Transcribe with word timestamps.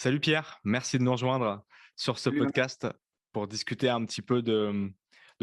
Salut 0.00 0.20
Pierre, 0.20 0.60
merci 0.62 0.96
de 0.96 1.02
nous 1.02 1.10
rejoindre 1.10 1.64
sur 1.96 2.20
ce 2.20 2.30
podcast 2.30 2.86
pour 3.32 3.48
discuter 3.48 3.88
un 3.88 4.04
petit 4.04 4.22
peu 4.22 4.42
de, 4.42 4.92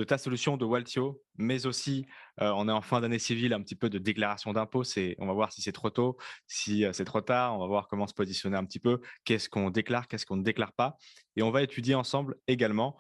ta 0.08 0.18
solution 0.18 0.56
de 0.56 0.64
Waltio, 0.64 1.22
mais 1.36 1.66
aussi, 1.66 2.06
euh, 2.40 2.54
on 2.56 2.70
est 2.70 2.72
en 2.72 2.82
fin 2.82 3.02
d'année 3.02 3.20
civile, 3.20 3.52
un 3.52 3.62
petit 3.62 3.76
peu 3.76 3.90
de 3.90 3.98
déclaration 3.98 4.54
d'impôts. 4.54 4.84
On 5.18 5.28
va 5.28 5.34
voir 5.34 5.52
si 5.52 5.62
c'est 5.62 5.74
trop 5.74 5.90
tôt, 5.90 6.16
si 6.48 6.86
euh, 6.86 6.94
c'est 6.94 7.04
trop 7.04 7.20
tard, 7.20 7.54
on 7.54 7.60
va 7.60 7.68
voir 7.68 7.90
comment 7.90 8.08
se 8.08 8.14
positionner 8.14 8.56
un 8.56 8.64
petit 8.64 8.80
peu, 8.80 9.02
qu'est-ce 9.26 9.50
qu'on 9.50 9.72
déclare, 9.72 10.08
qu'est-ce 10.08 10.26
qu'on 10.26 10.38
ne 10.38 10.44
déclare 10.44 10.72
pas. 10.72 10.96
Et 11.36 11.44
on 11.44 11.52
va 11.52 11.62
étudier 11.62 11.96
ensemble 11.96 12.38
également 12.48 12.96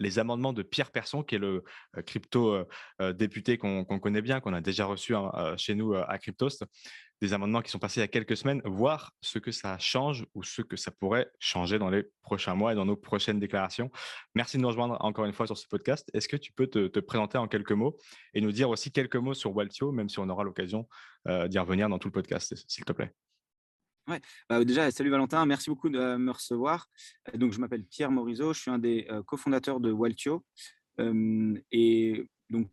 les 0.00 0.18
amendements 0.18 0.52
de 0.52 0.64
Pierre 0.64 0.90
Persson, 0.90 1.22
qui 1.22 1.36
est 1.36 1.38
le 1.38 1.62
euh, 1.96 2.02
crypto 2.02 2.64
député 3.14 3.56
qu'on 3.56 3.84
connaît 3.84 4.22
bien, 4.22 4.40
qu'on 4.40 4.52
a 4.52 4.60
déjà 4.60 4.84
reçu 4.84 5.14
hein, 5.14 5.54
chez 5.56 5.76
nous 5.76 5.94
à 5.94 6.18
Cryptost 6.18 6.64
des 7.20 7.32
amendements 7.32 7.62
qui 7.62 7.70
sont 7.70 7.78
passés 7.78 8.00
il 8.00 8.02
y 8.02 8.04
a 8.04 8.08
quelques 8.08 8.36
semaines, 8.36 8.62
voir 8.64 9.12
ce 9.20 9.38
que 9.38 9.50
ça 9.50 9.78
change 9.78 10.26
ou 10.34 10.42
ce 10.42 10.62
que 10.62 10.76
ça 10.76 10.90
pourrait 10.90 11.30
changer 11.38 11.78
dans 11.78 11.90
les 11.90 12.04
prochains 12.22 12.54
mois 12.54 12.72
et 12.72 12.74
dans 12.76 12.84
nos 12.84 12.96
prochaines 12.96 13.40
déclarations. 13.40 13.90
Merci 14.34 14.56
de 14.56 14.62
nous 14.62 14.68
rejoindre 14.68 14.96
encore 15.00 15.24
une 15.24 15.32
fois 15.32 15.46
sur 15.46 15.58
ce 15.58 15.66
podcast. 15.66 16.08
Est-ce 16.14 16.28
que 16.28 16.36
tu 16.36 16.52
peux 16.52 16.66
te, 16.66 17.00
présenter 17.00 17.38
en 17.38 17.48
quelques 17.48 17.72
mots 17.72 17.96
et 18.34 18.40
nous 18.40 18.52
dire 18.52 18.70
aussi 18.70 18.92
quelques 18.92 19.16
mots 19.16 19.34
sur 19.34 19.54
Waltio, 19.54 19.92
même 19.92 20.08
si 20.08 20.18
on 20.18 20.28
aura 20.28 20.44
l'occasion 20.44 20.88
euh, 21.26 21.48
d'y 21.48 21.58
revenir 21.58 21.88
dans 21.88 21.98
tout 21.98 22.08
le 22.08 22.12
podcast, 22.12 22.54
s'il 22.68 22.84
te 22.84 22.92
plaît? 22.92 23.12
Ouais. 24.06 24.20
Bah, 24.48 24.64
déjà, 24.64 24.90
salut 24.90 25.10
Valentin, 25.10 25.44
merci 25.44 25.70
beaucoup 25.70 25.90
de 25.90 26.16
me 26.16 26.30
recevoir. 26.30 26.88
Euh, 27.32 27.38
donc, 27.38 27.52
je 27.52 27.60
m'appelle 27.60 27.84
Pierre 27.84 28.10
Morisot, 28.10 28.52
je 28.52 28.60
suis 28.60 28.70
un 28.70 28.78
des 28.78 29.06
euh, 29.10 29.22
cofondateurs 29.22 29.80
de 29.80 29.90
Waltio. 29.90 30.44
et 30.98 32.28
donc, 32.50 32.68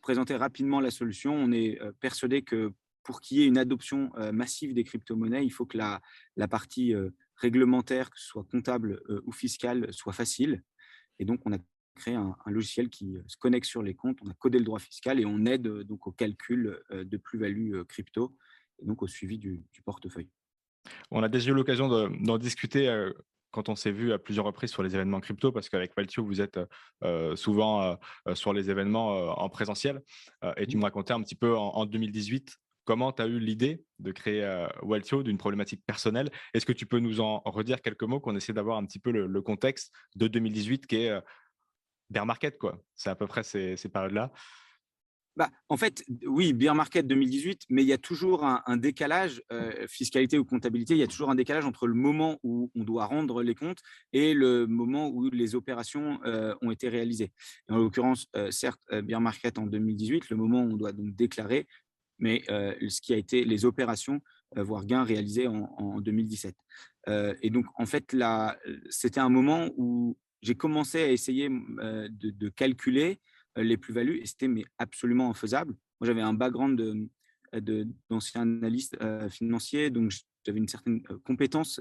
présenter 0.00 0.36
rapidement 0.36 0.80
la 0.80 0.90
solution, 0.90 1.34
on 1.34 1.50
est 1.50 1.80
persuadé 2.00 2.42
que 2.42 2.72
pour 3.06 3.20
qu'il 3.20 3.38
y 3.38 3.42
ait 3.42 3.46
une 3.46 3.56
adoption 3.56 4.10
euh, 4.18 4.32
massive 4.32 4.74
des 4.74 4.82
crypto-monnaies, 4.82 5.44
il 5.44 5.50
faut 5.50 5.64
que 5.64 5.78
la, 5.78 6.02
la 6.34 6.48
partie 6.48 6.92
euh, 6.92 7.10
réglementaire, 7.36 8.10
que 8.10 8.18
ce 8.18 8.26
soit 8.26 8.42
comptable 8.42 9.00
euh, 9.08 9.22
ou 9.24 9.32
fiscale, 9.32 9.92
soit 9.92 10.12
facile. 10.12 10.64
Et 11.20 11.24
donc, 11.24 11.40
on 11.46 11.52
a 11.52 11.58
créé 11.94 12.16
un, 12.16 12.34
logiciel 12.46 12.90
qui 12.90 13.16
se 13.28 13.36
connecte 13.36 13.66
sur 13.66 13.80
les 13.80 13.94
comptes, 13.94 14.18
on 14.22 14.28
a 14.28 14.34
codé 14.34 14.58
le 14.58 14.64
droit 14.64 14.80
fiscal 14.80 15.20
et 15.20 15.24
on 15.24 15.46
aide 15.46 15.62
donc 15.62 16.06
au 16.06 16.12
calcul 16.12 16.78
de 16.90 17.16
plus-value 17.16 17.84
crypto 17.84 18.36
et 18.80 18.84
donc 18.84 19.00
au 19.00 19.06
suivi 19.06 19.38
du, 19.38 19.64
portefeuille. 19.82 20.28
On 21.10 21.22
a 21.22 21.30
déjà 21.30 21.52
eu 21.52 21.54
l'occasion 21.54 21.88
d'en 21.88 22.36
discuter 22.36 23.10
quand 23.50 23.70
on 23.70 23.76
s'est 23.76 23.92
vu 23.92 24.12
à 24.12 24.18
plusieurs 24.18 24.44
reprises 24.44 24.72
sur 24.72 24.82
les 24.82 24.94
événements 24.94 25.20
crypto, 25.20 25.52
parce 25.52 25.70
qu'avec 25.70 25.96
Valtio, 25.96 26.22
vous 26.22 26.42
êtes 26.42 26.60
souvent 27.34 27.98
sur 28.34 28.52
les 28.52 28.68
événements 28.68 29.40
en 29.40 29.48
présentiel. 29.48 30.02
et 30.58 30.66
tu 30.66 30.76
me 30.76 30.82
racontais 30.82 31.14
un 31.14 31.22
petit 31.22 31.34
peu 31.34 31.56
en 31.56 31.86
2018 31.86 32.58
comment 32.86 33.12
tu 33.12 33.20
as 33.20 33.26
eu 33.26 33.38
l'idée 33.38 33.84
de 33.98 34.12
créer 34.12 34.42
euh, 34.42 35.22
d'une 35.22 35.36
problématique 35.36 35.82
personnelle? 35.84 36.30
Est-ce 36.54 36.64
que 36.64 36.72
tu 36.72 36.86
peux 36.86 37.00
nous 37.00 37.20
en 37.20 37.42
redire 37.44 37.82
quelques 37.82 38.04
mots, 38.04 38.20
qu'on 38.20 38.36
essaie 38.36 38.54
d'avoir 38.54 38.78
un 38.78 38.86
petit 38.86 39.00
peu 39.00 39.10
le, 39.10 39.42
contexte 39.42 39.92
de 40.14 40.28
2018 40.28 40.86
qui 40.86 40.96
est 40.96 41.10
euh, 41.10 41.20
bear 42.08 42.24
market, 42.24 42.56
quoi? 42.56 42.80
C'est 42.94 43.10
à 43.10 43.14
peu 43.14 43.26
près 43.26 43.42
ces, 43.42 43.76
ces 43.76 43.90
périodes-là. 43.90 44.32
Bah, 45.36 45.50
en 45.68 45.76
fait, 45.76 46.02
oui, 46.26 46.54
bear 46.54 46.74
market 46.74 47.06
2018, 47.06 47.64
mais 47.68 47.82
il 47.82 47.88
y 47.88 47.92
a 47.92 47.98
toujours 47.98 48.42
un, 48.42 48.76
décalage, 48.78 49.42
fiscalité 49.86 50.38
ou 50.38 50.46
comptabilité, 50.46 50.94
il 50.94 50.98
y 50.98 51.02
a 51.02 51.06
toujours 51.06 51.28
un 51.28 51.34
décalage 51.34 51.66
entre 51.66 51.86
le 51.86 51.92
moment 51.92 52.38
où 52.42 52.70
on 52.74 52.84
doit 52.84 53.04
rendre 53.04 53.42
les 53.42 53.54
comptes 53.54 53.80
et 54.14 54.32
le 54.32 54.66
moment 54.66 55.10
où 55.10 55.28
les 55.30 55.54
opérations 55.54 56.18
ont 56.62 56.70
été 56.70 56.88
réalisées. 56.88 57.32
en 57.68 57.76
l'occurrence, 57.76 58.28
certes, 58.50 58.80
bear 59.02 59.20
market 59.20 59.58
en 59.58 59.66
2018, 59.66 60.30
le 60.30 60.36
moment 60.36 60.62
où 60.62 60.72
on 60.72 60.76
doit 60.78 60.92
donc 60.92 61.14
déclarer, 61.14 61.66
mais 62.18 62.42
euh, 62.50 62.74
ce 62.88 63.00
qui 63.00 63.12
a 63.12 63.16
été 63.16 63.44
les 63.44 63.64
opérations, 63.64 64.20
euh, 64.56 64.62
voire 64.62 64.86
gains 64.86 65.04
réalisés 65.04 65.46
en, 65.48 66.00
2017. 66.00 66.54
Euh, 67.08 67.34
et 67.42 67.50
donc, 67.50 67.66
en 67.76 67.86
fait, 67.86 68.12
là, 68.12 68.58
c'était 68.90 69.20
un 69.20 69.28
moment 69.28 69.70
où 69.76 70.16
j'ai 70.42 70.54
commencé 70.54 71.02
à 71.02 71.10
essayer 71.10 71.48
de, 71.48 72.48
calculer 72.50 73.20
les 73.56 73.76
plus-values 73.76 74.18
et 74.18 74.26
c'était 74.26 74.48
mais 74.48 74.64
absolument 74.78 75.30
infaisable. 75.30 75.74
Moi, 76.00 76.06
j'avais 76.06 76.20
un 76.20 76.34
background 76.34 77.08
d'ancien 78.10 78.46
de, 78.46 78.58
analyste 78.58 78.96
financier, 79.30 79.90
donc 79.90 80.12
j'avais 80.44 80.58
une 80.58 80.68
certaine 80.68 81.02
compétence 81.24 81.80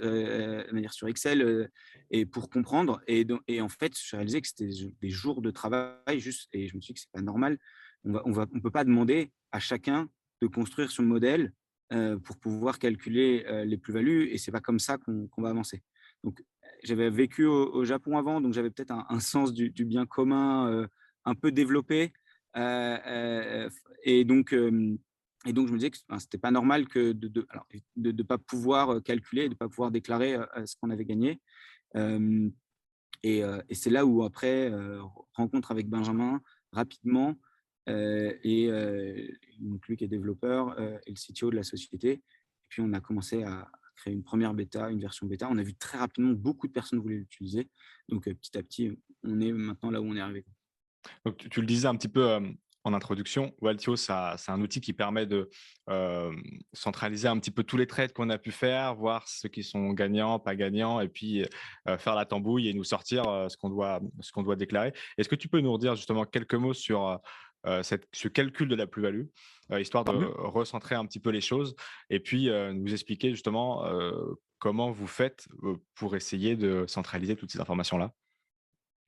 manière 0.71 0.93
sur 0.93 1.07
Excel 1.07 1.69
et 2.11 2.25
pour 2.25 2.49
comprendre. 2.49 3.01
Et, 3.07 3.27
et 3.47 3.61
en 3.61 3.69
fait, 3.69 3.93
je 3.97 4.15
réalisé 4.15 4.41
que 4.41 4.47
c'était 4.47 4.69
des 5.01 5.09
jours 5.09 5.41
de 5.41 5.51
travail 5.51 6.19
juste, 6.19 6.47
et 6.53 6.67
je 6.67 6.75
me 6.75 6.81
suis 6.81 6.93
dit 6.93 6.99
que 6.99 7.01
c'est 7.01 7.11
pas 7.11 7.21
normal. 7.21 7.57
On 8.05 8.09
ne 8.09 8.19
on 8.19 8.47
on 8.53 8.59
peut 8.61 8.71
pas 8.71 8.85
demander 8.85 9.31
à 9.51 9.59
chacun 9.59 10.09
de 10.41 10.47
construire 10.47 10.91
son 10.91 11.03
modèle 11.03 11.51
pour 11.89 12.37
pouvoir 12.37 12.79
calculer 12.79 13.45
les 13.65 13.77
plus-values 13.77 14.27
et 14.29 14.37
c'est 14.37 14.51
pas 14.51 14.59
comme 14.59 14.79
ça 14.79 14.97
qu'on 14.97 15.41
va 15.41 15.49
avancer. 15.49 15.83
Donc, 16.23 16.43
j'avais 16.83 17.09
vécu 17.09 17.45
au, 17.45 17.85
Japon 17.85 18.17
avant, 18.17 18.41
donc 18.41 18.53
j'avais 18.53 18.71
peut-être 18.71 18.91
un, 18.91 19.19
sens 19.19 19.53
du, 19.53 19.71
bien 19.85 20.05
commun 20.05 20.87
un 21.25 21.35
peu 21.35 21.51
développé 21.51 22.11
et 22.55 24.25
donc 24.25 24.55
et 25.45 25.53
donc 25.53 25.67
je 25.67 25.73
me 25.73 25.77
disais 25.77 25.91
que 25.91 25.97
ce 25.97 26.03
c'était 26.19 26.37
pas 26.37 26.51
normal 26.51 26.87
que 26.87 27.11
de 27.11 27.45
ne 27.97 28.11
de, 28.11 28.23
pas 28.23 28.37
pouvoir 28.37 29.01
calculer, 29.03 29.47
de 29.47 29.55
pas 29.55 29.69
pouvoir 29.69 29.91
déclarer 29.91 30.37
ce 30.65 30.75
qu'on 30.75 30.89
avait 30.89 31.05
gagné. 31.05 31.39
et 33.23 33.43
c'est 33.71 33.89
là 33.89 34.05
où 34.05 34.23
après 34.23 34.71
rencontre 35.33 35.71
avec 35.71 35.87
Benjamin 35.87 36.41
rapidement 36.71 37.35
et 37.87 38.67
donc 39.59 39.87
lui 39.87 39.97
qui 39.97 40.03
est 40.03 40.07
développeur 40.07 40.79
et 40.79 41.11
le 41.11 41.15
CTO 41.15 41.51
de 41.51 41.55
la 41.55 41.63
société. 41.63 42.11
Et 42.11 42.21
puis 42.69 42.81
on 42.81 42.93
a 42.93 42.99
commencé 42.99 43.43
à 43.43 43.69
créer 43.95 44.13
une 44.13 44.23
première 44.23 44.53
bêta, 44.53 44.89
une 44.89 44.99
version 44.99 45.25
bêta. 45.27 45.47
On 45.49 45.57
a 45.57 45.63
vu 45.63 45.75
très 45.75 45.97
rapidement 45.97 46.31
beaucoup 46.31 46.67
de 46.67 46.73
personnes 46.73 46.99
voulaient 46.99 47.15
l'utiliser. 47.15 47.69
Donc 48.09 48.25
petit 48.25 48.57
à 48.57 48.63
petit, 48.63 48.97
on 49.23 49.39
est 49.39 49.51
maintenant 49.51 49.91
là 49.91 50.01
où 50.01 50.05
on 50.05 50.15
est 50.15 50.21
arrivé. 50.21 50.45
Tu, 51.37 51.61
le 51.61 51.67
disais 51.67 51.87
un 51.87 51.95
petit 51.95 52.07
peu 52.07 52.39
en 52.83 52.93
introduction, 52.93 53.53
Waltio, 53.61 53.95
c'est 53.95 54.11
un 54.11 54.61
outil 54.61 54.81
qui 54.81 54.93
permet 54.93 55.25
de 55.25 55.49
centraliser 56.73 57.27
un 57.27 57.39
petit 57.39 57.51
peu 57.51 57.63
tous 57.63 57.77
les 57.77 57.87
trades 57.87 58.13
qu'on 58.13 58.29
a 58.29 58.37
pu 58.37 58.51
faire, 58.51 58.95
voir 58.95 59.27
ceux 59.27 59.49
qui 59.49 59.63
sont 59.63 59.91
gagnants, 59.93 60.39
pas 60.39 60.55
gagnants, 60.55 60.99
et 60.99 61.07
puis 61.07 61.45
faire 61.97 62.15
la 62.15 62.25
tambouille 62.25 62.67
et 62.69 62.73
nous 62.73 62.83
sortir 62.83 63.23
ce 63.49 63.57
qu'on 63.57 63.69
doit, 63.69 64.01
qu'on 64.33 64.43
doit 64.43 64.55
déclarer. 64.55 64.93
Est-ce 65.17 65.29
que 65.29 65.35
tu 65.35 65.47
peux 65.47 65.61
nous 65.61 65.73
redire 65.73 65.95
justement 65.95 66.25
quelques 66.25 66.55
mots 66.55 66.73
sur 66.73 67.19
euh, 67.65 67.81
ce 67.83 68.27
calcul 68.27 68.67
de 68.67 68.75
la 68.75 68.85
plus-value, 68.85 69.25
euh, 69.71 69.81
histoire 69.81 70.03
de 70.03 70.11
recentrer 70.11 70.93
un 70.93 71.05
petit 71.05 71.19
peu 71.19 71.31
les 71.31 71.41
choses 71.41 71.75
et 72.11 72.19
puis 72.19 72.49
euh, 72.49 72.73
nous 72.73 72.93
expliquer 72.93 73.31
justement 73.31 73.83
comment 74.59 74.91
vous 74.91 75.07
faites 75.07 75.47
pour 75.95 76.15
essayer 76.15 76.55
de 76.55 76.85
centraliser 76.87 77.35
toutes 77.35 77.51
ces 77.51 77.59
informations-là. 77.59 78.13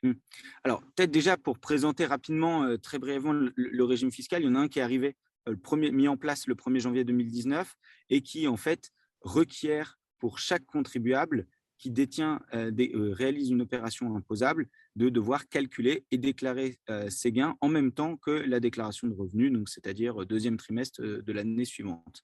Mmh. 0.04 0.12
Alors, 0.64 0.82
peut-être 0.96 1.12
déjà 1.12 1.38
pour 1.38 1.60
présenter 1.60 2.06
rapidement, 2.06 2.78
très 2.78 3.00
brièvement, 3.00 3.34
le, 3.34 3.84
régime 3.84 4.12
fiscal, 4.12 4.44
il 4.44 4.46
y 4.46 4.50
en 4.50 4.56
a 4.56 4.60
un 4.60 4.68
qui 4.68 4.80
est 4.80 4.84
arrivé, 4.84 5.16
le 5.48 5.58
premier, 5.58 5.92
mis 5.92 6.08
en 6.08 6.18
place 6.18 6.48
le 6.48 6.56
1er 6.56 6.80
janvier 6.80 7.04
2019 7.04 7.76
et 8.10 8.22
qui, 8.22 8.48
en 8.48 8.58
fait, 8.58 8.92
requiert 9.22 9.98
pour 10.20 10.38
chaque 10.38 10.66
contribuable 10.66 11.48
qui 11.78 11.90
détient, 11.90 12.42
réalise 12.52 13.50
une 13.50 13.62
opération 13.62 14.16
imposable, 14.16 14.68
de 14.98 15.10
devoir 15.10 15.48
calculer 15.48 16.06
et 16.10 16.18
déclarer 16.18 16.80
ses 17.10 17.32
gains 17.32 17.56
en 17.62 17.70
même 17.70 17.92
temps 17.92 18.18
que 18.18 18.32
la 18.32 18.60
déclaration 18.60 19.08
de 19.08 19.14
revenus, 19.14 19.52
donc 19.52 19.70
c'est-à-dire 19.70 20.26
deuxième 20.26 20.58
trimestre 20.58 21.02
de 21.02 21.32
l'année 21.32 21.66
suivante. 21.66 22.24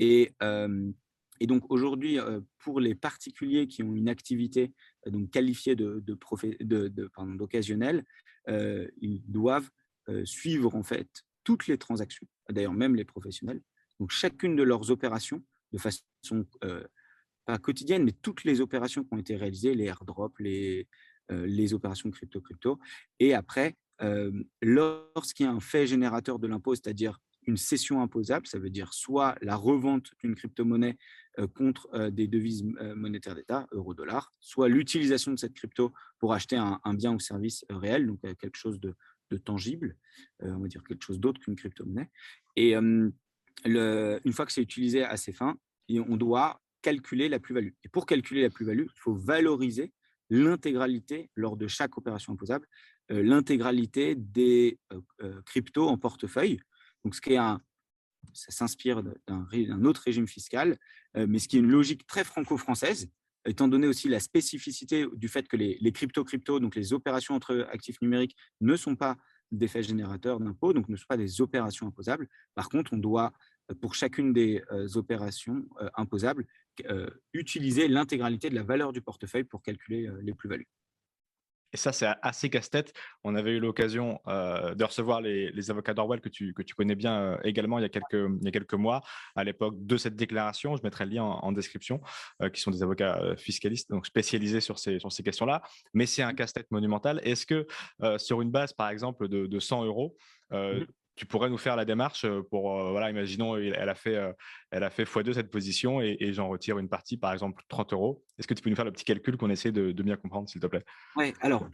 Et, 0.00 0.34
et 1.40 1.46
donc 1.46 1.70
aujourd'hui, 1.70 2.18
pour 2.58 2.80
les 2.80 2.96
particuliers 2.96 3.68
qui 3.68 3.84
ont 3.84 3.94
une 3.94 4.08
activité 4.08 4.72
donc 5.06 5.30
qualifiée 5.30 5.76
de, 5.76 6.00
de, 6.00 7.36
d'occasionnel, 7.36 8.04
ils 8.48 9.22
doivent 9.28 9.70
suivre 10.24 10.74
en 10.74 10.82
fait 10.82 11.08
toutes 11.44 11.68
les 11.68 11.78
transactions, 11.78 12.26
d'ailleurs 12.48 12.74
même 12.74 12.96
les 12.96 13.04
professionnels, 13.04 13.62
donc 14.00 14.10
chacune 14.10 14.56
de 14.56 14.64
leurs 14.64 14.90
opérations 14.90 15.44
de 15.72 15.78
façon 15.78 16.44
pas 17.46 17.58
quotidienne, 17.58 18.04
mais 18.04 18.12
toutes 18.12 18.44
les 18.44 18.60
opérations 18.60 19.04
qui 19.04 19.14
ont 19.14 19.18
été 19.18 19.36
réalisées, 19.36 19.74
les 19.74 19.84
airdrops, 19.84 20.38
les, 20.40 20.80
euh, 20.80 20.84
les 21.30 21.74
opérations 21.74 22.10
crypto-crypto. 22.10 22.78
Et 23.18 23.34
après, 23.34 23.76
euh, 24.02 24.32
lorsqu'il 24.62 25.46
y 25.46 25.48
a 25.48 25.52
un 25.52 25.60
fait 25.60 25.86
générateur 25.86 26.38
de 26.38 26.46
l'impôt, 26.46 26.74
c'est-à-dire 26.74 27.18
une 27.46 27.56
cession 27.56 28.02
imposable, 28.02 28.46
ça 28.46 28.58
veut 28.58 28.70
dire 28.70 28.92
soit 28.92 29.36
la 29.40 29.56
revente 29.56 30.10
d'une 30.22 30.34
crypto-monnaie 30.34 30.96
euh, 31.38 31.46
contre 31.46 32.08
des 32.08 32.28
devises 32.28 32.64
monétaires 32.94 33.34
d'État, 33.34 33.66
euro-dollar, 33.72 34.32
soit 34.40 34.68
l'utilisation 34.68 35.32
de 35.32 35.38
cette 35.38 35.54
crypto 35.54 35.92
pour 36.18 36.32
acheter 36.32 36.56
un, 36.56 36.94
bien 36.94 37.14
ou 37.14 37.20
service 37.20 37.64
réel, 37.70 38.06
donc 38.06 38.20
quelque 38.20 38.56
chose 38.56 38.80
de, 38.80 38.94
tangible, 39.44 39.96
on 40.40 40.58
va 40.58 40.66
dire 40.66 40.82
quelque 40.82 41.04
chose 41.04 41.20
d'autre 41.20 41.40
qu'une 41.40 41.54
crypto-monnaie. 41.54 42.10
Et 42.56 42.74
une 42.74 43.12
fois 44.32 44.44
que 44.44 44.52
c'est 44.52 44.62
utilisé 44.62 45.04
à 45.04 45.16
ces 45.16 45.32
fins, 45.32 45.56
on 45.88 46.16
doit 46.16 46.60
calculer 46.82 47.28
la 47.28 47.38
plus-value. 47.38 47.72
Et 47.84 47.88
pour 47.88 48.06
calculer 48.06 48.42
la 48.42 48.50
plus-value, 48.50 48.86
il 48.86 49.00
faut 49.00 49.14
valoriser 49.14 49.92
l'intégralité, 50.30 51.30
lors 51.34 51.56
de 51.56 51.66
chaque 51.66 51.98
opération 51.98 52.32
imposable, 52.32 52.66
euh, 53.10 53.22
l'intégralité 53.22 54.14
des 54.14 54.78
euh, 54.92 55.00
euh, 55.22 55.42
cryptos 55.42 55.88
en 55.88 55.98
portefeuille. 55.98 56.60
Donc, 57.04 57.14
ce 57.14 57.20
qui 57.20 57.32
est 57.32 57.38
un, 57.38 57.60
ça 58.32 58.52
s'inspire 58.52 59.02
d'un 59.02 59.84
autre 59.84 60.02
régime 60.02 60.28
fiscal, 60.28 60.76
mais 61.14 61.38
ce 61.38 61.48
qui 61.48 61.56
est 61.56 61.60
une 61.60 61.70
logique 61.70 62.06
très 62.06 62.22
franco-française. 62.22 63.08
étant 63.46 63.66
donné 63.66 63.86
aussi 63.86 64.08
la 64.08 64.20
spécificité 64.20 65.06
du 65.14 65.26
fait 65.28 65.48
que 65.48 65.56
les, 65.56 65.92
crypto-crypto, 65.92 66.60
donc 66.60 66.76
les 66.76 66.92
opérations 66.92 67.34
entre 67.34 67.66
actifs 67.72 68.00
numériques, 68.02 68.36
ne 68.60 68.76
sont 68.76 68.94
pas 68.94 69.16
des 69.50 69.66
faits 69.66 69.84
générateurs 69.84 70.38
d'impôts, 70.38 70.74
donc 70.74 70.90
ne 70.90 70.96
sont 70.96 71.06
pas 71.08 71.16
des 71.16 71.40
opérations 71.40 71.86
imposables. 71.86 72.28
Par 72.54 72.68
contre, 72.68 72.92
on 72.92 72.98
doit, 72.98 73.32
pour 73.80 73.94
chacune 73.94 74.34
des 74.34 74.62
opérations 74.94 75.66
imposables, 75.96 76.46
utiliser 77.32 77.88
l'intégralité 77.88 78.50
de 78.50 78.54
la 78.54 78.62
valeur 78.62 78.92
du 78.92 79.02
portefeuille 79.02 79.44
pour 79.44 79.62
calculer 79.62 80.08
les 80.22 80.34
plus-values. 80.34 80.68
Et 81.72 81.76
ça, 81.76 81.92
c'est 81.92 82.08
assez 82.22 82.50
casse-tête. 82.50 82.92
On 83.22 83.34
avait 83.34 83.52
eu 83.52 83.60
l'occasion 83.60 84.20
euh, 84.26 84.74
de 84.74 84.84
recevoir 84.84 85.20
les, 85.20 85.70
avocats 85.70 85.94
d'Orwell 85.94 86.20
que 86.20 86.28
tu, 86.28 86.52
que 86.52 86.62
tu 86.62 86.74
connais 86.74 86.96
bien 86.96 87.20
euh, 87.20 87.36
également 87.44 87.78
il 87.78 87.82
y, 87.82 87.84
a 87.84 87.88
quelques, 87.88 88.12
il 88.12 88.44
y 88.44 88.48
a 88.48 88.50
quelques 88.50 88.74
mois, 88.74 89.02
à 89.36 89.44
l'époque 89.44 89.74
de 89.78 89.96
cette 89.96 90.16
déclaration. 90.16 90.76
Je 90.76 90.82
mettrai 90.82 91.04
le 91.04 91.12
lien 91.12 91.22
en, 91.22 91.52
description, 91.52 92.00
euh, 92.42 92.48
qui 92.48 92.60
sont 92.60 92.70
des 92.70 92.82
avocats 92.82 93.36
fiscalistes, 93.36 93.90
donc 93.90 94.06
spécialisés 94.06 94.60
sur 94.60 94.78
ces, 94.78 94.98
sur 94.98 95.12
ces 95.12 95.22
questions-là. 95.22 95.62
Mais 95.94 96.06
c'est 96.06 96.22
un 96.22 96.34
casse-tête 96.34 96.70
monumental. 96.70 97.20
Est-ce 97.22 97.46
que 97.46 97.66
sur 98.18 98.40
une 98.40 98.50
base, 98.50 98.72
par 98.72 98.88
exemple, 98.88 99.28
de, 99.28 99.46
de 99.46 99.60
100 99.60 99.84
euros, 99.84 100.16
mmh 100.50 100.84
tu 101.20 101.26
pourrais 101.26 101.50
nous 101.50 101.58
faire 101.58 101.76
la 101.76 101.84
démarche 101.84 102.24
pour, 102.48 102.80
voilà, 102.92 103.10
imaginons, 103.10 103.54
elle 103.54 103.90
a 103.90 103.94
fait, 103.94 104.18
elle 104.70 104.82
a 104.82 104.88
fait 104.88 105.04
x2 105.04 105.34
cette 105.34 105.50
position 105.50 106.00
et, 106.00 106.32
j'en 106.32 106.48
retire 106.48 106.78
une 106.78 106.88
partie, 106.88 107.18
par 107.18 107.30
exemple 107.34 107.62
30 107.68 107.92
euros. 107.92 108.24
Est-ce 108.38 108.48
que 108.48 108.54
tu 108.54 108.62
peux 108.62 108.70
nous 108.70 108.76
faire 108.76 108.86
le 108.86 108.90
petit 108.90 109.04
calcul 109.04 109.36
qu'on 109.36 109.50
essaie 109.50 109.70
de, 109.70 109.92
bien 110.02 110.16
comprendre, 110.16 110.48
s'il 110.48 110.62
te 110.62 110.66
plaît? 110.66 110.82
Oui, 111.16 111.34
alors, 111.42 111.68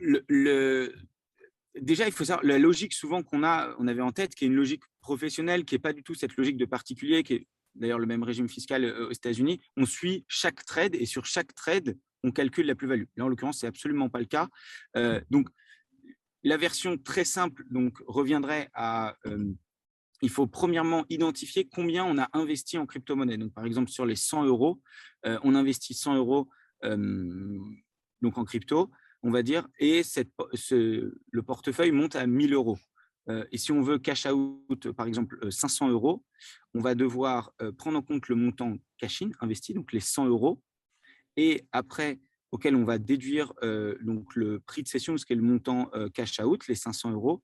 déjà, 1.81 2.07
il 2.07 2.13
faut 2.13 2.25
savoir, 2.25 2.45
la 2.45 2.59
logique 2.59 2.93
souvent 2.93 3.23
qu'on 3.23 3.45
a, 3.45 3.73
on 3.79 3.87
avait 3.87 4.03
en 4.03 4.11
tête, 4.11 4.35
qui 4.35 4.47
est 4.47 4.49
une 4.49 4.57
logique 4.57 4.83
professionnelle, 5.01 5.65
qui 5.65 5.77
n'est 5.77 5.81
pas 5.81 5.93
du 5.93 6.03
tout 6.03 6.17
cette 6.17 6.37
logique 6.37 6.57
de 6.57 6.65
particulier, 6.65 7.23
qui 7.23 7.35
est 7.35 7.47
d'ailleurs 7.77 8.01
le 8.01 8.07
même 8.07 8.25
régime 8.25 8.49
fiscal 8.49 8.85
aux 8.85 9.13
États-Unis, 9.13 9.61
on 9.77 9.87
suit 9.87 10.25
chaque 10.27 10.65
trade 10.65 10.97
et 10.97 11.07
sur 11.07 11.25
chaque 11.25 11.55
trade, 11.55 11.97
on 12.25 12.33
calcule 12.33 12.67
la 12.67 12.75
plus-value. 12.75 13.05
Là, 13.17 13.27
en 13.27 13.29
l'occurrence, 13.29 13.61
c'est 13.61 13.69
absolument 13.69 14.09
pas 14.09 14.19
le 14.19 14.25
cas. 14.25 14.49
donc, 15.31 15.47
la 16.47 16.57
version 16.57 16.97
très 16.97 17.25
simple 17.25 17.65
donc, 17.71 17.99
reviendrait 18.07 18.71
à 18.73 19.17
euh, 19.27 19.53
il 20.23 20.31
faut 20.31 20.47
premièrement 20.47 21.05
identifier 21.11 21.69
combien 21.69 22.05
on 22.05 22.19
a 22.19 22.29
investi 22.33 22.79
en 22.79 22.87
crypto-monnaie. 22.87 23.37
Par 23.51 23.67
exemple, 23.67 23.91
sur 23.91 24.07
les 24.07 24.17
100 24.17 24.45
euros, 24.45 24.81
euh, 25.27 25.39
on 25.43 25.55
investit 25.55 25.93
100 25.93 26.15
euros 26.15 26.49
euh, 26.85 27.59
donc 28.23 28.39
en 28.39 28.45
crypto, 28.45 28.91
on 29.23 29.31
va 29.31 29.43
dire, 29.43 29.69
et 29.79 30.03
le 30.71 31.43
portefeuille 31.43 31.91
monte 31.91 32.17
à 32.17 32.27
1000 32.27 32.55
euros. 32.55 32.79
et 33.51 33.59
si 33.59 33.73
on 33.73 33.83
veut 33.83 33.99
cash 33.99 34.27
out, 34.27 34.93
par 34.93 35.07
exemple, 35.07 35.51
500 35.51 35.91
euros, 35.91 36.25
on 36.75 36.81
va 36.81 36.95
devoir 36.95 37.53
prendre 37.77 37.99
en 37.99 38.03
compte 38.03 38.29
le 38.29 38.37
montant 38.37 38.77
cash-in 38.99 39.31
investi, 39.41 39.75
donc 39.75 39.93
les 39.93 40.01
100 40.01 40.27
euros, 40.27 40.63
et 41.37 41.67
après 41.73 42.21
auquel 42.53 42.77
on 42.77 42.85
va 42.85 42.99
déduire 42.99 43.53
euh, 43.63 43.97
donc 44.01 44.35
le 44.37 44.61
prix 44.61 44.83
de 44.83 44.89
cession, 44.89 45.17
ce 45.17 45.27
qui 45.27 45.33
est 45.33 45.37
le 45.37 45.43
montant 45.43 45.91
euh, 45.95 46.09
cash 46.09 46.41
out, 46.41 46.67
les 46.69 46.75
500 46.75 47.13
euros. 47.13 47.43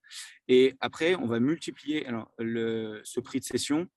Et 0.48 0.74
après, 0.80 1.14
on 1.16 1.26
va 1.26 1.40
multiplier 1.40 2.06
alors, 2.06 2.30
le, 2.38 3.00
ce 3.04 3.20
prix 3.20 3.40
de 3.40 3.44
cession. 3.44 3.88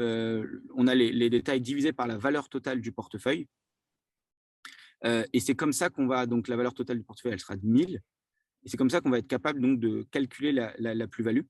Euh, 0.00 0.62
on 0.74 0.86
a 0.86 0.94
les, 0.94 1.30
détails 1.30 1.60
divisés 1.60 1.92
par 1.92 2.06
la 2.06 2.18
valeur 2.18 2.48
totale 2.48 2.80
du 2.80 2.92
portefeuille. 2.92 3.46
et 5.04 5.40
c'est 5.40 5.54
comme 5.54 5.72
ça 5.72 5.90
qu'on 5.90 6.06
va, 6.06 6.26
donc 6.26 6.48
la 6.48 6.56
valeur 6.56 6.74
totale 6.74 6.98
du 6.98 7.04
portefeuille, 7.04 7.32
elle 7.32 7.40
sera 7.40 7.56
de 7.56 7.66
1000. 7.66 8.00
Et 8.64 8.68
c'est 8.68 8.76
comme 8.76 8.90
ça 8.90 9.00
qu'on 9.00 9.10
va 9.10 9.18
être 9.18 9.28
capable 9.28 9.60
donc, 9.60 9.80
de 9.80 10.06
calculer 10.10 10.52
la, 10.52 10.74
la 10.78 11.08
plus-value. 11.08 11.42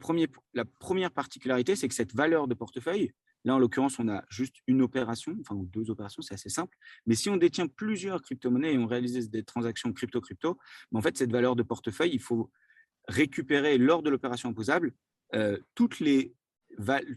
premier, 0.00 0.26
la 0.54 0.64
première 0.64 1.12
particularité, 1.12 1.76
c'est 1.76 1.88
que 1.88 1.94
cette 1.94 2.14
valeur 2.14 2.48
de 2.48 2.54
portefeuille, 2.54 3.12
Là, 3.44 3.54
en 3.54 3.58
l'occurrence, 3.58 3.98
on 3.98 4.08
a 4.08 4.24
juste 4.28 4.56
une 4.66 4.82
opération, 4.82 5.36
enfin 5.40 5.56
deux 5.56 5.90
opérations, 5.90 6.22
c'est 6.22 6.34
assez 6.34 6.50
simple. 6.50 6.76
Mais 7.06 7.14
si 7.14 7.30
on 7.30 7.36
détient 7.36 7.68
plusieurs 7.68 8.20
crypto-monnaies 8.22 8.74
et 8.74 8.78
on 8.78 8.86
réalise 8.86 9.30
des 9.30 9.44
transactions 9.44 9.92
crypto-crypto, 9.92 10.58
ben, 10.92 10.98
en 10.98 11.02
fait, 11.02 11.16
cette 11.16 11.32
valeur 11.32 11.56
de 11.56 11.62
portefeuille, 11.62 12.10
il 12.12 12.20
faut 12.20 12.50
récupérer 13.08 13.78
lors 13.78 14.02
de 14.02 14.10
l'opération 14.10 14.50
imposable 14.50 14.92
euh, 15.34 15.58
toutes 15.74 16.00
les 16.00 16.34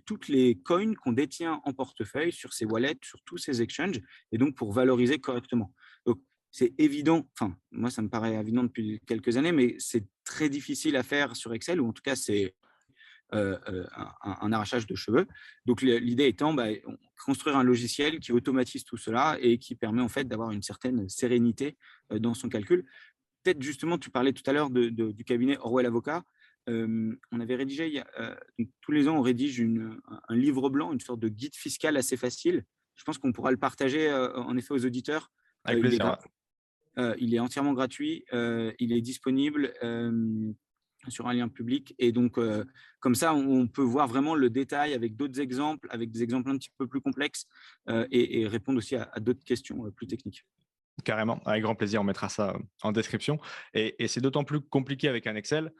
toutes 0.05 0.29
les 0.29 0.55
coins 0.55 0.95
qu'on 0.95 1.11
détient 1.11 1.61
en 1.63 1.73
portefeuille 1.73 2.31
sur 2.31 2.53
ces 2.53 2.65
wallets, 2.65 2.97
sur 3.03 3.21
tous 3.23 3.37
ces 3.37 3.61
exchanges, 3.61 4.01
et 4.31 4.39
donc 4.39 4.55
pour 4.55 4.73
valoriser 4.73 5.19
correctement. 5.19 5.71
Donc, 6.07 6.19
c'est 6.49 6.73
évident, 6.79 7.29
enfin, 7.33 7.55
moi, 7.71 7.91
ça 7.91 8.01
me 8.01 8.09
paraît 8.09 8.33
évident 8.33 8.63
depuis 8.63 8.99
quelques 9.07 9.37
années, 9.37 9.51
mais 9.51 9.75
c'est 9.79 10.05
très 10.23 10.49
difficile 10.49 10.95
à 10.95 11.03
faire 11.03 11.35
sur 11.35 11.53
Excel, 11.53 11.81
ou 11.81 11.87
en 11.87 11.93
tout 11.93 12.01
cas, 12.01 12.15
c'est 12.15 12.55
euh, 13.33 13.57
euh, 13.69 13.85
un, 14.21 14.51
arrachage 14.51 14.85
de 14.85 14.95
cheveux. 14.95 15.27
Donc 15.65 15.81
l'idée 15.81 16.27
étant 16.27 16.53
bah, 16.53 16.67
construire 17.25 17.57
un 17.57 17.63
logiciel 17.63 18.19
qui 18.19 18.31
automatise 18.31 18.83
tout 18.83 18.97
cela 18.97 19.37
et 19.41 19.57
qui 19.57 19.75
permet 19.75 20.01
en 20.01 20.09
fait 20.09 20.25
d'avoir 20.25 20.51
une 20.51 20.61
certaine 20.61 21.09
sérénité 21.09 21.77
euh, 22.11 22.19
dans 22.19 22.33
son 22.33 22.49
calcul. 22.49 22.85
Peut-être 23.43 23.61
justement, 23.61 23.97
tu 23.97 24.09
parlais 24.09 24.33
tout 24.33 24.43
à 24.45 24.53
l'heure 24.53 24.69
de, 24.69 24.89
du 24.89 25.23
cabinet 25.23 25.57
Orwell 25.59 25.85
Avocat. 25.85 26.23
on 26.67 27.39
avait 27.39 27.55
rédigé, 27.55 28.01
tous 28.81 28.91
les 28.91 29.09
ans, 29.09 29.17
on 29.17 29.21
rédige 29.21 29.59
une, 29.59 29.99
un 30.29 30.35
livre 30.35 30.69
blanc, 30.69 30.93
une 30.93 31.01
sorte 31.01 31.19
de 31.19 31.27
guide 31.27 31.55
fiscal 31.55 31.97
assez 31.97 32.15
facile. 32.15 32.63
Je 32.95 33.03
pense 33.03 33.17
qu'on 33.17 33.33
pourra 33.33 33.51
le 33.51 33.57
partager 33.57 34.13
en 34.13 34.55
effet 34.55 34.73
aux 34.73 34.85
auditeurs. 34.85 35.29
Avec 35.65 35.81
plaisir. 35.81 36.17
il 37.17 37.35
est 37.35 37.39
entièrement 37.39 37.73
gratuit, 37.73 38.23
il 38.31 38.93
est 38.93 39.01
disponible 39.01 39.73
sur 41.11 41.27
un 41.27 41.33
lien 41.33 41.47
public. 41.47 41.95
Et 41.99 42.11
donc, 42.11 42.37
euh, 42.37 42.63
comme 42.99 43.15
ça, 43.15 43.33
on 43.33 43.67
peut 43.67 43.81
voir 43.81 44.07
vraiment 44.07 44.35
le 44.35 44.49
détail 44.49 44.93
avec 44.93 45.15
d'autres 45.15 45.39
exemples, 45.39 45.87
avec 45.91 46.11
des 46.11 46.23
exemples 46.23 46.49
un 46.49 46.57
petit 46.57 46.71
peu 46.77 46.87
plus 46.87 47.01
complexes 47.01 47.47
euh, 47.89 48.07
et, 48.11 48.47
répondre 48.47 48.77
aussi 48.77 48.95
à, 48.95 49.07
d'autres 49.19 49.43
questions 49.43 49.85
euh, 49.85 49.91
plus 49.91 50.07
techniques. 50.07 50.45
Carrément, 51.03 51.41
avec 51.45 51.63
grand 51.63 51.75
plaisir, 51.75 52.01
on 52.01 52.03
mettra 52.03 52.29
ça 52.29 52.55
en 52.83 52.91
description. 52.91 53.39
Et, 53.73 53.95
et 54.03 54.07
c'est 54.07 54.21
d'autant 54.21 54.43
plus 54.43 54.61
compliqué 54.61 55.07
avec 55.07 55.25
un 55.27 55.35
Excel 55.35 55.71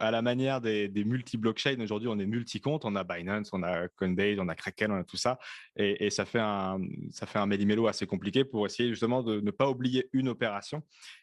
à 0.00 0.10
la 0.10 0.22
manière 0.22 0.60
des, 0.60 0.90
multi-blockchains, 1.04 1.80
aujourd'hui, 1.80 2.08
on 2.08 2.18
est 2.18 2.26
multi-comptes. 2.26 2.84
On 2.84 2.96
a 2.96 3.04
Binance, 3.04 3.50
on 3.52 3.62
a 3.62 3.88
Coinbase, 3.88 4.38
on 4.38 4.48
a 4.48 4.54
Kraken, 4.54 4.92
on 4.92 4.96
a 4.96 5.04
tout 5.04 5.16
ça. 5.16 5.38
Et, 5.76 6.10
ça 6.10 6.24
fait 6.24 6.40
un, 6.40 6.78
ça 7.10 7.46
méli-mélo 7.46 7.86
assez 7.86 8.06
compliqué 8.06 8.44
pour 8.44 8.66
essayer 8.66 8.90
justement 8.90 9.22
de 9.22 9.40
ne 9.40 9.50
pas 9.50 9.68
oublier 9.68 10.08
une 10.12 10.28
opération. 10.28 10.82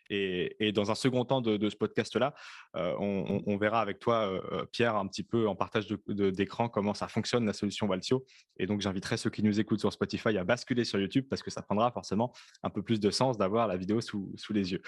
Et, 0.09 0.71
dans 0.73 0.91
un 0.91 0.95
second 0.95 1.25
temps 1.25 1.41
de, 1.41 1.69
ce 1.69 1.75
podcast-là, 1.75 2.33
euh, 2.75 2.95
on, 2.99 3.57
verra 3.57 3.81
avec 3.81 3.99
toi, 3.99 4.27
euh, 4.27 4.65
Pierre, 4.71 4.95
un 4.95 5.07
petit 5.07 5.23
peu 5.23 5.47
en 5.47 5.55
partage 5.55 5.87
d'écran 6.07 6.69
comment 6.69 6.93
ça 6.93 7.07
fonctionne 7.07 7.45
la 7.45 7.53
solution 7.53 7.87
Valtio. 7.87 8.25
Et 8.57 8.65
donc, 8.65 8.81
j'inviterai 8.81 9.17
ceux 9.17 9.29
qui 9.29 9.43
nous 9.43 9.59
écoutent 9.59 9.79
sur 9.79 9.91
Spotify 9.91 10.37
à 10.37 10.43
basculer 10.43 10.85
sur 10.85 10.99
YouTube 10.99 11.25
parce 11.29 11.43
que 11.43 11.51
ça 11.51 11.61
prendra 11.61 11.91
forcément 11.91 12.33
un 12.63 12.69
peu 12.69 12.81
plus 12.81 12.99
de 12.99 13.11
sens 13.11 13.37
d'avoir 13.37 13.67
la 13.67 13.77
vidéo 13.77 14.01
sous, 14.01 14.33
les 14.49 14.71
yeux. 14.71 14.81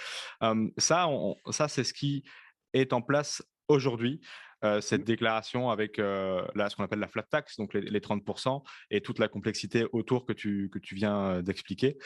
Euh, 0.43 0.69
ça, 0.77 1.07
ça 1.49 1.67
c'est 1.67 1.83
ce 1.83 1.93
qui 1.93 2.23
est 2.73 2.93
en 2.93 3.01
place 3.01 3.43
aujourd'hui. 3.67 4.21
cette 4.81 5.01
mmh. 5.01 5.05
déclaration 5.05 5.69
avec 5.69 5.97
là, 5.97 6.69
ce 6.69 6.75
qu'on 6.75 6.83
appelle 6.83 6.99
la 6.99 7.07
flat 7.07 7.23
tax, 7.23 7.57
donc 7.57 7.73
les, 7.73 7.99
30% 7.99 8.61
et 8.91 9.01
toute 9.01 9.19
la 9.19 9.27
complexité 9.27 9.85
autour 9.93 10.25
que 10.25 10.33
tu, 10.33 10.69
que 10.69 10.79
tu 10.79 10.95
viens 10.95 11.41
d'expliquer. 11.41 11.97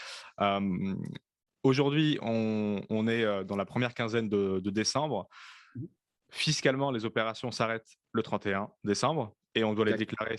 aujourd'hui, 1.64 2.20
on, 2.22 3.08
est 3.08 3.46
dans 3.46 3.56
la 3.56 3.66
première 3.66 3.94
quinzaine 3.94 4.30
de, 4.30 4.70
décembre. 4.70 5.28
Mmh. 5.76 5.86
Fiscalement, 6.30 6.92
les 6.92 7.06
opérations 7.06 7.52
s'arrêtent 7.52 7.96
le 8.12 8.22
31 8.22 8.70
décembre 8.84 9.36
et 9.56 9.64
on 9.64 9.74
doit 9.74 9.86
les 9.86 9.96
déclarer 9.96 10.38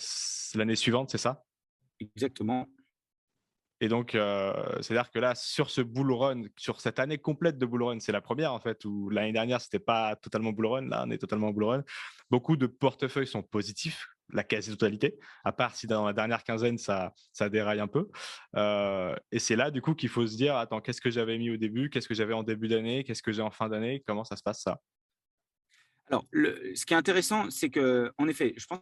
l'année 0.54 0.76
suivante, 0.76 1.10
c'est 1.10 1.18
ça? 1.18 1.44
Exactement. 2.00 2.66
Et 3.80 3.88
donc, 3.88 4.10
c'est-à-dire 4.12 5.10
que 5.10 5.18
là, 5.18 5.34
sur 5.34 5.68
ce 5.68 5.80
bull 5.80 6.12
run, 6.12 6.42
sur 6.56 6.80
cette 6.80 6.98
année 6.98 7.18
complète 7.18 7.58
de 7.58 7.66
bull 7.66 7.82
run, 7.82 8.00
c'est 8.00 8.12
la 8.12 8.20
première 8.20 8.52
en 8.52 8.60
fait, 8.60 8.84
où 8.84 9.10
l'année 9.10 9.32
dernière, 9.32 9.60
c'était 9.60 9.78
pas 9.78 10.16
totalement 10.16 10.52
bull 10.52 10.66
run, 10.66 10.88
là, 10.88 11.04
on 11.06 11.10
est 11.10 11.18
totalement 11.18 11.50
bull 11.50 11.64
run. 11.64 11.84
Beaucoup 12.30 12.56
de 12.56 12.66
portefeuilles 12.66 13.26
sont 13.26 13.42
positifs, 13.42 14.06
la 14.32 14.42
quasi-totalité, 14.42 15.18
à 15.44 15.52
part 15.52 15.74
si 15.74 15.86
dans 15.86 16.06
la 16.06 16.12
dernière 16.12 16.44
quinzaine, 16.44 16.78
ça, 16.78 17.12
ça 17.32 17.48
déraille 17.50 17.80
un 17.80 17.88
peu. 17.88 18.08
Et 19.32 19.38
c'est 19.38 19.56
là, 19.56 19.70
du 19.70 19.82
coup, 19.82 19.94
qu'il 19.94 20.08
faut 20.08 20.26
se 20.26 20.36
dire, 20.36 20.56
attends, 20.56 20.80
qu'est-ce 20.80 21.00
que 21.00 21.10
j'avais 21.10 21.36
mis 21.36 21.50
au 21.50 21.56
début, 21.56 21.90
qu'est-ce 21.90 22.08
que 22.08 22.14
j'avais 22.14 22.32
en 22.32 22.42
début 22.42 22.68
d'année, 22.68 23.04
qu'est-ce 23.04 23.22
que 23.22 23.32
j'ai 23.32 23.42
en 23.42 23.50
fin 23.50 23.68
d'année, 23.68 24.02
comment 24.06 24.24
ça 24.24 24.36
se 24.36 24.42
passe 24.42 24.62
ça? 24.62 24.80
Alors, 26.06 26.24
ce 26.32 26.86
qui 26.86 26.94
est 26.94 26.96
intéressant, 26.96 27.50
c'est 27.50 27.70
que, 27.70 28.12
en 28.18 28.28
effet, 28.28 28.54
je 28.56 28.66
pense 28.66 28.80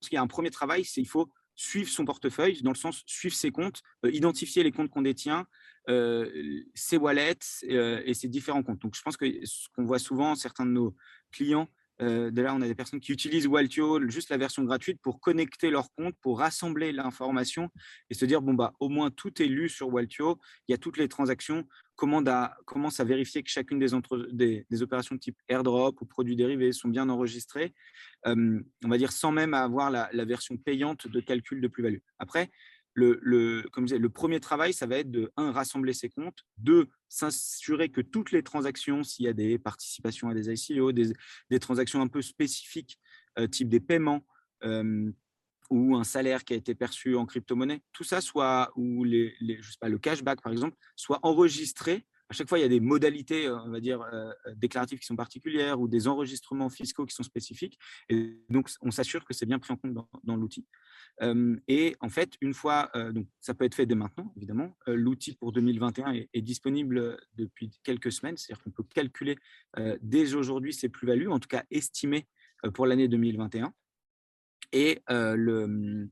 qu'il 0.00 0.14
y 0.14 0.18
a 0.18 0.22
un 0.22 0.26
premier 0.26 0.50
travail, 0.50 0.84
c'est 0.84 1.00
il 1.00 1.08
faut 1.08 1.30
suivre 1.56 1.88
son 1.88 2.04
portefeuille, 2.04 2.62
dans 2.62 2.72
le 2.72 2.76
sens 2.76 3.02
suivre 3.06 3.34
ses 3.34 3.50
comptes, 3.50 3.82
euh, 4.04 4.10
identifier 4.10 4.62
les 4.62 4.72
comptes 4.72 4.90
qu'on 4.90 5.02
détient, 5.02 5.46
euh, 5.88 6.62
ses 6.74 6.96
wallets 6.96 7.38
euh, 7.70 8.02
et 8.04 8.14
ses 8.14 8.28
différents 8.28 8.62
comptes. 8.62 8.80
Donc, 8.80 8.94
je 8.96 9.02
pense 9.02 9.16
que 9.16 9.26
ce 9.44 9.68
qu'on 9.74 9.84
voit 9.84 9.98
souvent, 9.98 10.34
certains 10.34 10.66
de 10.66 10.70
nos 10.70 10.94
clients, 11.30 11.68
euh, 12.02 12.30
là, 12.34 12.54
on 12.54 12.62
a 12.62 12.66
des 12.66 12.74
personnes 12.74 13.00
qui 13.00 13.12
utilisent 13.12 13.46
Waltio, 13.46 14.08
juste 14.08 14.30
la 14.30 14.36
version 14.36 14.64
gratuite, 14.64 15.00
pour 15.00 15.20
connecter 15.20 15.70
leur 15.70 15.92
compte, 15.94 16.14
pour 16.20 16.38
rassembler 16.40 16.92
l'information 16.92 17.70
et 18.10 18.14
se 18.14 18.24
dire 18.24 18.42
bon 18.42 18.54
bah 18.54 18.72
au 18.80 18.88
moins 18.88 19.10
tout 19.10 19.40
est 19.40 19.46
lu 19.46 19.68
sur 19.68 19.92
Waltio, 19.92 20.40
il 20.66 20.72
y 20.72 20.74
a 20.74 20.78
toutes 20.78 20.96
les 20.96 21.08
transactions. 21.08 21.64
Commence 21.96 23.00
à 23.00 23.04
vérifier 23.04 23.42
que 23.42 23.50
chacune 23.50 23.78
des, 23.78 23.94
entre, 23.94 24.28
des, 24.32 24.66
opérations 24.82 25.16
type 25.16 25.38
airdrop 25.48 26.00
ou 26.00 26.06
produits 26.06 26.36
dérivés 26.36 26.72
sont 26.72 26.88
bien 26.88 27.08
enregistrées, 27.08 27.72
on 28.26 28.88
va 28.88 28.98
dire 28.98 29.12
sans 29.12 29.32
même 29.32 29.54
avoir 29.54 29.90
la, 29.90 30.24
version 30.24 30.56
payante 30.56 31.06
de 31.06 31.20
calcul 31.20 31.60
de 31.60 31.68
plus-value. 31.68 31.98
Après, 32.18 32.50
le, 32.94 33.62
comme 33.72 33.86
le 33.86 34.08
premier 34.08 34.40
travail, 34.40 34.72
ça 34.72 34.86
va 34.86 34.98
être 34.98 35.10
de, 35.10 35.32
un, 35.36 35.52
rassembler 35.52 35.92
ses 35.92 36.08
comptes, 36.08 36.44
deux, 36.58 36.88
s'assurer 37.08 37.88
que 37.90 38.00
toutes 38.00 38.32
les 38.32 38.42
transactions, 38.42 39.02
s'il 39.02 39.26
y 39.26 39.28
a 39.28 39.32
des 39.32 39.58
participations 39.58 40.28
à 40.28 40.34
des 40.34 40.50
ICO, 40.50 40.92
des, 40.92 41.12
transactions 41.60 42.00
un 42.00 42.08
peu 42.08 42.22
spécifiques, 42.22 42.98
euh, 43.38 43.46
type 43.46 43.68
des 43.68 43.80
paiements 43.80 44.24
ou 45.70 45.96
un 45.96 46.04
salaire 46.04 46.44
qui 46.44 46.52
a 46.52 46.56
été 46.56 46.74
perçu 46.74 47.16
en 47.16 47.26
crypto-monnaie, 47.26 47.82
tout 47.92 48.04
ça 48.04 48.20
soit, 48.20 48.72
ou 48.76 49.04
les, 49.04 49.34
sais 49.40 49.78
pas, 49.80 49.88
le 49.88 49.98
cashback 49.98 50.42
par 50.42 50.52
exemple, 50.52 50.76
soit 50.96 51.20
enregistré 51.22 52.06
à 52.30 52.32
chaque 52.32 52.48
fois, 52.48 52.58
il 52.58 52.62
y 52.62 52.64
a 52.64 52.68
des 52.68 52.80
modalités, 52.80 53.50
on 53.50 53.70
va 53.70 53.80
dire, 53.80 54.00
euh, 54.00 54.32
déclaratives 54.56 54.98
qui 54.98 55.04
sont 55.04 55.16
particulières 55.16 55.80
ou 55.80 55.88
des 55.88 56.08
enregistrements 56.08 56.70
fiscaux 56.70 57.04
qui 57.04 57.14
sont 57.14 57.22
spécifiques. 57.22 57.78
Et 58.08 58.40
donc, 58.48 58.70
on 58.80 58.90
s'assure 58.90 59.24
que 59.24 59.34
c'est 59.34 59.46
bien 59.46 59.58
pris 59.58 59.72
en 59.72 59.76
compte 59.76 59.94
dans, 60.24 60.36
l'outil. 60.36 60.66
et 61.68 61.96
en 62.00 62.08
fait, 62.08 62.32
une 62.40 62.54
fois, 62.54 62.90
euh, 62.96 63.12
donc, 63.12 63.28
ça 63.40 63.54
peut 63.54 63.64
être 63.64 63.74
fait 63.74 63.86
dès 63.86 63.94
maintenant, 63.94 64.32
évidemment. 64.36 64.76
Euh, 64.88 64.94
l'outil 64.94 65.34
pour 65.34 65.52
2021 65.52 66.12
est, 66.32 66.42
disponible 66.42 67.18
depuis 67.36 67.70
quelques 67.82 68.10
semaines, 68.10 68.36
c'est-à-dire 68.36 68.62
qu'on 68.64 68.70
peut 68.70 68.84
calculer 68.94 69.38
dès 70.00 70.34
aujourd'hui 70.34 70.74
ses 70.74 70.88
plus-values, 70.88 71.28
en 71.28 71.38
tout 71.38 71.48
cas 71.48 71.64
estimer 71.70 72.26
pour 72.74 72.86
l'année 72.86 73.08
2021. 73.08 73.72
Et, 74.74 75.00
le, 75.08 76.08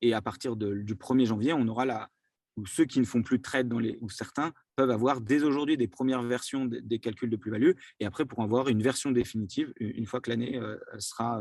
et 0.00 0.14
à 0.14 0.22
partir 0.22 0.56
du 0.56 0.94
1er 0.94 1.26
janvier, 1.26 1.52
on 1.52 1.68
aura 1.68 1.84
la, 1.84 2.08
ou 2.56 2.66
ceux 2.66 2.86
qui 2.86 3.00
ne 3.00 3.04
font 3.04 3.22
plus 3.22 3.36
de 3.38 3.42
trade 3.42 3.68
dans 3.68 3.78
les, 3.78 3.98
ou 4.00 4.08
certains 4.08 4.52
peuvent 4.76 4.90
avoir 4.90 5.20
dès 5.20 5.42
aujourd'hui 5.42 5.76
des 5.76 5.88
premières 5.88 6.22
versions 6.22 6.64
des, 6.64 6.98
calculs 6.98 7.30
de 7.30 7.36
plus-value 7.36 7.72
et 8.00 8.06
après 8.06 8.24
pour 8.24 8.42
avoir 8.42 8.68
une 8.68 8.82
version 8.82 9.10
définitive 9.10 9.72
une 9.78 10.06
fois 10.06 10.20
que 10.20 10.30
l'année 10.30 10.58
sera, 10.98 11.40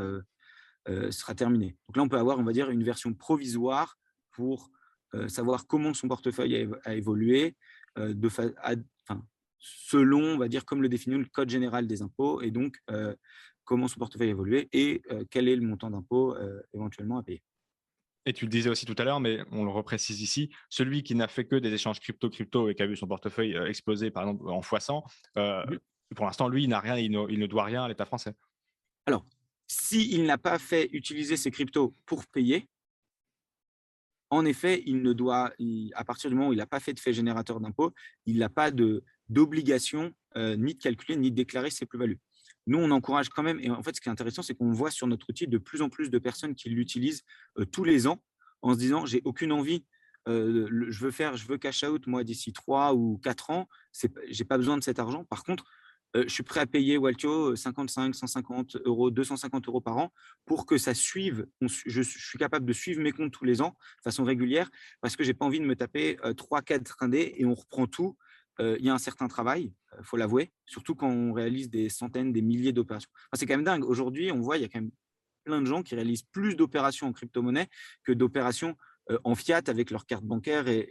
sera 0.86 1.34
terminée. 1.34 1.78
Donc 1.88 1.98
là, 1.98 2.04
on 2.04 2.10
peut 2.10 2.18
avoir, 2.18 2.38
on 2.38 2.44
va 2.44 2.52
dire, 2.52 2.70
une 2.70 2.84
version 2.84 3.14
provisoire 3.14 3.98
pour 4.32 4.70
savoir 5.28 5.68
comment 5.68 5.94
son 5.94 6.10
portefeuille 6.10 6.70
a, 6.84 6.94
évolué 6.96 7.56
selon, 9.64 10.24
on 10.24 10.38
va 10.38 10.48
dire, 10.48 10.66
comme 10.66 10.82
le 10.82 10.90
définit 10.90 11.18
le 11.18 11.26
Code 11.26 11.50
général 11.50 11.88
des 11.88 12.02
impôts 12.02 12.42
et 12.42 12.52
donc 12.52 12.78
comment 13.64 13.88
son 13.88 14.00
portefeuille 14.00 14.30
a 14.30 14.32
évolué 14.32 14.70
et 14.74 15.02
quel 15.30 15.48
est 15.48 15.56
le 15.56 15.62
montant 15.62 15.90
d'impôt 15.90 16.36
éventuellement 16.74 17.18
à 17.18 17.24
payer. 17.24 17.42
Et 18.26 18.34
tu 18.34 18.46
le 18.46 18.52
disais 18.52 18.70
aussi 18.70 18.86
tout 18.86 18.96
à 18.98 19.04
l'heure, 19.04 19.20
mais 19.20 19.40
on 19.52 19.64
le 19.64 19.72
reprécise 19.72 20.22
ici, 20.22 20.52
celui 20.70 21.02
qui 21.02 21.16
n'a 21.16 21.28
fait 21.28 21.46
que 21.46 21.56
des 21.56 21.74
échanges 21.74 22.00
crypto-crypto 22.00 22.70
et 22.70 22.76
qui 22.76 22.84
a 22.84 22.88
vu 22.88 22.96
son 22.96 23.08
portefeuille 23.08 23.56
euh, 23.56 23.68
exploser, 23.68 24.12
par 24.12 24.24
exemple, 24.24 24.48
en 24.48 24.62
x100, 24.62 25.04
euh, 25.38 25.66
pour 26.16 26.26
l'instant, 26.26 26.48
lui, 26.48 26.64
il 26.64 26.70
n'a 26.70 26.80
rien, 26.80 26.98
il 26.98 27.10
ne, 27.10 27.48
doit 27.48 27.64
rien 27.64 27.84
à 27.84 27.88
l'État 27.88 28.06
français. 28.06 28.34
Alors, 29.08 29.26
s'il 29.68 30.26
n'a 30.26 30.38
pas 30.38 30.60
fait 30.60 30.90
utiliser 30.92 31.36
ses 31.36 31.50
cryptos 31.50 31.96
pour 32.06 32.28
payer, 32.28 32.68
en 34.30 34.46
effet, 34.46 34.84
il 34.86 35.02
ne 35.02 35.14
doit, 35.14 35.52
à 35.94 36.06
partir 36.06 36.30
du 36.30 36.36
moment 36.36 36.50
où 36.50 36.54
il 36.54 36.58
n'a 36.58 36.68
pas 36.68 36.80
fait 36.80 36.94
de 36.94 37.00
fait 37.00 37.14
générateur 37.14 37.60
d'impôt, 37.60 37.92
il 38.26 38.38
n'a 38.38 38.50
pas 38.50 38.72
d'obligation 39.30 40.14
euh, 40.38 40.56
ni 40.56 40.76
de 40.76 40.82
calculer 40.82 41.18
ni 41.18 41.32
de 41.32 41.36
déclarer 41.36 41.70
ses 41.70 41.86
plus-values. 41.86 42.20
Nous, 42.68 42.78
on 42.78 42.92
encourage 42.92 43.30
quand 43.30 43.44
même, 43.44 43.60
et 43.60 43.70
en 43.70 43.82
fait, 43.82 43.96
ce 43.96 44.02
qui 44.02 44.10
est 44.10 44.12
intéressant, 44.12 44.42
c'est 44.42 44.56
qu'on 44.56 44.72
voit 44.72 44.92
sur 44.92 45.08
notre 45.08 45.30
outil 45.30 45.48
de 45.48 45.58
plus 45.58 45.82
en 45.82 45.90
plus 45.90 46.10
de 46.10 46.20
personnes 46.20 46.56
qui 46.56 46.70
l'utilisent 46.70 47.24
euh, 47.58 47.66
tous 47.66 47.84
les 47.84 48.08
ans 48.08 48.22
en 48.62 48.74
se 48.74 48.78
disant, 48.78 49.06
j'ai 49.06 49.22
aucune 49.26 49.52
envie, 49.52 49.86
euh, 50.28 50.68
je 50.90 51.04
veux 51.04 51.12
faire, 51.12 51.36
je 51.36 51.48
veux 51.48 51.58
cash 51.58 51.84
out, 51.84 52.06
moi, 52.06 52.24
d'ici 52.24 52.54
trois 52.54 52.94
ou 52.94 53.20
quatre 53.24 53.50
ans, 53.50 53.68
je 54.00 54.08
n'ai 54.08 54.46
pas 54.46 54.58
besoin 54.58 54.78
de 54.78 54.84
cet 54.84 55.00
argent. 55.00 55.26
Par 55.26 55.44
contre, 55.44 55.66
euh, 56.16 56.24
je 56.28 56.34
suis 56.34 56.44
prêt 56.44 56.60
à 56.60 56.68
payer 56.68 56.98
Waltio 56.98 57.56
55, 57.56 58.14
150 58.14 58.78
euros, 58.86 59.10
250 59.10 59.68
euros 59.68 59.82
par 59.82 59.98
an 59.98 60.14
pour 60.46 60.66
que 60.66 60.78
ça 60.78 60.94
suive. 60.94 61.48
je, 61.62 62.02
suis 62.02 62.38
capable 62.38 62.66
de 62.66 62.74
suivre 62.74 63.02
mes 63.02 63.12
comptes 63.12 63.32
tous 63.32 63.46
les 63.46 63.62
ans 63.62 63.78
de 63.98 64.04
façon 64.04 64.24
régulière 64.24 64.70
parce 65.00 65.16
que 65.16 65.24
j'ai 65.24 65.34
pas 65.34 65.46
envie 65.46 65.62
de 65.62 65.66
me 65.66 65.76
taper 65.76 66.18
3, 66.36 66.62
4 66.64 66.98
indés 67.00 67.34
et 67.38 67.46
on 67.46 67.56
reprend 67.56 67.88
tout 67.88 68.18
il 68.60 68.86
y 68.86 68.90
a 68.90 68.94
un 68.94 69.00
certain 69.00 69.28
travail, 69.28 69.74
il 69.98 70.04
faut 70.04 70.18
l'avouer, 70.18 70.52
surtout 70.66 70.96
quand 70.96 71.10
on 71.10 71.34
réalise 71.34 71.70
des 71.70 71.90
centaines, 71.90 72.32
des 72.32 72.42
milliers 72.42 72.74
d'opérations. 72.74 73.10
c'est 73.34 73.46
quand 73.46 73.56
même 73.56 73.64
dingue. 73.64 73.84
Aujourd'hui, 73.84 74.32
on 74.32 74.40
voit, 74.40 74.58
il 74.58 74.62
y 74.62 74.66
a 74.66 74.68
quand 74.68 74.82
même 74.82 74.92
plein 75.44 75.62
de 75.62 75.66
gens 75.66 75.82
qui 75.82 75.96
réalisent 75.96 76.24
plus 76.24 76.56
d'opérations 76.56 77.08
en 77.08 77.14
crypto-monnaie 77.14 77.68
que 78.04 78.12
d'opérations 78.12 78.76
en 79.24 79.36
fiat 79.36 79.62
avec 79.68 79.90
leurs 79.90 80.06
cartes 80.06 80.24
bancaires 80.24 80.68
et, 80.68 80.88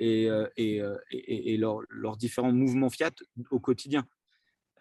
et, 0.57 0.83
et, 1.11 1.57
leurs 1.57 2.17
différents 2.17 2.53
mouvements 2.53 2.91
fiat 2.91 3.13
au 3.51 3.61
quotidien. 3.61 4.07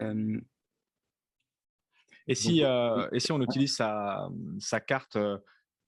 et, 0.01 2.35
si, 2.35 2.61
et 2.61 3.19
si 3.19 3.31
on 3.31 3.41
utilise 3.41 3.75
sa, 3.75 4.29
sa 4.59 4.79
carte 4.79 5.17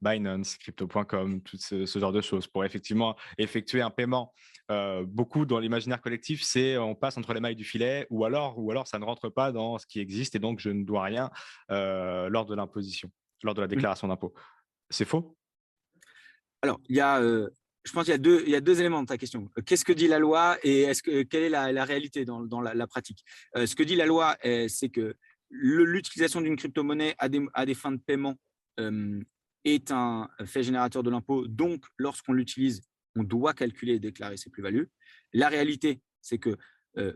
Binance, 0.01 0.57
crypto.com, 0.57 1.41
tout 1.41 1.57
ce, 1.57 1.85
genre 1.85 2.11
de 2.11 2.21
choses 2.21 2.47
pour 2.47 2.65
effectivement 2.65 3.15
effectuer 3.37 3.81
un 3.81 3.89
paiement. 3.91 4.33
Euh, 4.71 5.05
beaucoup 5.05 5.45
dans 5.45 5.59
l'imaginaire 5.59 6.01
collectif, 6.01 6.41
c'est 6.43 6.77
on 6.77 6.95
passe 6.95 7.17
entre 7.17 7.33
les 7.33 7.39
mailles 7.39 7.55
du 7.55 7.63
filet 7.63 8.07
ou 8.09 8.25
alors, 8.25 8.57
ou 8.57 8.71
alors 8.71 8.87
ça 8.87 8.99
ne 8.99 9.05
rentre 9.05 9.29
pas 9.29 9.51
dans 9.51 9.77
ce 9.77 9.85
qui 9.85 9.99
existe 9.99 10.35
et 10.35 10.39
donc 10.39 10.59
je 10.59 10.69
ne 10.69 10.83
dois 10.83 11.03
rien 11.03 11.29
euh, 11.71 12.29
lors 12.29 12.45
de 12.45 12.55
l'imposition, 12.55 13.11
lors 13.43 13.53
de 13.53 13.61
la 13.61 13.67
mmh. 13.67 13.69
déclaration 13.69 14.07
d'impôt. 14.07 14.33
C'est 14.89 15.05
faux? 15.05 15.37
Alors, 16.63 16.79
il 16.89 16.95
y 16.95 16.99
a, 16.99 17.21
euh, 17.21 17.49
je 17.83 17.91
pense 17.91 18.05
qu'il 18.05 18.11
y, 18.11 18.15
a 18.15 18.19
deux, 18.19 18.43
il 18.45 18.51
y 18.51 18.55
a 18.55 18.61
deux 18.61 18.79
éléments 18.79 19.01
de 19.01 19.07
ta 19.07 19.17
question. 19.17 19.49
Qu'est-ce 19.65 19.85
que 19.85 19.93
dit 19.93 20.07
la 20.07 20.19
loi 20.19 20.57
et 20.63 20.81
est-ce 20.81 21.03
que, 21.03 21.23
quelle 21.23 21.43
est 21.43 21.49
la, 21.49 21.85
réalité 21.85 22.23
dans, 22.23 22.41
dans 22.41 22.61
la, 22.61 22.87
pratique? 22.87 23.23
Ce 23.55 23.75
que 23.75 23.83
dit 23.83 23.95
la 23.95 24.05
loi, 24.05 24.37
c'est 24.67 24.89
que 24.89 25.15
l'utilisation 25.49 26.39
d'une 26.39 26.55
crypto-monnaie 26.55 27.15
à 27.17 27.29
des, 27.29 27.43
à 27.53 27.65
des 27.65 27.73
fins 27.73 27.91
de 27.91 27.97
paiement 27.97 28.37
est 29.65 29.91
un 29.91 30.29
fait 30.45 30.63
générateur 30.63 31.03
de 31.03 31.09
l'impôt. 31.09 31.47
Donc, 31.47 31.85
lorsqu'on 31.97 32.33
l'utilise, 32.33 32.81
on 33.15 33.23
doit 33.23 33.53
calculer 33.53 33.93
et 33.93 33.99
déclarer 33.99 34.37
ses 34.37 34.49
plus-values. 34.49 34.89
La 35.33 35.49
réalité, 35.49 36.01
c'est 36.21 36.37
que 36.37 36.57
euh, 36.97 37.13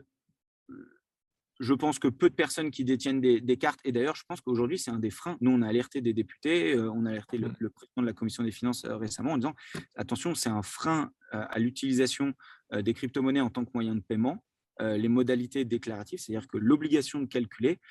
je 1.61 1.73
pense 1.73 1.99
que 1.99 2.09
peu 2.09 2.29
de 2.29 2.35
personnes 2.35 2.69
qui 2.69 2.83
détiennent 2.83 3.21
des, 3.21 3.57
cartes, 3.57 3.79
et 3.85 3.93
d'ailleurs, 3.93 4.15
je 4.15 4.23
pense 4.27 4.41
qu'aujourd'hui, 4.41 4.77
c'est 4.77 4.91
un 4.91 4.99
des 4.99 5.09
freins. 5.09 5.37
Nous, 5.39 5.51
on 5.51 5.61
a 5.61 5.67
alerté 5.67 6.01
des 6.01 6.13
députés, 6.13 6.75
euh, 6.75 6.91
on 6.91 7.05
a 7.05 7.11
alerté 7.11 7.37
le, 7.37 7.49
président 7.69 8.01
de 8.01 8.05
la 8.05 8.13
commission 8.13 8.43
des 8.43 8.51
finances 8.51 8.83
euh, 8.83 8.97
récemment 8.97 9.31
en 9.31 9.37
disant 9.37 9.55
attention, 9.95 10.35
c'est 10.35 10.49
un 10.49 10.63
frein 10.63 11.11
à 11.31 11.59
l'utilisation 11.59 12.33
des 12.71 12.93
crypto-monnaies 12.93 13.41
en 13.41 13.49
tant 13.49 13.65
que 13.65 13.71
moyen 13.73 13.93
de 13.93 13.99
paiement. 13.99 14.41
les 14.79 15.09
modalités 15.09 15.65
déclaratives, 15.65 16.19
c'est-à-dire 16.19 16.47
que 16.47 16.57
l'obligation 16.57 17.19
de 17.19 17.25
calculer, 17.25 17.81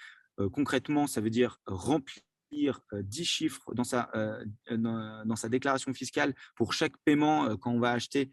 concrètement, 0.52 1.06
ça 1.06 1.20
veut 1.20 1.28
dire 1.28 1.58
remplir 1.66 2.23
10 2.92 3.25
chiffres 3.25 3.75
dans 3.75 3.84
sa, 3.84 4.11
dans, 4.70 5.37
sa 5.37 5.49
déclaration 5.49 5.92
fiscale 5.94 6.34
pour 6.56 6.73
chaque 6.73 6.96
paiement 7.04 7.56
quand 7.56 7.73
on 7.73 7.80
va 7.80 7.92
acheter, 7.92 8.30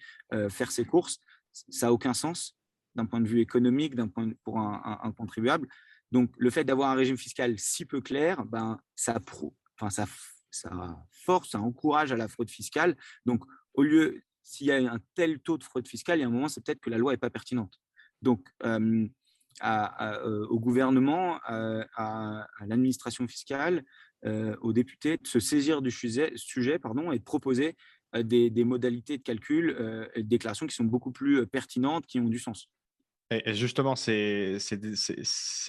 faire 0.50 0.72
ses 0.72 0.86
courses, 0.86 1.20
ça 1.52 1.88
n'a 1.88 1.94
aucun 1.94 2.14
sens 2.14 2.58
d'un 2.96 3.06
point 3.06 3.22
de 3.22 3.28
vue 3.28 3.40
économique, 3.40 3.96
d'un 3.96 4.08
point 4.08 4.32
pour 4.44 4.60
un, 4.60 5.14
contribuable. 5.18 5.68
Donc, 6.12 6.32
le 6.38 6.50
fait 6.50 6.64
d'avoir 6.64 6.90
un 6.90 6.96
régime 6.96 7.18
fiscal 7.18 7.58
si 7.58 7.86
peu 7.86 8.02
clair, 8.02 8.46
ben, 8.46 8.80
ça, 8.96 9.20
enfin, 9.80 9.90
ça, 9.90 10.06
ça 10.50 10.98
force, 11.10 11.52
ça 11.52 11.60
encourage 11.60 12.12
à 12.12 12.18
la 12.18 12.28
fraude 12.28 12.50
fiscale. 12.50 12.98
Donc, 13.26 13.44
au 13.74 13.84
lieu, 13.84 14.22
s'il 14.44 14.68
y 14.68 14.72
a 14.72 14.92
un 14.92 15.00
tel 15.16 15.40
taux 15.40 15.58
de 15.58 15.64
fraude 15.64 15.88
fiscale, 15.88 16.20
il 16.20 16.22
y 16.22 16.26
a 16.26 16.28
un 16.28 16.32
moment, 16.32 16.50
c'est 16.50 16.64
peut-être 16.64 16.82
que 16.82 16.90
la 16.90 16.98
loi 16.98 17.14
n'est 17.14 17.18
pas 17.18 17.30
pertinente. 17.30 17.80
Donc, 18.22 18.46
au 18.62 20.60
gouvernement, 20.60 21.40
à, 21.46 22.48
l'administration 22.66 23.28
fiscale, 23.28 23.78
euh, 23.78 23.84
aux 24.24 24.74
députés 24.74 25.18
de 25.18 25.28
se 25.28 25.40
saisir 25.40 25.82
du 25.82 25.90
sujet, 25.90 26.32
sujet 26.36 26.78
pardon, 26.78 27.12
et 27.12 27.20
de 27.20 27.24
proposer 27.24 27.76
euh, 28.16 28.24
des, 28.24 28.64
modalités 28.66 29.18
de 29.18 29.24
calcul 29.24 29.76
euh, 29.80 30.06
et 30.16 30.24
de 30.24 30.28
déclaration 30.28 30.68
qui 30.68 30.76
sont 30.76 30.84
beaucoup 30.84 31.12
plus 31.12 31.48
pertinentes, 31.48 32.06
qui 32.06 32.20
ont 32.20 32.28
du 32.28 32.40
sens. 32.40 32.70
Et 33.30 33.54
justement, 33.54 33.96
ces, 33.96 34.60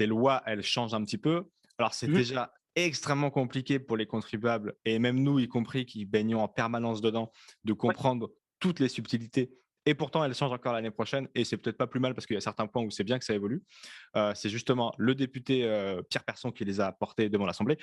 lois, 0.01 0.43
elles 0.47 0.65
changent 0.65 0.95
un 0.95 1.05
petit 1.05 1.19
peu. 1.19 1.45
Alors, 1.79 1.95
c'est 1.95 2.09
mmh 2.09 2.15
déjà 2.15 2.53
extrêmement 2.75 3.31
compliqué 3.31 3.79
pour 3.79 3.97
les 3.97 4.07
contribuables, 4.07 4.75
et 4.85 4.99
même 4.99 5.23
nous, 5.23 5.39
y 5.39 5.47
compris, 5.47 5.87
qui 5.87 6.05
baignons 6.05 6.41
en 6.41 6.49
permanence 6.49 7.01
dedans, 7.01 7.31
de 7.65 7.73
comprendre 7.73 8.33
toutes 8.59 8.81
les 8.81 8.89
subtilités. 8.89 9.53
Et 9.87 9.95
pourtant, 9.95 10.25
elles 10.25 10.35
changent 10.35 10.53
encore 10.53 10.73
l'année 10.73 10.91
prochaine, 10.91 11.29
et 11.37 11.45
c'est 11.45 11.57
peut-être 11.57 11.77
pas 11.77 11.87
plus 11.87 12.01
mal 12.01 12.15
parce 12.15 12.27
qu'il 12.27 12.35
y 12.35 12.39
a 12.39 12.41
certains 12.41 12.67
points 12.67 12.83
où 12.83 12.91
c'est 12.91 13.05
bien 13.05 13.19
que 13.19 13.25
ça 13.25 13.35
évolue. 13.35 13.63
c'est 14.35 14.49
justement 14.49 14.93
le 14.97 15.15
député 15.15 15.63
Pierre 16.09 16.25
Persson 16.25 16.51
qui 16.51 16.65
les 16.65 16.81
a 16.81 16.87
apportés 16.87 17.29
devant 17.29 17.47
l'Assemblée. 17.47 17.79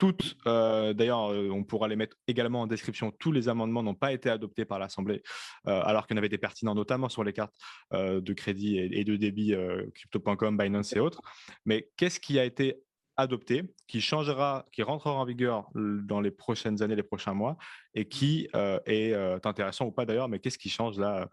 Toutes, 0.00 0.38
euh, 0.46 0.94
d'ailleurs, 0.94 1.30
euh, 1.30 1.50
on 1.50 1.62
pourra 1.62 1.86
les 1.86 1.94
mettre 1.94 2.16
également 2.26 2.62
en 2.62 2.66
description. 2.66 3.12
Tous 3.18 3.32
les 3.32 3.50
amendements 3.50 3.82
n'ont 3.82 3.94
pas 3.94 4.14
été 4.14 4.30
adoptés 4.30 4.64
par 4.64 4.78
l'Assemblée, 4.78 5.22
euh, 5.68 5.82
alors 5.84 6.06
qu'il 6.06 6.14
y 6.14 6.18
en 6.18 6.18
avait 6.18 6.30
des 6.30 6.38
pertinents, 6.38 6.74
notamment 6.74 7.10
sur 7.10 7.22
les 7.22 7.34
cartes 7.34 7.54
de 7.92 8.32
crédit 8.32 8.78
et, 8.78 9.04
de 9.04 9.16
débit 9.16 9.54
crypto.com, 9.94 10.56
Binance 10.56 10.94
et 10.94 11.00
autres. 11.00 11.20
Mais 11.66 11.90
qu'est-ce 11.98 12.18
qui 12.18 12.38
a 12.38 12.46
été 12.46 12.82
adopté, 13.18 13.74
qui 13.86 14.00
changera, 14.00 14.64
qui 14.72 14.82
rentrera 14.82 15.12
en 15.16 15.26
vigueur 15.26 15.68
dans 15.74 16.22
les 16.22 16.30
prochaines 16.30 16.82
années, 16.82 16.96
les 16.96 17.02
prochains 17.02 17.34
mois, 17.34 17.58
et 17.92 18.08
qui 18.08 18.48
est 18.54 19.14
intéressant 19.44 19.84
ou 19.84 19.92
pas 19.92 20.06
d'ailleurs, 20.06 20.28
mais 20.28 20.38
qu'est-ce 20.38 20.58
qui 20.58 20.70
change 20.70 20.98
là 20.98 21.28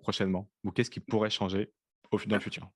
prochainement 0.00 0.48
Ou 0.64 0.72
qu'est-ce 0.72 0.90
qui 0.90 1.00
pourrait 1.00 1.30
changer 1.30 1.70
dans 2.26 2.36
le 2.36 2.42
futur? 2.42 2.68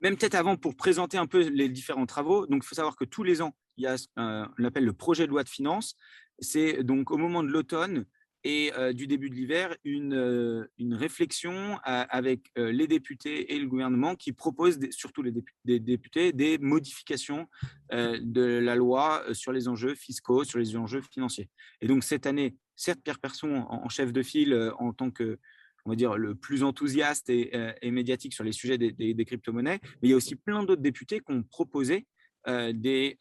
Même 0.00 0.16
peut-être 0.16 0.34
avant 0.34 0.56
pour 0.56 0.76
présenter 0.76 1.18
un 1.18 1.26
peu 1.26 1.48
les 1.48 1.68
différents 1.68 2.06
travaux. 2.06 2.46
Donc, 2.46 2.62
il 2.64 2.66
faut 2.66 2.74
savoir 2.74 2.96
que 2.96 3.04
tous 3.04 3.22
les 3.22 3.42
ans, 3.42 3.56
il 3.76 3.84
y 3.84 3.86
a 3.86 3.98
ce 3.98 4.06
qu'on 4.16 4.64
appelle 4.64 4.84
le 4.84 4.92
projet 4.92 5.26
de 5.26 5.30
loi 5.30 5.44
de 5.44 5.48
finances. 5.48 5.96
C'est 6.38 6.82
donc 6.82 7.10
au 7.10 7.16
moment 7.16 7.42
de 7.42 7.48
l'automne 7.48 8.04
et 8.44 8.70
du 8.94 9.08
début 9.08 9.28
de 9.28 9.34
l'hiver 9.34 9.74
une, 9.82 10.68
une 10.78 10.94
réflexion 10.94 11.78
avec 11.84 12.52
les 12.54 12.86
députés 12.86 13.54
et 13.54 13.58
le 13.58 13.66
gouvernement 13.66 14.14
qui 14.14 14.32
proposent, 14.32 14.78
surtout 14.90 15.22
les 15.64 15.80
députés, 15.80 16.32
des 16.32 16.56
modifications 16.58 17.48
de 17.90 18.58
la 18.62 18.76
loi 18.76 19.24
sur 19.32 19.50
les 19.50 19.66
enjeux 19.66 19.96
fiscaux, 19.96 20.44
sur 20.44 20.60
les 20.60 20.76
enjeux 20.76 21.02
financiers. 21.10 21.48
Et 21.80 21.88
donc 21.88 22.04
cette 22.04 22.24
année, 22.26 22.56
certes, 22.76 23.00
Pierre 23.02 23.18
Persson, 23.18 23.66
en, 23.68 23.88
chef 23.88 24.12
de 24.12 24.22
file, 24.22 24.72
en 24.78 24.92
tant 24.92 25.10
que 25.10 25.40
on 25.86 25.90
va 25.90 25.96
dire, 25.96 26.18
le 26.18 26.34
plus 26.34 26.62
enthousiaste 26.62 27.30
et, 27.30 27.90
médiatique 27.90 28.34
sur 28.34 28.44
les 28.44 28.52
sujets 28.52 28.76
des, 28.76 29.24
crypto-monnaies, 29.24 29.80
mais 29.82 30.08
il 30.08 30.10
y 30.10 30.12
a 30.12 30.16
aussi 30.16 30.36
plein 30.36 30.62
d'autres 30.64 30.82
députés 30.82 31.20
qui 31.20 31.32
ont 31.32 31.42
proposé 31.42 32.06
des, 32.46 33.16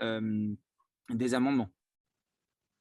des 1.10 1.34
amendements. 1.34 1.72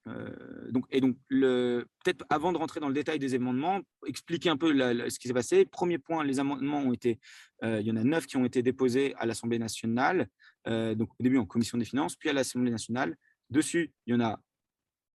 Euh, 0.07 0.71
donc, 0.71 0.85
et 0.91 1.01
donc, 1.01 1.17
peut-être 1.29 2.25
avant 2.29 2.53
de 2.53 2.59
rentrer 2.59 2.81
dans 2.81 2.89
le 2.89 2.95
détail 2.95 3.19
des 3.19 3.35
amendements, 3.35 3.81
expliquer 4.07 4.51
un 4.51 4.57
peu 4.57 4.73
ce 5.09 5.19
qui 5.19 5.29
s'est 5.29 5.35
passé. 5.35 5.65
Premier 5.65 5.99
point, 5.99 6.25
les 6.25 6.41
amendements 6.41 6.81
ont 6.81 6.93
été, 6.93 7.21
euh, 7.63 7.81
il 7.81 7.87
y 7.87 7.91
en 7.91 7.97
a 7.97 8.05
neuf 8.05 8.27
qui 8.27 8.37
ont 8.37 8.45
été 8.45 8.63
déposés 8.63 9.15
à 9.17 9.27
l'Assemblée 9.27 9.59
nationale, 9.59 10.29
euh, 10.67 10.95
donc 10.95 11.11
au 11.19 11.23
début 11.23 11.39
en 11.39 11.47
commission 11.47 11.79
des 11.79 11.85
finances, 11.85 12.17
puis 12.17 12.29
à 12.29 12.33
l'Assemblée 12.33 12.71
nationale. 12.71 13.17
Dessus, 13.51 13.93
il 14.07 14.15
y 14.15 14.17
en 14.17 14.21
a 14.21 14.41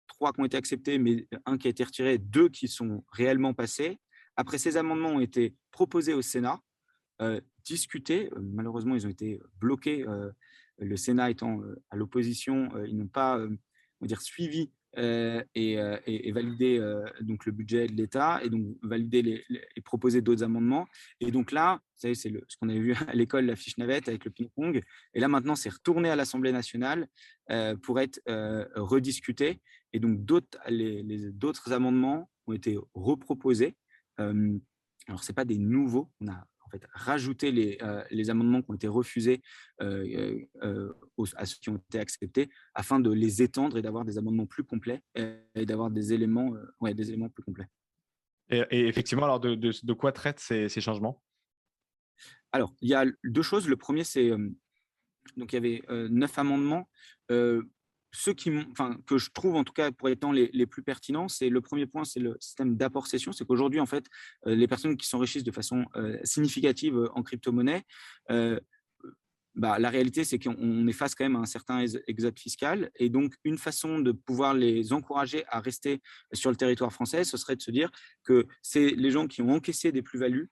trois 0.09 0.33
qui 0.33 0.41
ont 0.41 0.45
été 0.45 0.57
acceptés, 0.57 0.99
mais 0.99 1.27
un 1.47 1.59
qui 1.59 1.67
a 1.67 1.71
été 1.71 1.85
retiré, 1.85 2.19
deux 2.19 2.49
qui 2.49 2.69
sont 2.69 3.05
réellement 3.13 3.55
passés. 3.55 3.99
Après, 4.37 4.59
ces 4.59 4.77
amendements 4.77 5.11
ont 5.11 5.21
été 5.21 5.55
proposés 5.71 6.15
au 6.15 6.23
Sénat, 6.23 6.61
discutés. 7.65 8.31
Malheureusement, 8.41 8.95
ils 8.95 9.07
ont 9.07 9.11
été 9.11 9.41
bloqués. 9.59 10.05
le 10.79 10.97
Sénat 10.97 11.31
étant 11.31 11.63
à 11.91 11.97
l'opposition, 11.97 12.71
ils 12.87 12.97
n'ont 12.97 13.09
pas 13.09 13.41
on 14.01 14.07
dire, 14.07 14.21
suivi 14.21 14.71
euh, 14.99 15.43
euh, 15.59 15.99
et, 16.07 16.33
valider 16.33 16.79
euh, 16.79 17.05
donc 17.21 17.45
le 17.45 17.53
budget 17.53 17.87
de 17.87 17.93
l'État 17.93 18.41
et 18.43 18.49
donc 18.49 18.65
valider 18.83 19.21
les, 19.21 19.45
et 19.77 19.81
proposer 19.83 20.23
d'autres 20.23 20.43
amendements. 20.43 20.87
Et 21.21 21.31
donc 21.31 21.53
là, 21.53 21.81
c'est 21.97 22.15
ce 22.15 22.29
qu'on 22.59 22.69
avait 22.71 22.81
vu 22.81 22.95
à 23.09 23.13
l'école, 23.13 23.45
la 23.45 23.57
fiche 23.57 23.77
navette 23.77 24.09
avec 24.09 24.25
le 24.25 24.31
ping-pong. 24.31 24.81
Et 25.13 25.21
là, 25.21 25.29
maintenant, 25.29 25.55
c'est 25.55 25.69
retourné 25.69 26.09
à 26.09 26.17
l'Assemblée 26.17 26.53
nationale 26.53 27.09
pour 27.83 28.01
être 28.01 28.21
rediscuté. 28.75 29.61
Et 29.93 30.01
donc, 30.01 30.25
d'autres 30.25 31.73
amendements 31.73 32.31
ont 32.47 32.53
été 32.53 32.79
reproposés. 32.95 33.77
Alors, 34.19 35.23
ce 35.23 35.33
pas 35.33 35.45
des 35.45 35.59
nouveaux. 35.59 36.11
On 36.21 36.29
a 36.29 36.47
en 36.67 36.69
fait, 36.69 36.85
rajouter 36.93 37.53
les, 37.53 37.79
euh, 37.83 38.03
les, 38.11 38.29
amendements 38.29 38.61
qui 38.61 38.71
ont 38.73 38.75
été 38.75 38.89
refusés 38.89 39.41
à 39.79 39.87
ceux 39.87 41.57
qui 41.61 41.69
ont 41.69 41.77
été 41.77 42.01
acceptés 42.01 42.51
afin 42.75 42.99
de 42.99 43.11
les 43.11 43.41
étendre 43.41 43.79
et 43.79 43.83
d'avoir 43.83 44.05
des 44.05 44.19
amendements 44.19 44.47
plus 44.47 44.65
complets 44.65 45.01
et, 45.15 45.65
d'avoir 45.65 45.91
des 45.91 46.13
éléments, 46.13 46.55
ouais, 46.81 46.93
des 46.93 47.09
éléments 47.09 47.29
plus 47.29 47.45
complets. 47.45 47.69
Et, 48.51 48.89
effectivement, 48.89 49.25
alors 49.25 49.39
de, 49.39 49.55
de, 49.55 49.93
quoi 49.93 50.11
traitent 50.11 50.41
ces, 50.41 50.69
ces, 50.69 50.81
changements? 50.81 51.23
Alors, 52.51 52.75
il 52.81 52.89
y 52.89 52.95
a 52.95 53.05
deux 53.23 53.43
choses. 53.43 53.69
Le 53.69 53.77
premier, 53.77 54.03
c'est 54.03 54.31
donc 55.37 55.53
il 55.53 55.55
y 55.55 55.57
avait 55.57 55.83
neuf 56.09 56.37
amendements 56.39 56.89
ceux 58.17 58.33
qui, 58.33 58.51
enfin, 58.71 58.97
que 59.07 59.19
je 59.19 59.31
trouve 59.31 59.57
en 59.57 59.65
tout 59.65 59.75
cas 59.75 59.93
pour 59.93 60.09
étant 60.09 60.33
les, 60.33 60.51
les 60.55 60.67
plus 60.67 60.83
pertinents, 60.83 61.29
c'est 61.29 61.51
le 61.51 61.61
premier 61.61 61.87
point, 61.87 62.05
c'est 62.05 62.21
le 62.21 62.37
système 62.41 62.77
d'apport-cession. 62.77 63.33
C'est 63.33 63.45
qu'aujourd'hui, 63.45 63.79
en 63.79 63.87
fait, 63.87 64.07
euh, 64.47 64.55
les 64.55 64.67
personnes 64.67 64.97
qui 64.97 65.07
s'enrichissent 65.07 65.45
de 65.45 65.53
façon 65.53 65.85
euh, 65.97 66.19
significative 66.25 66.97
euh, 66.97 67.11
en 67.15 67.23
crypto-monnaie, 67.23 67.85
bah, 69.55 69.79
la 69.79 69.89
réalité, 69.89 70.25
c'est 70.25 70.39
qu'on 70.39 70.87
est 70.87 70.93
face 70.93 71.15
quand 71.15 71.25
même 71.25 71.37
à 71.37 71.39
un 71.39 71.47
certain 71.47 71.83
exode 72.07 72.39
fiscal. 72.39 72.91
Et 72.97 73.09
donc, 73.09 73.35
une 73.43 73.57
façon 73.57 74.01
de 74.01 74.13
pouvoir 74.13 74.53
les 74.53 74.93
encourager 74.93 75.45
à 75.49 75.61
rester 75.61 76.03
sur 76.35 76.51
le 76.51 76.57
territoire 76.57 76.93
français, 76.93 77.25
ce 77.25 77.39
serait 77.39 77.57
de 77.57 77.63
se 77.63 77.71
dire 77.71 77.91
que 78.23 78.47
c'est 78.61 78.91
les 78.91 79.11
gens 79.11 79.27
qui 79.27 79.41
ont 79.41 79.51
encaissé 79.51 79.93
des 79.93 80.03
plus-values 80.03 80.51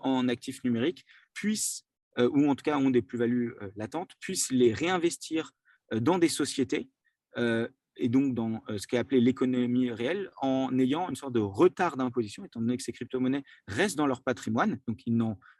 en 0.00 0.28
actifs 0.28 0.62
numériques 0.64 1.06
puissent, 1.32 1.86
ou 2.18 2.50
en 2.50 2.54
tout 2.54 2.62
cas 2.62 2.76
ont 2.76 2.90
des 2.90 3.00
plus-values 3.00 3.54
latentes, 3.74 4.10
puissent 4.20 4.50
les 4.50 4.74
réinvestir 4.74 5.52
dans 5.90 6.18
des 6.18 6.28
sociétés 6.28 6.90
et 7.36 8.08
donc 8.08 8.34
dans 8.34 8.62
ce 8.76 8.86
qui 8.86 8.96
est 8.96 8.98
appelé 8.98 9.20
l'économie 9.20 9.90
réelle, 9.90 10.30
en 10.40 10.76
ayant 10.78 11.08
une 11.08 11.16
sorte 11.16 11.34
de 11.34 11.40
retard 11.40 11.96
d'imposition, 11.96 12.44
étant 12.44 12.60
donné 12.60 12.76
que 12.76 12.82
ces 12.82 12.92
crypto-monnaies 12.92 13.42
restent 13.68 13.96
dans 13.96 14.06
leur 14.06 14.22
patrimoine, 14.22 14.78
donc 14.86 15.00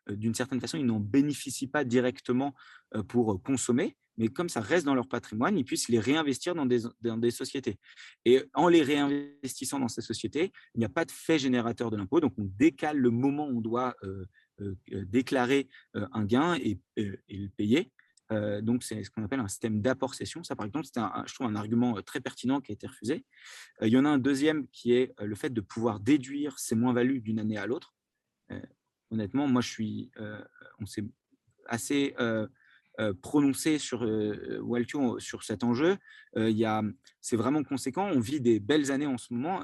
d'une 0.08 0.34
certaine 0.34 0.60
façon, 0.60 0.78
ils 0.78 0.86
n'en 0.86 1.00
bénéficient 1.00 1.66
pas 1.66 1.84
directement 1.84 2.54
pour 3.08 3.42
consommer, 3.42 3.96
mais 4.18 4.28
comme 4.28 4.48
ça 4.48 4.60
reste 4.60 4.84
dans 4.84 4.94
leur 4.94 5.08
patrimoine, 5.08 5.58
ils 5.58 5.64
puissent 5.64 5.88
les 5.88 5.98
réinvestir 5.98 6.54
dans 6.54 6.66
des, 6.66 7.30
sociétés. 7.30 7.78
Et 8.24 8.42
en 8.54 8.68
les 8.68 8.82
réinvestissant 8.82 9.78
dans 9.78 9.88
ces 9.88 10.02
sociétés, 10.02 10.52
il 10.74 10.78
n'y 10.78 10.84
a 10.84 10.90
pas 10.90 11.04
de 11.04 11.10
fait 11.10 11.38
générateur 11.38 11.90
de 11.90 11.96
l'impôt, 11.96 12.20
donc 12.20 12.34
on 12.38 12.44
décale 12.44 12.98
le 12.98 13.10
moment 13.10 13.48
où 13.48 13.58
on 13.58 13.60
doit 13.60 13.94
déclarer 14.88 15.68
un 15.94 16.24
gain 16.24 16.54
et 16.54 16.78
le 16.96 17.48
payer. 17.56 17.90
Euh, 18.32 18.60
donc, 18.60 18.82
c'est 18.82 19.02
ce 19.04 19.10
qu'on 19.10 19.24
appelle 19.24 19.40
un 19.40 19.48
système 19.48 19.80
d'apport-cession. 19.80 20.42
Ça, 20.44 20.56
par 20.56 20.66
exemple, 20.66 20.86
c'est 20.86 20.98
un, 20.98 21.24
je 21.26 21.34
trouve 21.34 21.46
un 21.46 21.54
argument 21.54 21.96
euh, 21.98 22.02
très 22.02 22.20
pertinent 22.20 22.60
qui 22.60 22.72
a 22.72 22.74
été 22.74 22.86
refusé. 22.86 23.24
Euh, 23.82 23.88
il 23.88 23.92
y 23.92 23.98
en 23.98 24.04
a 24.04 24.08
un 24.08 24.18
deuxième 24.18 24.66
qui 24.68 24.92
est 24.92 25.14
le 25.20 25.34
fait 25.34 25.50
de 25.50 25.60
pouvoir 25.60 26.00
déduire 26.00 26.58
ses 26.58 26.74
moins-values 26.74 27.20
d'une 27.20 27.38
année 27.38 27.58
à 27.58 27.66
l'autre. 27.66 27.94
honnêtement, 29.10 29.46
moi, 29.46 29.60
je 29.60 29.68
suis, 29.68 30.10
on 30.78 30.86
s'est 30.86 31.04
assez 31.66 32.14
prononcé 33.22 33.78
sur 33.78 34.02
Waltio 34.60 35.18
sur 35.18 35.42
cet 35.42 35.64
enjeu. 35.64 35.96
c'est 37.20 37.36
vraiment 37.36 37.62
conséquent. 37.62 38.10
On 38.12 38.20
vit 38.20 38.40
des 38.40 38.60
belles 38.60 38.90
années 38.90 39.06
en 39.06 39.18
ce 39.18 39.32
moment. 39.32 39.62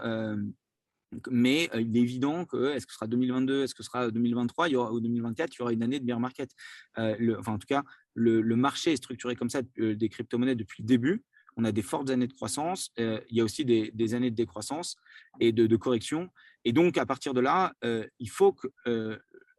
Mais 1.31 1.71
il 1.75 1.97
est 1.97 2.01
évident 2.01 2.45
que 2.45 2.73
est-ce 2.73 2.85
que 2.87 2.93
ce 2.93 2.99
sera 2.99 3.07
2022, 3.07 3.65
est-ce 3.65 3.75
que 3.75 3.83
ce 3.83 3.91
sera 3.91 4.11
2023, 4.11 4.69
il 4.69 4.73
y 4.73 4.77
aura, 4.77 4.93
ou 4.93 5.01
2024, 5.01 5.55
il 5.55 5.59
y 5.59 5.63
aura 5.63 5.73
une 5.73 5.83
année 5.83 6.01
de 6.01 6.05
bear 6.05 6.21
market. 6.21 6.51
enfin, 6.97 7.53
en 7.53 7.59
tout 7.59 7.67
cas, 7.67 7.83
le, 8.19 8.57
marché 8.57 8.93
est 8.93 8.97
structuré 8.97 9.37
comme 9.37 9.51
ça 9.51 9.63
des 9.77 10.09
crypto-monnaies 10.09 10.55
depuis 10.55 10.83
le 10.83 10.87
début. 10.87 11.25
On 11.57 11.65
a 11.65 11.73
des 11.73 11.83
fortes 11.83 12.11
années 12.11 12.29
de 12.29 12.33
croissance, 12.33 12.93
il 12.99 13.23
y 13.31 13.41
a 13.41 13.45
aussi 13.45 13.65
des, 13.65 14.15
années 14.15 14.31
de 14.31 14.37
décroissance 14.37 14.97
et 15.41 15.53
de, 15.53 15.77
correction. 15.77 16.31
Et 16.65 16.73
donc, 16.73 16.99
à 16.99 17.07
partir 17.07 17.35
de 17.35 17.41
là, 17.41 17.73
il 17.83 18.31
faut 18.31 18.53
que, 18.53 18.69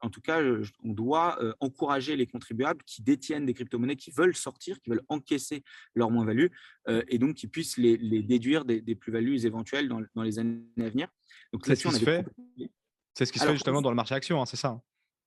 en 0.01 0.09
tout 0.09 0.21
cas, 0.21 0.41
on 0.83 0.93
doit 0.93 1.37
encourager 1.59 2.15
les 2.15 2.25
contribuables 2.25 2.83
qui 2.85 3.01
détiennent 3.01 3.45
des 3.45 3.53
crypto-monnaies, 3.53 3.97
qui 3.97 4.11
veulent 4.11 4.35
sortir, 4.35 4.79
qui 4.79 4.89
veulent 4.89 5.03
encaisser 5.09 5.63
leur 5.93 6.09
moins-value, 6.09 6.47
et 6.87 7.17
donc 7.17 7.35
qui 7.35 7.47
puissent 7.47 7.77
les, 7.77 7.97
déduire 8.23 8.63
des, 8.63 8.95
plus-values 8.95 9.45
éventuelles 9.45 9.89
dans, 9.89 10.23
les 10.23 10.39
années 10.39 10.61
à 10.79 10.89
venir. 10.89 11.09
Donc 11.51 11.65
c'est 11.65 11.75
ce 11.75 11.87
qui 11.87 11.95
se 11.95 12.03
fait. 12.03 12.25
Ce 13.17 13.31
qui 13.31 13.39
se 13.39 13.45
fait 13.45 13.53
justement 13.53 13.81
dans 13.81 13.89
le 13.89 13.97
marché 13.97 14.15
action, 14.15 14.41
hein, 14.41 14.45
c'est 14.45 14.55
ça 14.55 14.69
hein. 14.69 14.81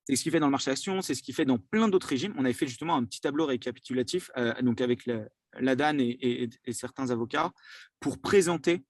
C'est 0.05 0.17
ce 0.17 0.23
qui 0.25 0.31
fait 0.31 0.41
dans 0.41 0.47
le 0.47 0.53
marché 0.53 0.71
action, 0.71 1.01
c'est 1.01 1.15
ce 1.15 1.23
qui 1.23 1.33
fait 1.33 1.45
dans 1.45 1.59
plein 1.59 1.89
d'autres 1.89 2.09
régimes. 2.09 2.35
On 2.37 2.45
avait 2.45 2.55
fait 2.55 2.67
justement 2.67 2.97
un 2.97 3.05
petit 3.05 3.21
tableau 3.21 3.47
récapitulatif 3.47 4.31
euh, 4.37 4.53
donc 4.63 4.81
avec 4.81 5.07
la, 5.07 5.77
DAN 5.77 5.99
et, 5.99 6.49
certains 6.73 7.11
avocats 7.11 7.53
pour 8.01 8.21
présenter 8.21 8.85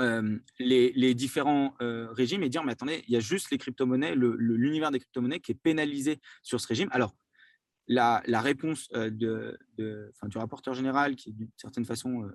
euh, 0.00 0.38
les, 0.58 1.14
différents 1.14 1.74
euh, 1.80 2.10
régimes 2.12 2.42
et 2.42 2.48
dire 2.48 2.64
mais 2.64 2.72
attendez, 2.72 3.04
il 3.06 3.14
y 3.14 3.16
a 3.16 3.20
juste 3.20 3.50
les 3.50 3.58
crypto-monnaies, 3.58 4.14
l'univers 4.16 4.90
des 4.90 4.98
crypto-monnaies 4.98 5.40
qui 5.40 5.52
est 5.52 5.60
pénalisé 5.60 6.20
sur 6.42 6.60
ce 6.60 6.66
régime. 6.66 6.88
Alors, 6.90 7.14
la, 7.86 8.20
réponse 8.40 8.90
du 8.90 10.38
rapporteur 10.38 10.74
général, 10.74 11.16
qui 11.16 11.30
est 11.30 11.32
d'une 11.32 11.50
certaine 11.56 11.84
façon 11.84 12.28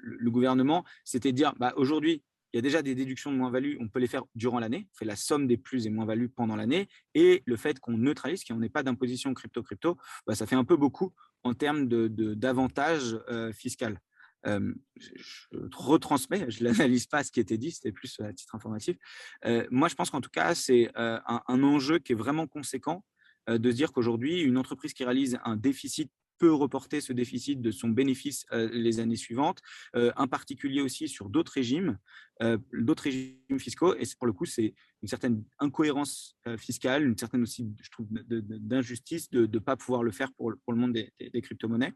le, 0.00 0.30
gouvernement, 0.30 0.84
c'était 1.04 1.32
dire 1.32 1.54
bah, 1.58 1.72
aujourd'hui, 1.76 2.22
il 2.52 2.56
y 2.56 2.58
a 2.58 2.62
déjà 2.62 2.82
des 2.82 2.94
déductions 2.94 3.30
de 3.30 3.36
moins-value, 3.36 3.76
on 3.80 3.88
peut 3.88 3.98
les 3.98 4.06
faire 4.06 4.24
durant 4.34 4.58
l'année, 4.58 4.88
on 4.92 4.96
fait 4.96 5.04
la 5.04 5.16
somme 5.16 5.46
des 5.46 5.56
plus 5.56 5.86
et 5.86 5.90
moins-values 5.90 6.28
pendant 6.28 6.56
l'année, 6.56 6.88
et 7.14 7.42
le 7.44 7.56
fait 7.56 7.78
qu'on 7.78 7.98
neutralise, 7.98 8.44
qu'on 8.44 8.56
n'ait 8.56 8.68
pas 8.68 8.82
d'imposition 8.82 9.34
crypto-crypto, 9.34 9.98
bah, 10.26 10.34
ça 10.34 10.46
fait 10.46 10.56
un 10.56 10.64
peu 10.64 10.76
beaucoup 10.76 11.12
en 11.42 11.54
termes 11.54 11.88
d'avantages 11.88 13.12
de, 13.12 13.24
euh, 13.28 13.52
fiscal. 13.52 14.00
Euh, 14.46 14.72
je, 14.96 15.46
retransmets, 15.74 16.50
je 16.50 16.62
n'analyse 16.64 17.06
pas 17.06 17.24
ce 17.24 17.32
qui 17.32 17.40
était 17.40 17.58
dit, 17.58 17.72
c'était 17.72 17.92
plus 17.92 18.18
à 18.20 18.32
titre 18.32 18.54
informatif. 18.54 18.96
Euh, 19.44 19.66
moi, 19.70 19.88
je 19.88 19.94
pense 19.94 20.10
qu'en 20.10 20.20
tout 20.20 20.30
cas, 20.30 20.54
c'est 20.54 20.90
un, 20.94 21.42
un, 21.46 21.62
enjeu 21.62 21.98
qui 21.98 22.12
est 22.12 22.16
vraiment 22.16 22.46
conséquent 22.46 23.04
de 23.48 23.70
se 23.70 23.76
dire 23.76 23.92
qu'aujourd'hui, 23.92 24.42
une 24.42 24.58
entreprise 24.58 24.92
qui 24.92 25.04
réalise 25.04 25.38
un 25.44 25.56
déficit 25.56 26.10
peut 26.38 26.52
reporter 26.52 27.00
ce 27.00 27.12
déficit 27.12 27.60
de 27.60 27.70
son 27.70 27.88
bénéfice 27.88 28.46
euh, 28.52 28.68
les 28.72 29.00
années 29.00 29.16
suivantes, 29.16 29.60
euh, 29.96 30.12
en 30.16 30.28
particulier 30.28 30.80
aussi 30.80 31.08
sur 31.08 31.28
d'autres 31.28 31.52
régimes, 31.52 31.98
euh, 32.42 32.58
d'autres 32.72 33.04
régimes 33.04 33.58
fiscaux. 33.58 33.94
Et 33.96 34.04
pour 34.18 34.26
le 34.26 34.32
coup, 34.32 34.46
c'est 34.46 34.74
une 35.02 35.08
certaine 35.08 35.44
incohérence 35.58 36.36
fiscale, 36.56 37.06
une 37.06 37.16
certaine 37.16 37.42
aussi, 37.42 37.68
je 37.82 37.90
trouve, 37.90 38.06
d'injustice 38.10 39.30
de 39.30 39.46
ne 39.46 39.58
pas 39.58 39.76
pouvoir 39.76 40.02
le 40.02 40.10
faire 40.10 40.32
pour, 40.32 40.50
le 40.50 40.74
monde 40.74 40.92
des, 40.92 41.40
crypto-monnaies. 41.40 41.92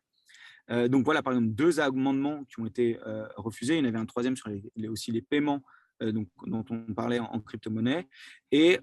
donc 0.89 1.05
voilà, 1.05 1.21
par 1.21 1.33
exemple, 1.33 1.53
deux 1.53 1.81
amendements 1.81 2.45
qui 2.45 2.61
ont 2.61 2.67
été 2.67 2.99
refusés. 3.37 3.75
Il 3.75 3.79
y 3.79 3.83
en 3.83 3.89
avait 3.89 3.99
un 3.99 4.07
troisième 4.07 4.37
sur 4.37 4.51
les, 4.51 4.89
aussi 4.89 5.11
les 5.11 5.21
paiements 5.21 5.65
dont 6.01 6.27
on 6.47 6.95
parlait 6.95 7.19
en, 7.19 7.41
crypto-monnaie. 7.41 8.07
Et 8.53 8.79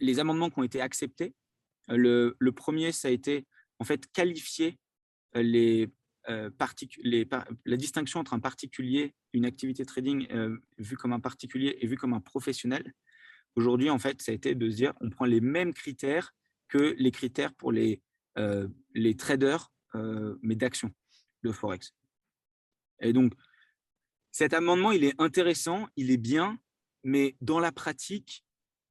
les 0.00 0.18
amendements 0.18 0.50
qui 0.50 0.58
ont 0.58 0.64
été 0.64 0.80
acceptés, 0.80 1.34
le, 1.88 2.50
premier, 2.50 2.92
ça 2.92 3.08
a 3.08 3.10
été 3.10 3.46
en 3.78 3.84
fait 3.84 4.10
qualifier 4.12 4.78
les, 5.34 5.88
la 6.28 7.76
distinction 7.76 8.20
entre 8.20 8.34
un 8.34 8.40
particulier 8.40 9.14
une 9.32 9.44
activité 9.44 9.84
trading 9.84 10.28
vue 10.78 10.96
comme 10.96 11.12
un 11.12 11.20
particulier 11.20 11.76
et 11.80 11.86
vue 11.86 11.96
comme 11.96 12.14
un 12.14 12.20
professionnel. 12.20 12.94
Aujourd'hui, 13.56 13.90
en 13.90 13.98
fait, 13.98 14.22
ça 14.22 14.32
a 14.32 14.34
été 14.34 14.54
de 14.54 14.70
se 14.70 14.76
dire, 14.76 14.94
on 15.00 15.10
prend 15.10 15.24
les 15.26 15.40
mêmes 15.40 15.74
critères 15.74 16.34
que 16.68 16.94
les 16.98 17.10
critères 17.10 17.52
pour 17.54 17.72
les, 17.72 18.00
les 18.94 19.16
traders, 19.16 19.72
mais 20.42 20.56
d'actions 20.56 20.92
de 21.42 21.52
Forex. 21.52 21.94
Et 23.00 23.12
donc, 23.12 23.32
cet 24.30 24.54
amendement, 24.54 24.92
il 24.92 25.04
est 25.04 25.14
intéressant, 25.20 25.88
il 25.96 26.10
est 26.10 26.16
bien, 26.16 26.58
mais 27.02 27.36
dans 27.40 27.60
la 27.60 27.70
pratique, 27.70 28.44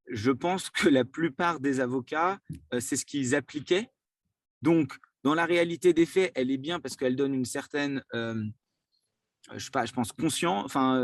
je 0.08 0.30
pense 0.30 0.70
que 0.70 0.88
la 0.88 1.04
plupart 1.04 1.60
des 1.60 1.80
avocats, 1.80 2.38
c'est 2.78 2.96
ce 2.96 3.04
qu'ils 3.04 3.34
appliquaient. 3.34 3.90
Donc, 4.64 4.96
dans 5.24 5.34
la 5.34 5.44
réalité 5.44 5.92
des 5.92 6.06
faits, 6.06 6.32
elle 6.34 6.50
est 6.50 6.56
bien 6.56 6.80
parce 6.80 6.96
qu'elle 6.96 7.16
donne 7.16 7.34
une 7.34 7.44
certaine, 7.44 8.02
je 8.14 9.58
sais 9.58 9.70
pas, 9.70 9.84
je 9.84 9.92
pense 9.92 10.10
conscience, 10.10 10.64
enfin, 10.64 10.98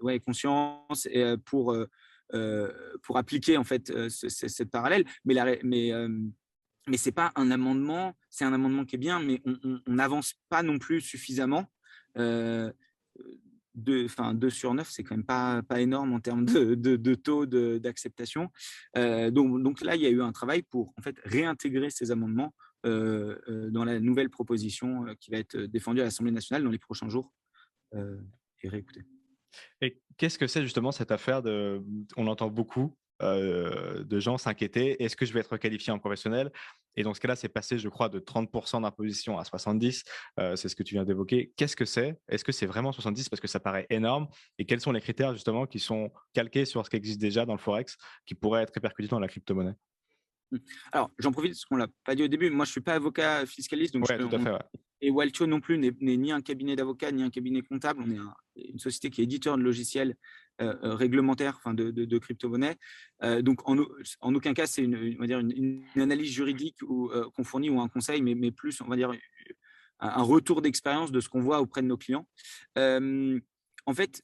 ouais, 0.00 0.18
conscience 0.20 1.06
pour 1.44 1.76
pour 3.02 3.18
appliquer 3.18 3.58
en 3.58 3.64
fait 3.64 3.92
cette 4.08 4.70
parallèle. 4.70 5.04
Mais 5.26 5.34
la, 5.34 5.56
mais 5.62 5.92
mais 6.86 6.96
c'est 6.96 7.12
pas 7.12 7.30
un 7.36 7.50
amendement, 7.50 8.16
c'est 8.30 8.46
un 8.46 8.54
amendement 8.54 8.86
qui 8.86 8.96
est 8.96 8.98
bien, 8.98 9.20
mais 9.20 9.42
on 9.44 9.80
n'avance 9.86 10.32
pas 10.48 10.62
non 10.62 10.78
plus 10.78 11.02
suffisamment. 11.02 11.70
Euh, 13.76 13.80
deux, 13.80 14.04
enfin, 14.04 14.34
2 14.34 14.50
sur 14.50 14.74
9, 14.74 14.88
c'est 14.88 15.02
quand 15.02 15.16
même 15.16 15.24
pas, 15.24 15.62
pas 15.62 15.80
énorme 15.80 16.12
en 16.12 16.20
termes 16.20 16.44
de, 16.44 16.74
de, 16.74 17.14
taux 17.14 17.46
d'acceptation. 17.46 18.50
Euh, 18.96 19.30
donc, 19.30 19.62
donc 19.62 19.80
là, 19.80 19.96
il 19.96 20.02
y 20.02 20.06
a 20.06 20.10
eu 20.10 20.22
un 20.22 20.32
travail 20.32 20.62
pour 20.62 20.92
en 20.98 21.02
fait 21.02 21.16
réintégrer 21.24 21.90
ces 21.90 22.10
amendements 22.10 22.54
euh, 22.86 23.70
dans 23.70 23.84
la 23.84 23.98
nouvelle 24.00 24.30
proposition 24.30 25.06
qui 25.20 25.30
va 25.30 25.38
être 25.38 25.56
défendue 25.56 26.00
à 26.00 26.04
l'Assemblée 26.04 26.32
nationale 26.32 26.64
dans 26.64 26.70
les 26.70 26.78
prochains 26.78 27.08
jours 27.08 27.32
et 28.62 28.68
réécouter. 28.68 29.02
Et 29.80 30.02
qu'est-ce 30.16 30.36
que 30.36 30.48
c'est 30.48 30.62
justement 30.62 30.90
cette 30.90 31.12
affaire 31.12 31.42
de, 31.42 31.80
on 32.16 32.26
entend 32.26 32.50
beaucoup 32.50 32.96
de 33.20 34.20
gens 34.20 34.38
s'inquiéter, 34.38 35.02
est-ce 35.02 35.16
que 35.16 35.26
je 35.26 35.32
vais 35.32 35.40
être 35.40 35.56
qualifié 35.56 35.92
en 35.92 35.98
professionnel? 35.98 36.50
Et 36.96 37.02
dans 37.02 37.12
ce 37.12 37.20
cas-là, 37.20 37.36
c'est 37.36 37.48
passé, 37.48 37.78
je 37.78 37.88
crois, 37.88 38.08
de 38.08 38.20
30% 38.20 38.82
d'imposition 38.82 39.38
à 39.38 39.42
70%. 39.42 40.56
c'est 40.56 40.68
ce 40.68 40.76
que 40.76 40.82
tu 40.82 40.94
viens 40.94 41.04
d'évoquer. 41.04 41.52
Qu'est-ce 41.56 41.76
que 41.76 41.84
c'est? 41.84 42.18
Est-ce 42.28 42.44
que 42.44 42.52
c'est 42.52 42.66
vraiment 42.66 42.92
70 42.92 43.28
parce 43.28 43.40
que 43.40 43.48
ça 43.48 43.60
paraît 43.60 43.86
énorme 43.90 44.28
Et 44.58 44.64
quels 44.64 44.80
sont 44.80 44.92
les 44.92 45.00
critères 45.00 45.32
justement 45.32 45.66
qui 45.66 45.80
sont 45.80 46.12
calqués 46.32 46.64
sur 46.64 46.84
ce 46.84 46.90
qui 46.90 46.96
existe 46.96 47.20
déjà 47.20 47.46
dans 47.46 47.54
le 47.54 47.58
Forex 47.58 47.96
qui 48.26 48.34
pourraient 48.34 48.62
être 48.62 48.72
répercutés 48.74 49.08
dans 49.08 49.18
la 49.18 49.28
crypto-monnaie? 49.28 49.74
Mmh. 50.52 50.58
Alors, 50.92 51.10
j'en 51.18 51.32
profite 51.32 51.52
parce 51.52 51.64
qu'on 51.64 51.76
ne 51.76 51.80
l'a 51.80 51.88
pas 52.04 52.14
dit 52.14 52.22
au 52.22 52.28
début. 52.28 52.50
Moi, 52.50 52.64
je 52.64 52.70
ne 52.70 52.72
suis 52.72 52.80
pas 52.80 52.94
avocat 52.94 53.44
fiscaliste. 53.46 53.94
Donc 53.94 54.06
tout 54.06 54.36
à 54.36 54.38
fait, 54.38 54.64
Et 55.00 55.10
Waltio 55.10 55.46
non 55.46 55.60
plus 55.60 55.78
n'est 55.78 55.92
ni 56.00 56.30
un 56.32 56.40
cabinet 56.40 56.76
d'avocat 56.76 57.10
ni 57.10 57.22
un 57.22 57.30
cabinet 57.30 57.62
comptable. 57.62 58.04
On 58.06 58.10
est 58.10 58.68
une 58.68 58.78
société 58.78 59.10
qui 59.10 59.20
est 59.20 59.24
éditeur 59.24 59.56
de 59.56 59.62
logiciels 59.62 60.16
euh, 60.60 60.74
euh, 60.84 60.94
réglementaires 60.94 61.56
enfin 61.56 61.74
de, 61.74 61.90
de, 61.90 62.18
crypto-monnaies. 62.18 62.76
Euh, 63.24 63.42
donc, 63.42 63.68
en, 63.68 63.76
en, 64.20 64.34
aucun 64.36 64.54
cas, 64.54 64.66
c'est 64.66 64.82
une, 64.82 64.94
une, 64.94 65.82
analyse 66.00 66.30
juridique 66.30 66.76
qu'on 66.78 67.44
fournit 67.44 67.70
ou 67.70 67.80
un 67.80 67.88
conseil, 67.88 68.22
mais, 68.22 68.36
mais, 68.36 68.52
plus, 68.52 68.80
on 68.80 68.86
va 68.86 68.94
dire, 68.94 69.10
un, 69.98 70.22
retour 70.22 70.62
d'expérience 70.62 71.10
de 71.10 71.18
ce 71.18 71.28
qu'on 71.28 71.40
voit 71.40 71.60
auprès 71.60 71.82
de 71.82 71.88
nos 71.88 71.96
clients. 71.96 72.28
en 72.76 73.94
fait, 73.94 74.22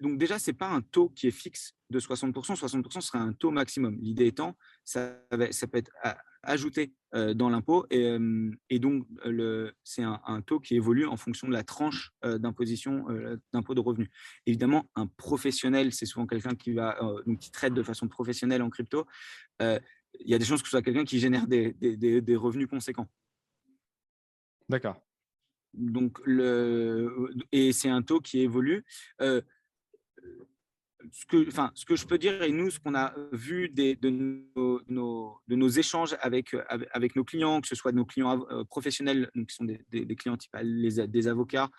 donc 0.00 0.18
déjà, 0.18 0.38
ce 0.38 0.50
n'est 0.50 0.56
pas 0.56 0.68
un 0.68 0.82
taux 0.82 1.08
qui 1.08 1.28
est 1.28 1.30
fixe 1.30 1.74
de 1.88 1.98
60%. 1.98 2.32
60% 2.32 3.00
serait 3.00 3.18
un 3.18 3.32
taux 3.32 3.50
maximum. 3.50 3.96
L'idée 3.98 4.26
étant, 4.26 4.56
ça, 4.84 5.16
ça, 5.52 5.66
peut 5.68 5.78
être 5.78 5.92
ajouté 6.42 6.92
dans 7.12 7.50
l'impôt 7.50 7.86
et, 7.90 8.16
et, 8.70 8.78
donc 8.78 9.06
c'est 9.84 10.02
un, 10.02 10.42
taux 10.46 10.60
qui 10.60 10.76
évolue 10.76 11.06
en 11.06 11.16
fonction 11.16 11.46
de 11.46 11.52
la 11.52 11.62
tranche 11.62 12.10
d'imposition 12.22 13.06
d'impôt 13.52 13.74
de 13.74 13.80
revenus. 13.80 14.08
Évidemment, 14.46 14.86
un 14.94 15.06
professionnel, 15.06 15.92
c'est 15.92 16.06
souvent 16.06 16.26
quelqu'un 16.26 16.54
qui, 16.54 16.72
va, 16.72 16.98
donc 17.26 17.38
qui 17.38 17.50
traite 17.50 17.74
de 17.74 17.82
façon 17.82 18.08
professionnelle 18.08 18.62
en 18.62 18.70
crypto. 18.70 19.06
il 19.60 19.80
y 20.20 20.34
a 20.34 20.38
des 20.38 20.44
chances 20.44 20.62
que 20.62 20.68
ce 20.68 20.72
soit 20.72 20.82
quelqu'un 20.82 21.04
qui 21.04 21.18
génère 21.18 21.46
des, 21.46 21.72
des, 21.74 22.20
des 22.20 22.36
revenus 22.36 22.66
conséquents. 22.66 23.08
D'accord. 24.68 24.96
Donc, 25.74 26.18
le, 26.24 27.30
et 27.50 27.72
c'est 27.72 27.88
un 27.88 28.02
taux 28.02 28.20
qui 28.20 28.40
évolue 28.40 28.84
ce 31.10 31.26
que, 31.26 31.48
enfin, 31.48 31.70
ce 31.74 31.84
que 31.84 31.96
je 31.96 32.06
peux 32.06 32.18
dire, 32.18 32.42
et 32.42 32.52
nous, 32.52 32.70
ce 32.70 32.78
qu'on 32.78 32.94
a 32.94 33.14
vu 33.32 33.68
de, 33.68 33.96
nos, 34.88 35.68
échanges 35.68 36.16
avec, 36.20 36.54
nos 37.16 37.24
clients, 37.24 37.60
que 37.60 37.68
ce 37.68 37.74
soit 37.74 37.92
nos 37.92 38.04
clients 38.04 38.44
euh, 38.50 38.64
professionnels, 38.64 39.30
donc 39.34 39.48
qui 39.48 39.54
sont 39.54 39.64
des, 39.64 40.16
clients 40.16 40.36
type 40.36 40.56
des 40.56 41.28
avocats 41.28 41.70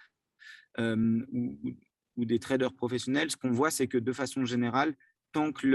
euh, 0.79 1.25
ou, 1.31 2.25
des 2.25 2.39
traders 2.39 2.73
professionnels, 2.73 3.31
ce 3.31 3.37
qu'on 3.37 3.51
voit, 3.51 3.71
c'est 3.71 3.87
que 3.87 3.97
de 3.97 4.13
façon 4.13 4.45
générale, 4.45 4.95
tant 5.31 5.51
que 5.51 5.67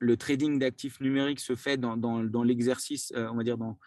le, 0.00 0.16
trading 0.16 0.58
d'actifs 0.58 1.00
numériques 1.00 1.40
se 1.40 1.56
fait 1.56 1.78
dans 1.78 2.42
l'exercice, 2.44 3.12
euh, 3.16 3.28
on 3.30 3.36
va 3.36 3.44
dire 3.44 3.58
dans 3.58 3.78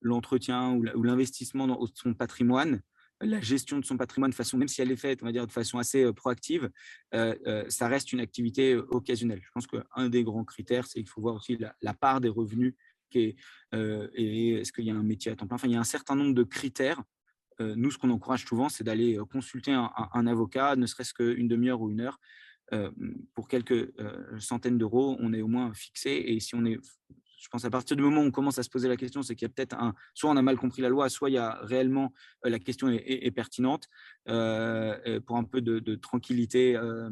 l'entretien 0.00 0.74
ou 0.74 1.02
l'investissement 1.02 1.66
dans 1.66 1.84
son 1.94 2.14
patrimoine, 2.14 2.82
la 3.20 3.40
gestion 3.40 3.78
de 3.78 3.84
son 3.84 3.96
patrimoine 3.96 4.30
de 4.30 4.34
façon, 4.34 4.56
même 4.56 4.68
si 4.68 4.80
elle 4.80 4.90
est 4.90 4.96
faite, 4.96 5.20
on 5.22 5.26
va 5.26 5.32
de 5.32 5.50
façon 5.50 5.78
assez 5.78 6.12
proactive, 6.12 6.70
ça 7.12 7.88
reste 7.88 8.12
une 8.12 8.20
activité 8.20 8.76
occasionnelle. 8.76 9.40
Je 9.42 9.50
pense 9.52 9.66
qu'un 9.66 10.08
des 10.08 10.24
grands 10.24 10.44
critères, 10.44 10.86
c'est 10.86 11.00
qu'il 11.00 11.08
faut 11.08 11.20
voir 11.20 11.36
aussi 11.36 11.58
la, 11.80 11.94
part 11.94 12.20
des 12.20 12.28
revenus 12.28 12.74
et 13.14 13.36
est-ce 13.72 14.72
qu'il 14.72 14.84
y 14.84 14.90
a 14.90 14.94
un 14.94 15.02
métier 15.02 15.32
à 15.32 15.36
temps 15.36 15.46
plein. 15.46 15.56
Enfin, 15.56 15.68
il 15.68 15.72
y 15.72 15.76
a 15.76 15.80
un 15.80 15.84
certain 15.84 16.14
nombre 16.14 16.34
de 16.34 16.44
critères. 16.44 17.02
nous, 17.58 17.90
ce 17.90 17.98
qu'on 17.98 18.10
encourage 18.10 18.44
souvent, 18.44 18.68
c'est 18.68 18.84
d'aller 18.84 19.18
consulter 19.30 19.72
un, 19.72 19.90
un, 20.12 20.26
avocat, 20.26 20.76
ne 20.76 20.86
serait-ce 20.86 21.14
qu'une 21.14 21.48
demi-heure 21.48 21.80
ou 21.80 21.90
une 21.90 22.00
heure. 22.00 22.20
pour 23.34 23.48
quelques 23.48 23.92
centaines 24.38 24.78
d'euros, 24.78 25.16
on 25.20 25.32
est 25.32 25.40
au 25.40 25.48
moins 25.48 25.72
fixé. 25.74 26.10
Et 26.26 26.40
si 26.40 26.54
on 26.54 26.64
est 26.64 26.78
je 27.38 27.48
pense 27.48 27.64
à 27.64 27.70
partir 27.70 27.96
du 27.96 28.02
moment 28.02 28.22
où 28.22 28.24
on 28.24 28.30
commence 28.30 28.58
à 28.58 28.62
se 28.62 28.70
poser 28.70 28.88
la 28.88 28.96
question, 28.96 29.22
c'est 29.22 29.34
qu'il 29.34 29.46
y 29.46 29.50
a 29.50 29.54
peut-être 29.54 29.74
un, 29.74 29.94
soit 30.14 30.30
on 30.30 30.36
a 30.36 30.42
mal 30.42 30.56
compris 30.56 30.82
la 30.82 30.88
loi, 30.88 31.08
soit 31.08 31.30
il 31.30 31.34
y 31.34 31.38
a 31.38 31.58
réellement 31.62 32.12
euh, 32.44 32.50
la 32.50 32.58
question 32.58 32.88
est, 32.88 33.30
pertinente. 33.30 33.88
Euh, 34.28 35.20
pour 35.20 35.36
un 35.36 35.44
peu 35.44 35.60
de, 35.60 35.94
tranquillité, 35.94 36.76
euh, 36.76 37.10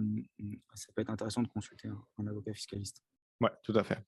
ça 0.74 0.92
peut 0.94 1.02
être 1.02 1.10
intéressant 1.10 1.42
de 1.42 1.48
consulter 1.48 1.88
un 2.18 2.26
avocat 2.26 2.52
fiscaliste. 2.52 3.02
Oui, 3.42 3.50
tout 3.62 3.74
à 3.76 3.84
fait. 3.84 3.98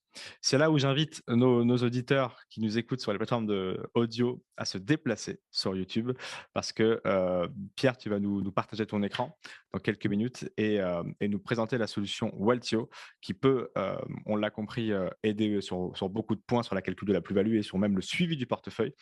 C'est 0.41 0.57
là 0.57 0.71
où 0.71 0.79
j'invite 0.79 1.21
nos, 1.27 1.77
auditeurs 1.77 2.41
qui 2.49 2.61
nous 2.61 2.79
écoutent 2.79 2.99
sur 2.99 3.11
les 3.11 3.19
plateformes 3.19 3.45
de 3.45 3.79
audio 3.93 4.43
à 4.57 4.65
se 4.65 4.79
déplacer 4.79 5.39
sur 5.51 5.75
YouTube 5.75 6.11
parce 6.53 6.73
que 6.73 6.99
euh, 7.05 7.47
Pierre, 7.75 7.95
tu 7.95 8.09
vas 8.09 8.19
nous, 8.19 8.51
partager 8.51 8.87
ton 8.87 9.03
écran 9.03 9.37
dans 9.71 9.79
quelques 9.79 10.07
minutes 10.07 10.49
euh, 10.59 11.03
et, 11.19 11.27
nous 11.27 11.39
présenter 11.39 11.77
la 11.77 11.85
solution 11.85 12.33
Waltio 12.37 12.89
qui 13.21 13.35
peut, 13.35 13.69
euh, 13.77 13.99
on 14.25 14.35
l'a 14.35 14.49
compris, 14.49 14.91
aider 15.21 15.61
sur, 15.61 16.09
beaucoup 16.09 16.35
de 16.35 16.41
points 16.41 16.63
sur 16.63 16.73
la 16.73 16.81
calcul 16.81 17.07
de 17.07 17.13
la 17.13 17.21
plus-value 17.21 17.57
et 17.57 17.61
sur 17.61 17.77
même 17.77 17.95
le 17.95 18.01
suivi 18.01 18.35
du 18.35 18.47
portefeuille. 18.47 18.93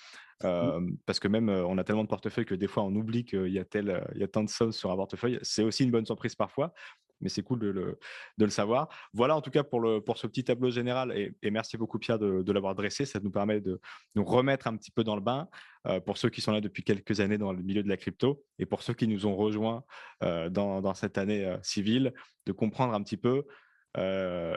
Mmh. 0.44 0.98
Parce 1.06 1.20
que 1.20 1.28
même 1.28 1.50
on 1.50 1.78
a 1.78 1.84
tellement 1.84 2.04
de 2.04 2.10
portefeuilles 2.10 2.46
que 2.46 2.54
des 2.54 2.68
fois 2.68 2.84
on 2.84 2.94
oublie 2.96 3.24
qu'il 3.24 3.48
y, 3.48 3.60
a 3.60 3.66
tel, 3.66 4.06
il 4.14 4.22
y 4.22 4.24
a 4.24 4.28
tant 4.28 4.44
de 4.44 4.50
sommes 4.50 4.74
sur 4.74 4.92
un 4.92 4.96
portefeuille. 4.96 5.40
C'est 5.42 5.64
aussi 5.64 5.84
une 5.84 5.92
bonne 5.92 6.06
surprise 6.06 6.36
parfois 6.36 6.74
mais 7.22 7.30
c'est 7.30 7.44
cool 7.44 7.60
de 7.60 7.98
le, 8.38 8.50
savoir. 8.50 8.88
Voilà 9.14 9.36
en 9.36 9.42
tout 9.42 9.52
cas 9.52 9.64
pour, 9.64 9.82
ce 10.18 10.28
petit 10.28 10.44
tableau 10.44 10.70
général 10.70 11.12
et, 11.12 11.52
merci 11.52 11.78
beaucoup 11.78 12.00
Pierre 12.00 12.20
de, 12.20 12.52
l'avoir 12.52 12.76
dressé. 12.76 13.06
Ça 13.06 13.20
nous 13.20 13.32
permet 13.32 13.60
de 13.60 13.80
nous 14.16 14.24
remettre 14.24 14.68
un 14.68 14.76
petit 14.78 14.92
peu 14.92 15.04
dans 15.04 15.16
le 15.16 15.22
bain 15.22 15.48
euh, 15.88 16.00
pour 16.00 16.18
ceux 16.18 16.30
qui 16.30 16.42
sont 16.42 16.52
là 16.52 16.62
depuis 16.62 16.84
quelques 16.84 17.20
années 17.20 17.38
dans 17.38 17.54
le 17.54 17.62
milieu 17.62 17.84
de 17.84 17.90
la 17.90 17.98
crypto 17.98 18.44
et 18.60 18.66
pour 18.66 18.84
ceux 18.84 18.94
qui 18.94 19.08
nous 19.08 19.26
ont 19.26 19.36
rejoints 19.36 19.84
euh, 20.24 20.50
dans, 20.50 20.94
cette 20.94 21.18
année 21.18 21.46
euh, 21.46 21.58
civile, 21.62 22.14
de 22.46 22.52
comprendre 22.52 22.94
un 22.94 23.04
petit 23.04 23.18
peu 23.18 23.46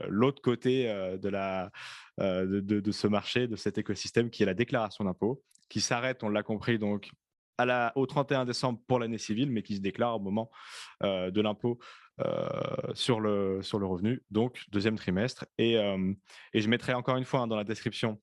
l'autre 0.09 0.42
côté 0.42 0.85
de, 1.18 2.90
ce 2.92 3.07
marché, 3.07 3.49
de 3.49 3.57
cet 3.57 3.79
écosystème 3.79 4.29
qui 4.29 4.42
est 4.42 4.46
la 4.46 4.53
déclaration 4.53 5.05
d'impôt, 5.05 5.42
qui 5.70 5.81
s'arrête, 5.81 6.23
on 6.23 6.29
l'a 6.29 6.42
compris, 6.42 6.79
donc 6.79 7.11
au 7.94 8.05
31 8.05 8.44
décembre 8.44 8.81
pour 8.87 8.99
l'année 8.99 9.16
civile, 9.16 9.51
mais 9.51 9.62
qui 9.62 9.77
se 9.77 9.81
déclare 9.81 10.16
au 10.16 10.18
moment 10.18 10.51
de 11.03 11.40
l'impôt 11.40 11.79
sur, 12.95 13.21
le, 13.21 13.63
sur 13.63 13.79
le 13.79 13.87
revenu, 13.87 14.23
donc 14.31 14.65
deuxième 14.71 14.97
trimestre. 14.97 15.47
Et, 15.59 15.77
euh, 15.77 16.13
et 16.53 16.61
je 16.61 16.69
mettrai 16.69 16.95
encore 16.95 17.17
une 17.17 17.25
fois 17.25 17.41
hein, 17.41 17.47
dans 17.47 17.57
la 17.57 17.65
description 17.65 18.21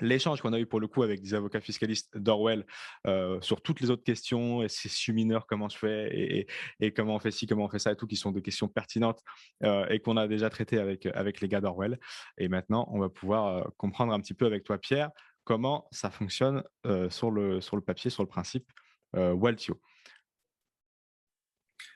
l'échange 0.00 0.42
qu'on 0.42 0.52
a 0.52 0.58
eu 0.58 0.66
pour 0.66 0.80
le 0.80 0.88
coup 0.88 1.04
avec 1.04 1.22
des 1.22 1.34
avocats 1.34 1.60
fiscalistes 1.60 2.18
d'Orwell 2.18 2.66
euh, 3.06 3.40
sur 3.40 3.62
toutes 3.62 3.80
les 3.80 3.90
autres 3.90 4.02
questions, 4.02 4.62
et 4.62 4.68
c'est 4.68 5.12
mineur, 5.12 5.46
comment 5.46 5.68
je 5.68 5.78
fais, 5.78 6.08
et, 6.12 6.46
et, 6.80 6.92
comment 6.92 7.14
on 7.14 7.18
fait 7.20 7.30
ci, 7.30 7.46
comment 7.46 7.66
on 7.66 7.68
fait 7.68 7.78
ça, 7.78 7.92
et 7.92 7.96
tout, 7.96 8.08
qui 8.08 8.16
sont 8.16 8.32
des 8.32 8.42
questions 8.42 8.66
pertinentes 8.66 9.22
et 9.62 10.00
qu'on 10.00 10.16
a 10.16 10.26
déjà 10.26 10.50
traité 10.50 10.78
avec, 10.78 11.06
avec 11.06 11.40
les 11.40 11.46
gars 11.46 11.60
d'Orwell. 11.60 11.98
Et 12.38 12.48
maintenant, 12.48 12.88
on 12.90 12.98
va 12.98 13.08
pouvoir 13.08 13.70
comprendre 13.76 14.12
un 14.12 14.20
petit 14.20 14.34
peu 14.34 14.46
avec 14.46 14.64
toi, 14.64 14.78
Pierre, 14.78 15.10
comment 15.44 15.86
ça 15.92 16.10
fonctionne 16.10 16.64
sur, 17.08 17.30
le, 17.30 17.60
sur 17.60 17.76
le 17.76 17.82
papier, 17.82 18.10
sur 18.10 18.24
le 18.24 18.28
principe 18.28 18.66
Waltio. 19.14 19.80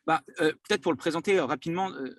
Bah, 0.08 0.22
euh, 0.40 0.52
peut-être 0.66 0.80
pour 0.80 0.92
le 0.92 0.96
présenter 0.96 1.38
euh, 1.38 1.44
rapidement, 1.44 1.92
euh, 1.92 2.10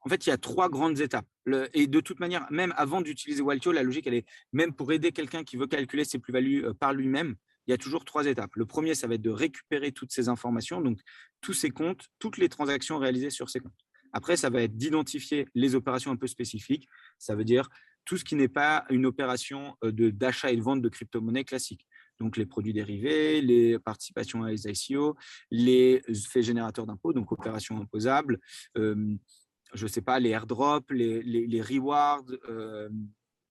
en 0.00 0.08
fait, 0.08 0.26
il 0.26 0.30
y 0.30 0.32
a 0.32 0.36
trois 0.36 0.68
grandes 0.68 1.00
étapes. 1.00 1.26
et 1.72 1.86
de 1.86 2.00
toute 2.00 2.18
manière, 2.18 2.44
même 2.50 2.74
avant 2.76 3.00
d'utiliser 3.00 3.40
Waltio, 3.40 3.70
la 3.70 3.84
logique, 3.84 4.08
elle 4.08 4.14
est 4.14 4.26
même 4.52 4.74
pour 4.74 4.92
aider 4.92 5.12
quelqu'un 5.12 5.44
qui 5.44 5.56
veut 5.56 5.68
calculer 5.68 6.04
ses 6.04 6.18
plus-values 6.18 6.64
par 6.80 6.92
lui-même, 6.92 7.36
il 7.66 7.70
y 7.70 7.74
a 7.74 7.78
toujours 7.78 8.04
trois 8.04 8.26
étapes. 8.26 8.54
Le 8.56 8.66
premier, 8.66 8.96
ça 8.96 9.06
va 9.06 9.14
être 9.14 9.22
de 9.22 9.30
récupérer 9.30 9.92
toutes 9.92 10.12
ces 10.12 10.28
informations, 10.28 10.80
donc 10.80 10.98
tous 11.40 11.52
ces 11.52 11.70
comptes, 11.70 12.06
toutes 12.18 12.36
les 12.36 12.48
transactions 12.48 12.98
réalisées 12.98 13.30
sur 13.30 13.48
ces 13.48 13.60
comptes. 13.60 13.72
Après, 14.12 14.36
ça 14.36 14.50
va 14.50 14.62
être 14.62 14.76
d'identifier 14.76 15.46
les 15.54 15.76
opérations 15.76 16.10
un 16.10 16.16
peu 16.16 16.26
spécifiques. 16.26 16.88
Ça 17.18 17.36
veut 17.36 17.44
dire 17.44 17.68
tout 18.04 18.16
ce 18.16 18.24
qui 18.24 18.34
n'est 18.34 18.48
pas 18.48 18.86
une 18.90 19.06
opération 19.06 19.76
d'achat 19.82 20.50
et 20.50 20.56
de 20.56 20.62
vente 20.62 20.82
de 20.82 20.88
crypto-monnaies 20.88 21.44
classiques 21.44 21.86
donc 22.20 22.36
les 22.36 22.46
produits 22.46 22.72
dérivés, 22.72 23.40
les 23.40 23.78
participations 23.78 24.42
à 24.42 24.50
les 24.50 24.66
ICO, 24.66 25.16
les 25.50 26.02
faits 26.28 26.44
générateurs 26.44 26.86
d'impôts, 26.86 27.12
donc 27.12 27.32
opérations 27.32 27.80
imposables, 27.80 28.38
je 28.74 29.82
ne 29.82 29.88
sais 29.88 30.02
pas, 30.02 30.18
les 30.18 30.30
airdrops, 30.30 30.90
les, 30.90 31.62
rewards, 31.62 32.24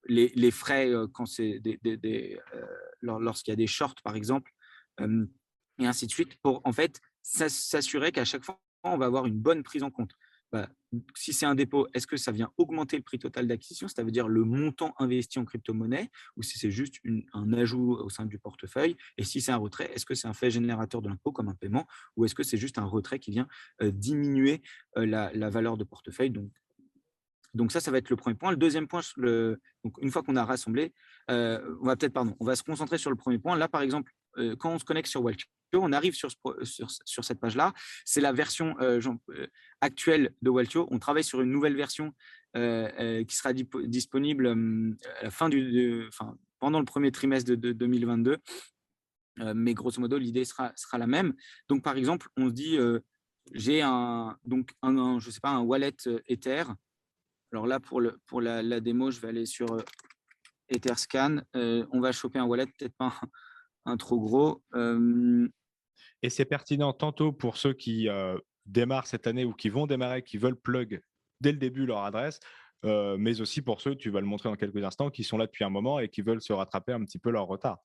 les, 0.07 0.31
les, 0.35 0.51
frais 0.51 0.91
des, 1.59 2.39
lorsqu'il 3.01 3.51
y 3.51 3.53
a 3.53 3.57
des 3.57 3.67
shorts, 3.67 4.01
par 4.03 4.15
exemple, 4.15 4.51
et 4.99 5.85
ainsi 5.85 6.07
de 6.07 6.11
suite, 6.11 6.35
pour 6.41 6.61
en 6.63 6.71
fait 6.71 6.99
s'assurer 7.21 8.11
qu'à 8.11 8.25
chaque 8.25 8.43
fois, 8.43 8.59
on 8.83 8.97
va 8.97 9.05
avoir 9.05 9.25
une 9.25 9.39
bonne 9.39 9.63
prise 9.63 9.83
en 9.83 9.91
compte. 9.91 10.11
Bah, 10.55 10.69
si 11.17 11.33
c'est 11.33 11.45
un 11.45 11.53
dépôt, 11.53 11.85
est-ce 11.93 12.07
que 12.07 12.15
ça 12.15 12.31
vient 12.31 12.49
augmenter 12.55 12.95
le 12.95 13.03
prix 13.03 13.19
total 13.19 13.45
d'acquisition, 13.45 13.89
ça 13.89 14.05
veut 14.05 14.11
dire 14.11 14.29
le 14.29 14.45
montant 14.45 14.95
investi 14.99 15.37
en 15.37 15.43
crypto-monnaie, 15.43 16.09
ou 16.37 16.43
si 16.43 16.57
c'est 16.57 16.71
juste 16.71 17.01
un 17.33 17.51
ajout 17.51 17.97
au 17.97 18.09
sein 18.09 18.25
du 18.25 18.39
portefeuille? 18.39 18.95
Et 19.17 19.25
si 19.25 19.41
c'est 19.41 19.51
un 19.51 19.57
retrait, 19.57 19.91
est-ce 19.93 20.05
que 20.05 20.15
c'est 20.15 20.29
un 20.29 20.33
fait 20.33 20.49
générateur 20.49 21.01
de 21.01 21.09
l'impôt 21.09 21.33
comme 21.33 21.49
un 21.49 21.55
paiement, 21.55 21.85
ou 22.15 22.23
est-ce 22.23 22.35
que 22.35 22.43
c'est 22.43 22.55
juste 22.55 22.77
un 22.77 22.85
retrait 22.85 23.19
qui 23.19 23.31
vient 23.31 23.49
euh, 23.81 23.91
diminuer 23.91 24.61
euh, 24.95 25.05
la, 25.05 25.49
valeur 25.49 25.75
de 25.75 25.83
portefeuille? 25.83 26.29
Donc, 26.29 26.49
donc 27.53 27.73
ça, 27.73 27.81
ça 27.81 27.91
va 27.91 27.97
être 27.97 28.09
le 28.09 28.15
premier 28.15 28.37
point. 28.37 28.51
Le 28.51 28.57
deuxième 28.57 28.87
point, 28.87 29.01
donc 29.17 29.97
une 30.01 30.09
fois 30.09 30.23
qu'on 30.23 30.37
a 30.37 30.45
rassemblé, 30.45 30.93
euh, 31.29 31.59
on 31.81 31.87
va 31.87 31.97
peut-être, 31.97 32.13
pardon, 32.13 32.33
on 32.39 32.45
va 32.45 32.55
se 32.55 32.63
concentrer 32.63 32.97
sur 32.97 33.09
le 33.09 33.17
premier 33.17 33.39
point. 33.39 33.57
Là, 33.57 33.67
par 33.67 33.81
exemple, 33.81 34.13
quand 34.59 34.71
on 34.71 34.79
se 34.79 34.85
connecte 34.85 35.09
sur 35.09 35.23
Waltio, 35.23 35.47
on 35.73 35.91
arrive 35.91 36.15
sur, 36.15 36.29
cette 37.23 37.39
page-là. 37.39 37.73
C'est 38.05 38.21
la 38.21 38.33
version 38.33 38.75
euh, 38.79 39.01
euh, 39.29 39.47
actuelle 39.81 40.33
de 40.41 40.49
Waltio. 40.49 40.87
On 40.91 40.99
travaille 40.99 41.23
sur 41.23 41.41
une 41.41 41.51
nouvelle 41.51 41.75
version 41.75 42.13
euh, 42.55 43.23
qui 43.25 43.35
sera 43.35 43.53
disponible 43.53 44.55
pendant 46.59 46.79
le 46.79 46.85
premier 46.85 47.11
trimestre 47.11 47.51
de, 47.51 47.73
2022. 47.73 48.37
mais 49.53 49.73
grosso 49.73 49.99
modo, 49.99 50.17
l'idée 50.17 50.45
sera, 50.45 50.73
la 50.93 51.07
même. 51.07 51.33
Donc, 51.67 51.83
par 51.83 51.97
exemple, 51.97 52.29
on 52.37 52.47
se 52.47 52.53
dit, 52.53 52.77
j'ai 53.53 53.81
un, 53.81 54.37
donc 54.45 54.71
un, 54.81 55.19
sais 55.19 55.39
pas, 55.41 55.49
un 55.49 55.61
wallet 55.61 55.95
Ether. 56.27 56.63
Alors 57.51 57.67
là, 57.67 57.79
pour, 57.79 58.01
la 58.41 58.79
démo, 58.79 59.11
je 59.11 59.19
vais 59.19 59.29
aller 59.29 59.45
sur 59.45 59.67
Etherscan. 60.69 61.41
on 61.53 61.99
va 61.99 62.11
choper 62.11 62.39
un 62.39 62.45
wallet, 62.45 62.65
peut-être 62.65 62.95
pas 62.95 63.07
un 63.21 63.27
trop 63.97 64.19
gros. 64.19 64.63
Et 66.21 66.29
c'est 66.29 66.45
pertinent 66.45 66.93
tantôt 66.93 67.31
pour 67.31 67.57
ceux 67.57 67.73
qui 67.73 68.07
démarrent 68.65 69.07
cette 69.07 69.27
année 69.27 69.45
ou 69.45 69.53
qui 69.53 69.69
vont 69.69 69.87
démarrer, 69.87 70.23
qui 70.23 70.37
veulent 70.37 70.59
plug 70.59 71.01
dès 71.41 71.51
le 71.51 71.57
début 71.57 71.85
leur 71.85 72.03
adresse, 72.03 72.39
mais 72.83 73.41
aussi 73.41 73.61
pour 73.61 73.81
ceux, 73.81 73.95
tu 73.95 74.09
vas 74.09 74.21
le 74.21 74.27
montrer 74.27 74.49
dans 74.49 74.55
quelques 74.55 74.83
instants, 74.83 75.09
qui 75.09 75.23
sont 75.23 75.37
là 75.37 75.45
depuis 75.45 75.63
un 75.63 75.69
moment 75.69 75.99
et 75.99 76.09
qui 76.09 76.21
veulent 76.21 76.41
se 76.41 76.53
rattraper 76.53 76.93
un 76.93 77.03
petit 77.03 77.19
peu 77.19 77.29
leur 77.29 77.47
retard. 77.47 77.79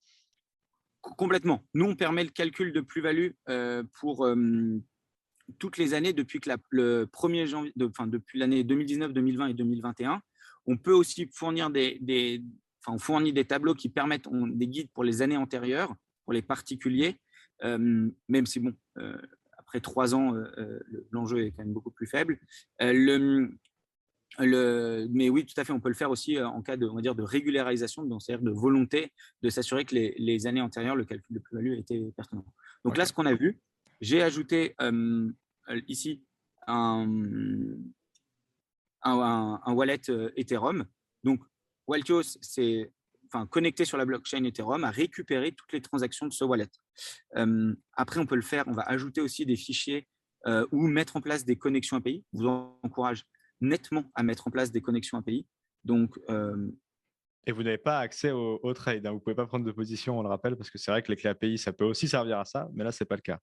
Complètement. 1.00 1.64
Nous, 1.74 1.86
on 1.86 1.96
permet 1.96 2.24
le 2.24 2.30
calcul 2.30 2.72
de 2.72 2.80
plus-value 2.80 3.30
pour 4.00 4.26
toutes 5.58 5.78
les 5.78 5.94
années 5.94 6.12
depuis 6.12 6.40
que 6.40 6.50
le 6.70 7.06
1er 7.06 7.46
janvier, 7.46 7.72
enfin, 7.82 8.06
depuis 8.06 8.38
l'année 8.38 8.64
2019, 8.64 9.12
2020 9.12 9.48
et 9.48 9.54
2021. 9.54 10.22
On 10.66 10.76
peut 10.76 10.92
aussi 10.92 11.28
fournir 11.32 11.70
des, 11.70 11.98
des, 12.00 12.42
enfin, 12.80 12.94
on 12.94 12.98
fournit 12.98 13.32
des 13.32 13.44
tableaux 13.44 13.74
qui 13.74 13.88
permettent 13.88 14.28
des 14.30 14.66
guides 14.66 14.90
pour 14.92 15.04
les 15.04 15.22
années 15.22 15.36
antérieures, 15.36 15.94
pour 16.24 16.32
les 16.32 16.42
particuliers, 16.42 17.20
même 17.62 18.46
si, 18.46 18.60
bon, 18.60 18.74
après 19.58 19.80
trois 19.80 20.14
ans, 20.14 20.34
l'enjeu 21.10 21.44
est 21.44 21.50
quand 21.52 21.64
même 21.64 21.72
beaucoup 21.72 21.90
plus 21.90 22.06
faible. 22.06 22.38
Le, 22.80 23.50
le, 24.38 25.08
mais 25.10 25.28
oui, 25.28 25.44
tout 25.44 25.58
à 25.60 25.64
fait, 25.64 25.72
on 25.72 25.80
peut 25.80 25.88
le 25.88 25.94
faire 25.94 26.10
aussi 26.10 26.40
en 26.40 26.62
cas 26.62 26.76
de, 26.76 26.86
on 26.86 26.94
va 26.94 27.02
dire, 27.02 27.14
de 27.14 27.22
régularisation, 27.22 28.06
c'est-à-dire 28.20 28.44
de 28.44 28.50
volonté 28.50 29.12
de 29.42 29.50
s'assurer 29.50 29.84
que 29.84 29.94
les, 29.94 30.46
années 30.46 30.60
antérieures, 30.60 30.96
le 30.96 31.04
calcul 31.04 31.34
de 31.34 31.40
plus-value 31.40 31.78
était 31.78 32.00
pertinent. 32.16 32.44
Donc 32.84 32.96
là, 32.96 33.04
ce 33.04 33.12
qu'on 33.12 33.26
a 33.26 33.34
vu, 33.34 33.60
j'ai 34.00 34.22
ajouté 34.22 34.76
ici 35.88 36.24
un, 36.66 37.06
un, 39.02 39.60
un, 39.64 39.72
wallet 39.72 40.00
Ethereum. 40.36 40.86
Donc, 41.24 41.40
Waltios, 41.86 42.38
c'est 42.40 42.92
enfin, 43.32 43.46
connecté 43.46 43.84
sur 43.84 43.98
la 43.98 44.04
blockchain 44.04 44.44
Ethereum, 44.44 44.84
à 44.84 44.90
récupérer 44.90 45.52
toutes 45.52 45.72
les 45.72 45.80
transactions 45.80 46.26
de 46.26 46.32
ce 46.32 46.44
wallet. 46.44 46.68
après, 47.94 48.20
on 48.20 48.26
peut 48.26 48.36
le 48.36 48.42
faire, 48.42 48.64
on 48.66 48.72
va 48.72 48.82
ajouter 48.82 49.20
aussi 49.20 49.46
des 49.46 49.56
fichiers 49.56 50.08
ou 50.46 50.86
mettre 50.86 51.16
en 51.16 51.20
place 51.20 51.44
des 51.44 51.56
connexions 51.56 51.96
API. 51.96 52.24
Je 52.32 52.38
vous 52.38 52.48
encourage 52.82 53.24
nettement 53.60 54.04
à 54.14 54.22
mettre 54.22 54.48
en 54.48 54.50
place 54.50 54.72
des 54.72 54.80
connexions 54.80 55.18
API. 55.18 55.46
Donc, 55.84 56.18
et 57.46 57.52
vous 57.52 57.62
n'avez 57.62 57.78
pas 57.78 57.98
accès 57.98 58.30
au, 58.30 58.74
trade. 58.74 59.06
Hein. 59.06 59.10
Vous 59.10 59.16
ne 59.16 59.20
pouvez 59.20 59.34
pas 59.34 59.46
prendre 59.46 59.64
de 59.64 59.72
position, 59.72 60.18
on 60.18 60.22
le 60.22 60.28
rappelle, 60.28 60.56
parce 60.56 60.70
que 60.70 60.78
c'est 60.78 60.90
vrai 60.90 61.02
que 61.02 61.10
les 61.10 61.16
clés 61.16 61.30
API, 61.30 61.58
ça 61.58 61.72
peut 61.72 61.84
aussi 61.84 62.06
servir 62.08 62.38
à 62.38 62.44
ça, 62.44 62.68
mais 62.74 62.84
là, 62.84 62.92
ce 62.92 63.02
n'est 63.02 63.08
pas 63.08 63.16
le 63.16 63.22
cas. 63.22 63.38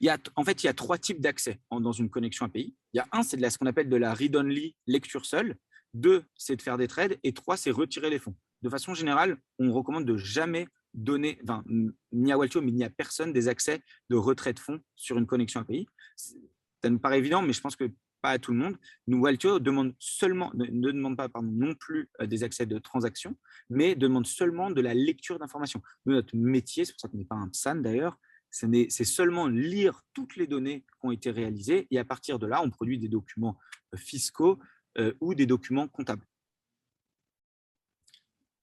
Il 0.00 0.06
y 0.06 0.10
a, 0.10 0.18
en 0.36 0.44
fait, 0.44 0.62
il 0.62 0.66
y 0.66 0.68
a 0.68 0.74
trois 0.74 0.98
types 0.98 1.20
d'accès 1.20 1.60
dans 1.70 1.92
une 1.92 2.10
connexion 2.10 2.46
API. 2.46 2.76
Il 2.92 2.98
y 2.98 3.00
a 3.00 3.06
un, 3.12 3.22
c'est 3.22 3.36
de 3.36 3.48
ce 3.48 3.58
qu'on 3.58 3.66
appelle 3.66 3.88
de 3.88 3.96
la 3.96 4.14
read-only 4.14 4.76
lecture 4.86 5.26
seule. 5.26 5.56
Deux, 5.94 6.24
c'est 6.36 6.56
de 6.56 6.62
faire 6.62 6.78
des 6.78 6.88
trades. 6.88 7.18
Et 7.22 7.32
trois, 7.32 7.56
c'est 7.56 7.70
retirer 7.70 8.10
les 8.10 8.18
fonds 8.18 8.34
de 8.62 8.68
façon 8.68 8.94
générale, 8.94 9.36
on 9.58 9.72
recommande 9.72 10.04
de 10.04 10.16
jamais 10.16 10.68
donner, 10.94 11.38
enfin, 11.42 11.64
ni 12.12 12.32
à 12.32 12.38
Waltio, 12.38 12.60
mais 12.60 12.70
ni 12.70 12.84
à 12.84 12.90
personne, 12.90 13.32
des 13.32 13.48
accès 13.48 13.82
de 14.08 14.16
retrait 14.16 14.52
de 14.52 14.60
fonds 14.60 14.80
sur 14.96 15.18
une 15.18 15.26
connexion 15.26 15.60
API. 15.60 15.86
Ça 16.16 16.90
me 16.90 16.98
paraît 16.98 17.18
évident, 17.18 17.42
mais 17.42 17.52
je 17.52 17.60
pense 17.60 17.76
que 17.76 17.90
pas 18.20 18.30
à 18.30 18.38
tout 18.38 18.52
le 18.52 18.58
monde. 18.58 18.76
Nous, 19.08 19.18
Waltio 19.18 19.58
demande 19.58 19.94
seulement, 19.98 20.52
ne, 20.54 20.92
demande 20.92 21.16
pas 21.16 21.28
non 21.42 21.74
plus 21.74 22.08
euh, 22.20 22.26
des 22.26 22.44
accès 22.44 22.66
de 22.66 22.78
transaction, 22.78 23.36
mais 23.68 23.96
demande 23.96 24.26
seulement 24.26 24.70
de 24.70 24.80
la 24.80 24.94
lecture 24.94 25.40
d'informations. 25.40 25.82
Notre 26.06 26.36
métier, 26.36 26.84
c'est 26.84 26.92
pour 26.92 27.00
ça 27.00 27.08
qu'on 27.08 27.16
n'est 27.16 27.24
pas 27.24 27.34
un 27.34 27.48
PSAN 27.48 27.76
d'ailleurs, 27.76 28.16
c'est 28.50 29.04
seulement 29.04 29.48
lire 29.48 30.02
toutes 30.12 30.36
les 30.36 30.46
données 30.46 30.82
qui 30.82 31.06
ont 31.06 31.10
été 31.10 31.30
réalisées 31.30 31.88
et 31.90 31.98
à 31.98 32.04
partir 32.04 32.38
de 32.38 32.46
là, 32.46 32.60
on 32.62 32.68
produit 32.68 32.98
des 32.98 33.08
documents 33.08 33.58
euh, 33.94 33.96
fiscaux 33.96 34.60
euh, 34.98 35.12
ou 35.20 35.34
des 35.34 35.46
documents 35.46 35.88
comptables 35.88 36.26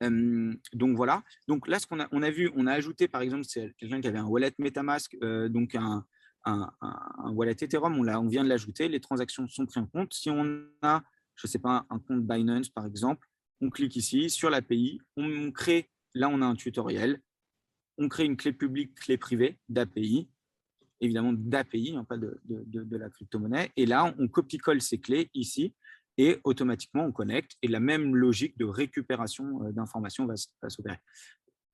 donc 0.01 0.95
voilà. 0.95 1.23
Donc 1.49 1.67
là, 1.67 1.77
ce 1.77 1.85
qu'on 1.85 1.99
a, 1.99 2.07
on 2.13 2.21
a 2.21 2.31
vu, 2.31 2.49
on 2.55 2.67
a 2.67 2.71
ajouté 2.71 3.09
par 3.09 3.21
exemple, 3.21 3.43
c'est 3.45 3.73
quelqu'un 3.77 3.99
qui 3.99 4.07
avait 4.07 4.19
un 4.19 4.27
wallet 4.27 4.53
MetaMask, 4.57 5.17
donc 5.49 5.75
un, 5.75 6.05
un, 6.45 7.31
wallet 7.33 7.55
Ethereum, 7.59 7.99
on, 7.99 8.07
on 8.07 8.27
vient 8.27 8.43
de 8.43 8.49
l'ajouter, 8.49 8.87
les 8.87 8.99
transactions 8.99 9.47
sont 9.47 9.65
prises 9.65 9.83
en 9.83 9.87
compte. 9.87 10.13
Si 10.13 10.29
on 10.29 10.63
a, 10.81 11.03
je 11.35 11.47
ne 11.47 11.49
sais 11.49 11.59
pas, 11.59 11.85
un 11.89 11.99
compte 11.99 12.25
Binance 12.25 12.69
par 12.69 12.85
exemple, 12.85 13.27
on 13.61 13.69
clique 13.69 13.95
ici 13.95 14.29
sur 14.29 14.49
l'API, 14.49 15.01
on 15.17 15.51
crée, 15.51 15.89
là 16.13 16.29
on 16.29 16.41
a 16.41 16.45
un 16.45 16.55
tutoriel, 16.55 17.21
on 17.97 18.07
crée 18.07 18.25
une 18.25 18.37
clé 18.37 18.53
publique, 18.53 18.95
clé 18.95 19.17
privée 19.17 19.59
d'API, 19.67 20.29
évidemment 21.01 21.33
d'API, 21.33 21.95
hein, 21.97 22.05
pas 22.05 22.17
de, 22.17 22.39
de, 22.45 22.83
de 22.83 22.97
la 22.97 23.09
crypto-monnaie, 23.09 23.71
et 23.75 23.85
là 23.85 24.13
on 24.17 24.27
copie-colle 24.27 24.81
ces 24.81 24.99
clés 24.99 25.29
ici, 25.33 25.73
et 26.19 26.37
automatiquement 26.43 27.05
on 27.05 27.13
connecte 27.13 27.55
et 27.61 27.69
la 27.69 27.79
même 27.79 28.13
logique 28.13 28.57
de 28.57 28.65
récupération 28.65 29.63
euh, 29.63 29.71
d'informations 29.71 30.25
va, 30.25 30.35
s'opérer. 30.35 30.99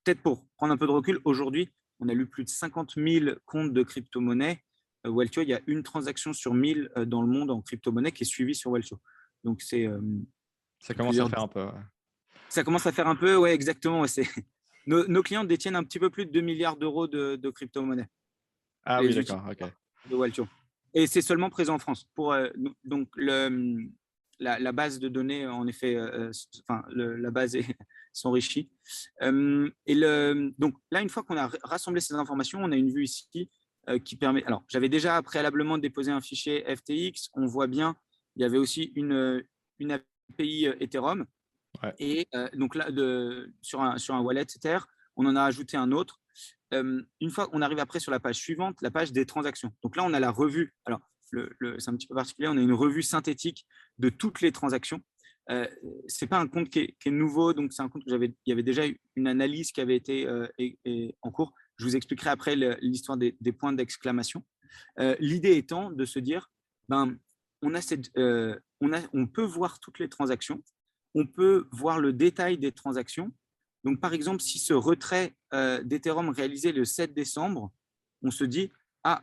Peut-être 0.04 0.22
pour 0.22 0.46
prendre 0.56 0.72
un 0.72 0.78
peu 0.78 0.86
de 0.86 0.92
recul, 0.92 1.20
aujourd'hui, 1.26 1.72
on 2.00 2.08
a 2.10 2.14
lu 2.14 2.28
plus 2.28 2.44
de 2.44 2.50
50 2.50 2.94
000 2.96 3.38
comptes 3.46 3.74
de 3.74 3.82
crypto-monnaie. 3.82 4.64
Euh, 5.08 5.10
Waltio, 5.10 5.42
il 5.42 5.50
y 5.50 5.56
a 5.56 5.62
une 5.66 5.82
transaction 5.82 6.32
sur 6.32 6.54
1000 6.54 6.92
euh, 6.96 7.06
dans 7.06 7.24
le 7.24 7.28
monde 7.28 7.50
en 7.50 7.60
crypto-monnaie 7.62 8.12
qui 8.12 8.22
est 8.22 8.28
suivie 8.28 8.54
sur 8.54 8.70
Waltio. 8.70 9.00
Donc 9.44 9.64
c'est 9.64 9.90
ça 10.80 10.94
commence 10.94 11.18
à 11.18 11.28
faire 11.28 11.42
un 11.42 11.48
peu. 11.48 11.68
Ça 12.50 12.64
commence 12.64 12.86
à 12.86 12.92
faire 12.92 13.08
un 13.08 13.16
peu, 13.16 13.36
ouais, 13.36 13.54
exactement. 13.54 14.06
Nos, 14.88 15.08
nos, 15.08 15.24
clients 15.24 15.44
détiennent 15.44 15.76
un 15.76 15.84
petit 15.84 15.98
peu 15.98 16.12
plus 16.12 16.28
de 16.28 16.32
2 16.32 16.42
milliards 16.42 16.78
d'euros 16.78 17.08
de, 17.08 17.36
de 17.36 17.50
crypto-monnaie. 17.50 18.08
Ah 18.84 19.02
oui, 19.02 19.16
d'accord, 19.16 19.44
ok. 19.50 19.68
De 20.12 20.16
Waltio. 20.16 20.48
Et 20.94 21.08
c'est 21.08 21.24
seulement 21.24 21.50
présent 21.50 21.74
en 21.74 21.80
France. 21.80 22.06
Pour, 22.14 22.36
donc, 22.84 23.10
le, 23.16 23.90
la, 24.40 24.72
base 24.72 25.00
de 25.00 25.08
données, 25.08 25.48
en 25.48 25.68
effet, 25.68 25.96
euh, 25.96 26.30
euh, 26.30 26.32
enfin, 26.68 26.84
la 26.90 27.32
base 27.32 27.58
s'enrichit. 28.14 28.70
Euh, 29.22 29.70
et 29.86 29.96
le, 29.96 30.54
donc 30.58 30.76
là, 30.92 31.02
une 31.02 31.10
fois 31.10 31.24
qu'on 31.24 31.38
a 31.38 31.50
rassemblé 31.64 32.02
ces 32.02 32.14
informations, 32.14 32.60
on 32.62 32.72
a 32.72 32.76
une 32.76 32.92
vue 32.92 33.04
ici 33.04 33.50
qui 34.04 34.16
permet. 34.16 34.44
Alors, 34.46 34.64
j'avais 34.68 34.90
déjà 34.90 35.22
préalablement 35.22 35.78
déposé 35.78 36.12
un 36.12 36.22
fichier 36.22 36.66
FTX. 36.76 37.30
On 37.36 37.46
voit 37.46 37.68
bien, 37.68 37.96
il 38.36 38.42
y 38.42 38.46
avait 38.46 38.58
aussi 38.58 38.92
une, 38.96 39.44
une 39.78 39.92
API 39.92 40.66
Ethereum. 40.80 41.26
Et 42.00 42.28
donc 42.54 42.74
là, 42.74 42.90
de, 42.90 43.54
sur, 43.62 43.84
un, 43.84 44.00
sur 44.00 44.16
un 44.16 44.22
wallet 44.22 44.42
Ether, 44.42 44.80
on 45.16 45.28
en 45.28 45.36
a 45.36 45.44
ajouté 45.44 45.78
un 45.78 45.92
autre. 45.92 46.20
une 46.72 47.30
fois 47.30 47.48
qu'on 47.48 47.62
arrive 47.62 47.78
après 47.78 48.00
sur 48.00 48.12
la 48.12 48.20
page 48.20 48.38
suivante, 48.38 48.82
la 48.82 48.90
page 48.90 49.12
des 49.12 49.28
transactions. 49.28 49.72
Donc 49.84 49.96
là, 49.96 50.04
on 50.04 50.14
a 50.14 50.20
la 50.20 50.32
revue. 50.32 50.74
Alors, 50.86 51.02
c'est 51.32 51.90
un 51.90 51.96
petit 51.96 52.08
peu 52.08 52.16
particulier, 52.16 52.48
on 52.48 52.58
a 52.58 52.62
une 52.62 52.74
revue 52.74 53.04
synthétique 53.04 53.66
de 53.98 54.10
toutes 54.10 54.42
les 54.42 54.52
transactions. 54.52 55.02
Euh, 55.52 55.68
ce 56.08 56.26
n'est 56.26 56.30
pas 56.30 56.40
un 56.40 56.48
compte 56.48 56.70
qui 56.70 56.80
est, 56.80 57.12
nouveau, 57.12 57.54
donc 57.54 57.72
c'est 57.72 57.84
un 57.84 57.90
compte 57.90 58.04
j'avais, 58.08 58.34
il 58.46 58.50
y 58.50 58.52
avait 58.52 58.64
déjà 58.64 58.84
une 59.16 59.28
analyse 59.28 59.72
qui 59.72 59.80
avait 59.80 59.96
été 59.96 60.28
euh, 60.28 60.48
en 61.22 61.32
cours. 61.32 61.54
Je 61.78 61.86
vous 61.86 61.96
expliquerai 61.96 62.32
après 62.32 62.56
l'histoire 62.82 63.18
des, 63.18 63.34
points 63.58 63.74
d'exclamation. 63.74 64.44
L'idée 65.20 65.58
étant 65.58 65.92
de 65.92 66.06
se 66.06 66.20
dire, 66.20 66.50
ben, 66.90 67.18
on, 67.62 67.74
a 67.74 67.82
cette, 67.82 68.10
on, 68.18 68.94
a, 68.94 69.02
on 69.14 69.28
peut 69.28 69.44
voir 69.44 69.80
toutes 69.80 70.00
les 70.00 70.10
transactions, 70.10 70.64
on 71.14 71.28
peut 71.28 71.68
voir 71.72 72.00
le 72.00 72.14
détail 72.14 72.58
des 72.58 72.72
transactions. 72.72 73.32
Donc, 73.84 74.00
par 74.00 74.14
exemple, 74.14 74.42
si 74.42 74.58
ce 74.58 74.74
retrait 74.74 75.36
d'Ethereum 75.84 76.30
réalisé 76.30 76.72
le 76.72 76.86
7 76.86 77.14
décembre, 77.14 77.72
on 78.24 78.32
se 78.32 78.46
dit, 78.46 78.72
ah, 79.04 79.22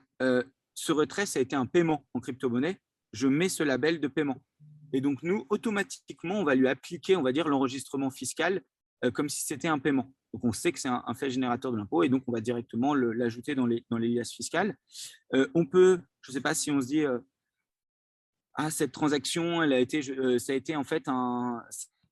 ce 0.74 0.92
retrait, 0.92 1.26
ça 1.26 1.38
a 1.38 1.42
été 1.42 1.56
un 1.56 1.66
paiement 1.66 2.06
en 2.14 2.20
crypto-monnaie, 2.20 2.78
je 3.12 3.28
mets 3.28 3.48
ce 3.48 3.62
label 3.62 4.00
de 4.00 4.08
paiement. 4.08 4.42
Et 4.92 5.00
donc, 5.00 5.22
nous, 5.22 5.46
automatiquement, 5.48 6.36
on 6.40 6.44
va 6.44 6.54
lui 6.54 6.68
appliquer, 6.68 7.16
on 7.16 7.22
va 7.22 7.32
dire, 7.32 7.48
l'enregistrement 7.48 8.10
fiscal 8.10 8.62
comme 9.14 9.28
si 9.28 9.42
c'était 9.42 9.68
un 9.68 9.80
paiement. 9.80 10.12
Donc, 10.32 10.44
on 10.44 10.52
sait 10.52 10.70
que 10.70 10.78
c'est 10.78 10.88
un, 10.88 11.14
fait 11.14 11.28
générateur 11.28 11.72
de 11.72 11.76
l'impôt 11.76 12.04
et 12.04 12.08
donc 12.08 12.22
on 12.28 12.32
va 12.32 12.40
directement 12.40 12.94
l'ajouter 12.94 13.56
dans 13.56 13.66
les, 13.66 13.84
dans 13.90 13.98
les 13.98 14.08
liasses 14.08 14.32
fiscales. 14.32 14.76
on 15.32 15.66
peut, 15.66 16.00
je 16.20 16.30
ne 16.30 16.34
sais 16.34 16.40
pas 16.40 16.54
si 16.54 16.70
on 16.70 16.80
se 16.80 16.86
dit, 16.86 17.04
ah, 18.54 18.70
cette 18.70 18.92
transaction, 18.92 19.62
elle 19.62 19.72
a 19.72 19.80
été, 19.80 20.02
ça 20.38 20.52
a 20.52 20.56
été 20.56 20.76
en 20.76 20.84
fait 20.84 21.04
un, 21.08 21.62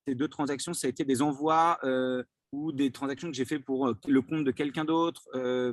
ces 0.07 0.15
deux 0.15 0.29
transactions, 0.29 0.73
ça 0.73 0.87
a 0.87 0.91
été 0.91 1.05
des 1.05 1.23
envois 1.23 1.79
ou 2.53 2.73
des 2.73 2.91
transactions 2.91 3.29
que 3.29 3.37
j'ai 3.37 3.45
fait 3.45 3.59
pour 3.59 3.95
le 4.07 4.23
compte 4.23 4.45
de 4.45 4.51
quelqu'un 4.51 4.85
d'autre 4.85 5.29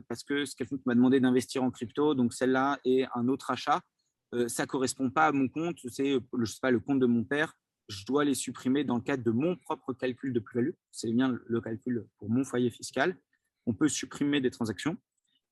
parce 0.08 0.24
que 0.24 0.46
c'est 0.46 0.56
quelqu'un 0.56 0.78
qui 0.78 0.84
m'a 0.86 0.96
demandé 0.96 1.20
d'investir 1.20 1.64
en 1.64 1.72
crypto. 1.72 2.14
Donc 2.14 2.34
celle-là 2.34 2.80
est 2.86 3.06
un 3.16 3.28
autre 3.28 3.52
achat. 3.52 3.82
ça 4.48 4.64
ne 4.64 4.68
correspond 4.68 5.10
pas 5.10 5.28
à 5.28 5.32
mon 5.32 5.48
compte, 5.48 5.80
c'est 5.90 6.20
je 6.38 6.46
sais 6.46 6.60
pas, 6.62 6.72
le 6.72 6.80
compte 6.80 7.00
de 7.00 7.06
mon 7.06 7.24
père. 7.24 7.54
Je 7.90 8.06
dois 8.06 8.26
les 8.26 8.36
supprimer 8.36 8.84
dans 8.84 8.98
le 8.98 9.02
cadre 9.02 9.24
de 9.24 9.32
mon 9.32 9.56
propre 9.56 9.94
calcul 9.94 10.34
de 10.34 10.40
plus-value. 10.40 10.74
C'est 10.92 11.12
bien 11.12 11.40
le 11.46 11.62
calcul 11.62 12.06
pour 12.18 12.30
mon 12.30 12.44
foyer 12.44 12.70
fiscal. 12.70 13.18
On 13.66 13.74
peut 13.74 13.90
supprimer 13.90 14.42
des 14.42 14.52
transactions. 14.52 14.98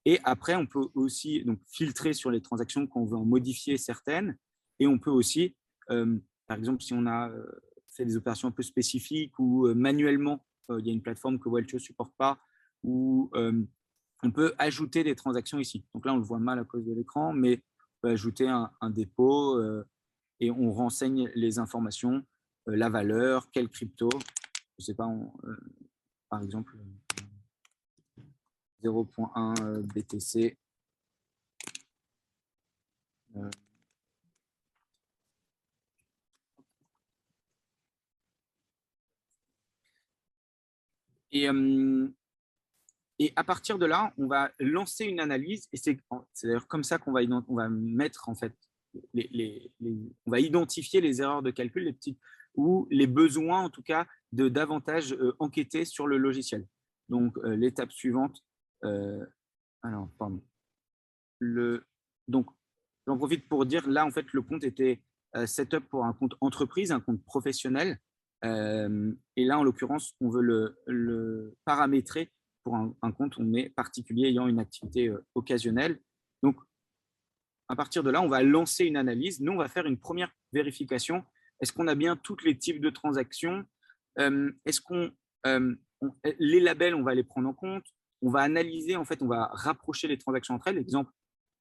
Et 0.03 0.19
après, 0.23 0.55
on 0.55 0.67
peut 0.67 0.87
aussi 0.93 1.43
donc, 1.43 1.59
filtrer 1.65 2.13
sur 2.13 2.29
les 2.29 2.41
transactions 2.41 2.85
quand 2.85 3.01
on 3.01 3.05
veut 3.05 3.17
en 3.17 3.25
modifier 3.25 3.77
certaines. 3.77 4.37
Et 4.79 4.85
on 4.85 4.99
peut 4.99 5.09
aussi, 5.09 5.55
par 5.87 6.57
exemple, 6.57 6.83
si 6.83 6.93
on 6.93 7.07
a 7.07 7.31
fait 7.87 8.05
des 8.05 8.17
opérations 8.17 8.49
un 8.49 8.51
peu 8.51 8.63
spécifiques 8.63 9.39
ou 9.39 9.73
manuellement 9.73 10.33
euh, 10.33 10.54
il 10.69 10.85
y 10.85 10.89
a 10.89 10.93
une 10.93 11.01
plateforme 11.01 11.39
que 11.39 11.49
Welcho 11.49 11.77
ne 11.77 11.81
supporte 11.81 12.13
pas, 12.15 12.39
où 12.83 13.29
euh, 13.35 13.63
on 14.23 14.31
peut 14.31 14.53
ajouter 14.57 15.03
des 15.03 15.15
transactions 15.15 15.59
ici. 15.59 15.85
Donc 15.93 16.05
là, 16.05 16.13
on 16.13 16.17
le 16.17 16.23
voit 16.23 16.39
mal 16.39 16.59
à 16.59 16.63
cause 16.63 16.85
de 16.85 16.93
l'écran, 16.93 17.33
mais 17.33 17.57
on 17.57 18.07
peut 18.07 18.09
ajouter 18.09 18.47
un, 18.47 18.89
dépôt 18.89 19.57
euh, 19.57 19.87
et 20.39 20.51
on 20.51 20.71
renseigne 20.71 21.29
les 21.35 21.59
informations, 21.59 22.23
la 22.67 22.89
valeur, 22.89 23.49
quel 23.51 23.69
crypto, 23.69 24.09
je 24.11 24.17
ne 24.79 24.83
sais 24.83 24.93
pas, 24.93 25.09
par 26.29 26.41
exemple, 26.41 26.75
0.1 28.83 29.81
BTC. 29.93 30.57
Et, 41.35 41.49
et 43.19 43.33
à 43.35 43.43
partir 43.43 43.77
de 43.77 43.85
là, 43.85 44.13
on 44.17 44.27
va 44.27 44.51
lancer 44.57 45.03
une 45.03 45.19
analyse 45.19 45.67
et 45.73 45.77
c'est 45.77 45.99
d'ailleurs 46.43 46.67
comme 46.67 46.85
ça 46.85 46.97
qu'on 46.97 47.11
va, 47.11 47.19
va 47.49 47.67
mettre 47.67 48.29
en 48.29 48.35
fait, 48.35 48.55
on 49.13 50.31
va 50.31 50.39
identifier 50.39 51.01
les 51.01 51.21
erreurs 51.21 51.43
de 51.43 51.51
calcul, 51.51 51.83
les 51.83 51.91
petites 51.91 52.19
ou 52.55 52.87
les 52.89 53.05
besoins 53.05 53.63
en 53.63 53.69
tout 53.69 53.83
cas 53.83 54.07
de 54.31 54.47
davantage 54.47 55.13
enquêter 55.39 55.83
sur 55.83 56.07
le 56.07 56.17
logiciel. 56.17 56.65
Donc 57.09 57.37
l'étape 57.43 57.91
suivante, 57.91 58.41
alors 58.81 60.09
pardon, 60.17 60.41
le, 61.39 61.85
donc 62.29 62.47
j'en 63.07 63.17
profite 63.17 63.49
pour 63.49 63.65
dire 63.65 63.89
là 63.89 64.05
en 64.05 64.11
fait 64.11 64.31
le 64.31 64.41
compte 64.41 64.63
était 64.63 65.01
setup 65.45 65.89
pour 65.89 66.05
un 66.05 66.13
compte 66.13 66.35
entreprise, 66.39 66.93
un 66.93 67.01
compte 67.01 67.21
professionnel 67.25 67.99
et 68.45 69.45
là, 69.45 69.59
en 69.59 69.63
l'occurrence, 69.63 70.13
on 70.21 70.29
veut 70.29 70.41
le, 70.85 71.55
paramétrer 71.65 72.31
pour 72.63 72.75
un, 72.75 73.11
compte 73.11 73.37
on 73.37 73.53
est 73.53 73.69
particulier 73.69 74.27
ayant 74.27 74.47
une 74.47 74.59
activité 74.59 75.11
occasionnelle. 75.35 75.99
Donc, 76.43 76.57
à 77.67 77.75
partir 77.75 78.03
de 78.03 78.09
là, 78.09 78.21
on 78.21 78.27
va 78.27 78.43
lancer 78.43 78.85
une 78.85 78.97
analyse. 78.97 79.39
Nous, 79.41 79.51
on 79.51 79.57
va 79.57 79.67
faire 79.67 79.85
une 79.85 79.97
première 79.97 80.31
vérification. 80.53 81.23
Est-ce 81.61 81.73
qu'on 81.73 81.87
a 81.87 81.95
bien 81.95 82.15
tous 82.15 82.37
les 82.43 82.57
types 82.57 82.81
de 82.81 82.89
transactions? 82.89 83.65
Est-ce 84.17 84.81
qu'on 84.81 85.11
les 86.39 86.59
labels, 86.59 86.95
on 86.95 87.03
va 87.03 87.15
les 87.15 87.23
prendre 87.23 87.49
en 87.49 87.53
compte? 87.53 87.85
On 88.21 88.29
va 88.29 88.41
analyser, 88.41 88.95
en 88.95 89.05
fait, 89.05 89.21
on 89.21 89.27
va 89.27 89.49
rapprocher 89.53 90.07
les 90.07 90.17
transactions 90.17 90.55
entre 90.55 90.67
elles. 90.67 90.77
Exemple, 90.77 91.11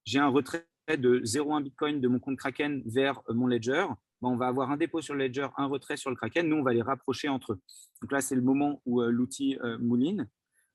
j'ai 0.05 0.19
un 0.19 0.29
retrait 0.29 0.67
de 0.89 1.21
0,1 1.21 1.63
Bitcoin 1.63 2.01
de 2.01 2.09
mon 2.09 2.19
compte 2.19 2.37
Kraken 2.37 2.83
vers 2.87 3.23
mon 3.29 3.47
Ledger 3.47 3.87
on 4.29 4.37
va 4.37 4.47
avoir 4.47 4.71
un 4.71 4.77
dépôt 4.77 5.01
sur 5.01 5.15
le 5.15 5.25
Ledger, 5.25 5.49
un 5.57 5.67
retrait 5.67 5.97
sur 5.97 6.11
le 6.11 6.17
Kraken. 6.17 6.49
Nous, 6.49 6.57
on 6.57 6.63
va 6.63 6.73
les 6.73 6.83
rapprocher 6.83 7.29
entre 7.29 7.53
eux. 7.53 7.61
Donc 8.03 8.13
là, 8.13 8.21
c'est 8.21 8.35
le 8.35 8.43
moment 8.43 8.81
où 8.87 9.01
euh, 9.01 9.11
l'outil 9.11 9.59
euh, 9.63 9.79
mouline. 9.79 10.29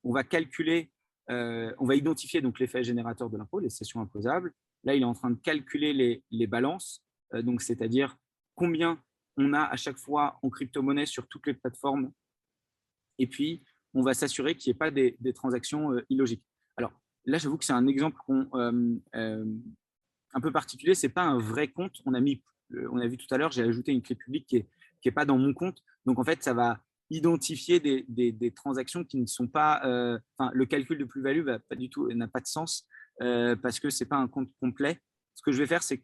On 0.03 0.13
va 0.13 0.23
calculer, 0.23 0.91
euh, 1.29 1.73
on 1.77 1.85
va 1.85 1.95
identifier 1.95 2.41
donc 2.41 2.59
l'effet 2.59 2.83
générateur 2.83 3.29
de 3.29 3.37
l'impôt, 3.37 3.59
les 3.59 3.69
sessions 3.69 4.01
imposables. 4.01 4.53
Là, 4.83 4.95
il 4.95 5.01
est 5.01 5.05
en 5.05 5.13
train 5.13 5.29
de 5.29 5.39
calculer 5.39 6.23
les, 6.31 6.47
balances, 6.47 7.03
donc 7.33 7.61
c'est-à-dire 7.61 8.15
combien 8.55 8.97
on 9.35 9.51
a 9.51 9.61
à 9.61 9.75
chaque 9.75 9.97
fois 9.97 10.39
en 10.41 10.49
crypto-monnaie 10.49 11.05
sur 11.05 11.27
toutes 11.27 11.47
les 11.47 11.53
plateformes. 11.53 12.13
Et 13.17 13.27
puis, 13.27 13.61
on 13.93 14.01
va 14.01 14.13
s'assurer 14.13 14.55
qu'il 14.55 14.71
n'y 14.71 14.77
ait 14.77 14.79
pas 14.79 14.89
des, 14.89 15.17
transactions 15.33 15.91
illogiques. 16.09 16.45
Alors 16.77 16.93
là, 17.25 17.37
j'avoue 17.39 17.57
que 17.57 17.65
c'est 17.65 17.73
un 17.73 17.87
exemple 17.87 18.21
un 20.33 20.41
peu 20.41 20.51
particulier. 20.53 20.95
Ce 20.95 21.07
n'est 21.07 21.13
pas 21.13 21.23
un 21.23 21.39
vrai 21.39 21.67
compte. 21.67 22.01
On 22.05 22.13
a 22.13 22.21
mis 22.21 22.41
on 22.91 22.99
a 22.99 23.07
vu 23.07 23.17
tout 23.17 23.27
à 23.33 23.37
l'heure, 23.37 23.51
j'ai 23.51 23.63
ajouté 23.63 23.91
une 23.91 24.01
clé 24.01 24.15
publique 24.15 24.47
qui 24.47 24.65
n'est 25.05 25.11
pas 25.11 25.25
dans 25.25 25.37
mon 25.37 25.53
compte. 25.53 25.83
Donc, 26.05 26.19
en 26.19 26.23
fait, 26.23 26.43
ça 26.43 26.53
va 26.53 26.79
identifier 27.09 27.79
des, 27.79 28.53
transactions 28.55 29.03
qui 29.03 29.17
ne 29.17 29.25
sont 29.25 29.47
pas… 29.47 29.81
Euh, 29.85 30.19
le 30.53 30.65
calcul 30.65 30.97
de 30.97 31.05
plus-value 31.05 31.45
pas 31.67 31.75
du 31.75 31.89
tout, 31.89 32.11
n'a 32.13 32.27
pas 32.27 32.39
de 32.39 32.47
sens 32.47 32.87
euh, 33.21 33.55
parce 33.55 33.79
que 33.79 33.89
ce 33.89 34.03
n'est 34.03 34.07
pas 34.07 34.17
un 34.17 34.27
compte 34.27 34.49
complet. 34.59 34.99
Ce 35.35 35.41
que 35.41 35.51
je 35.51 35.57
vais 35.57 35.67
faire, 35.67 35.83
c'est… 35.83 36.03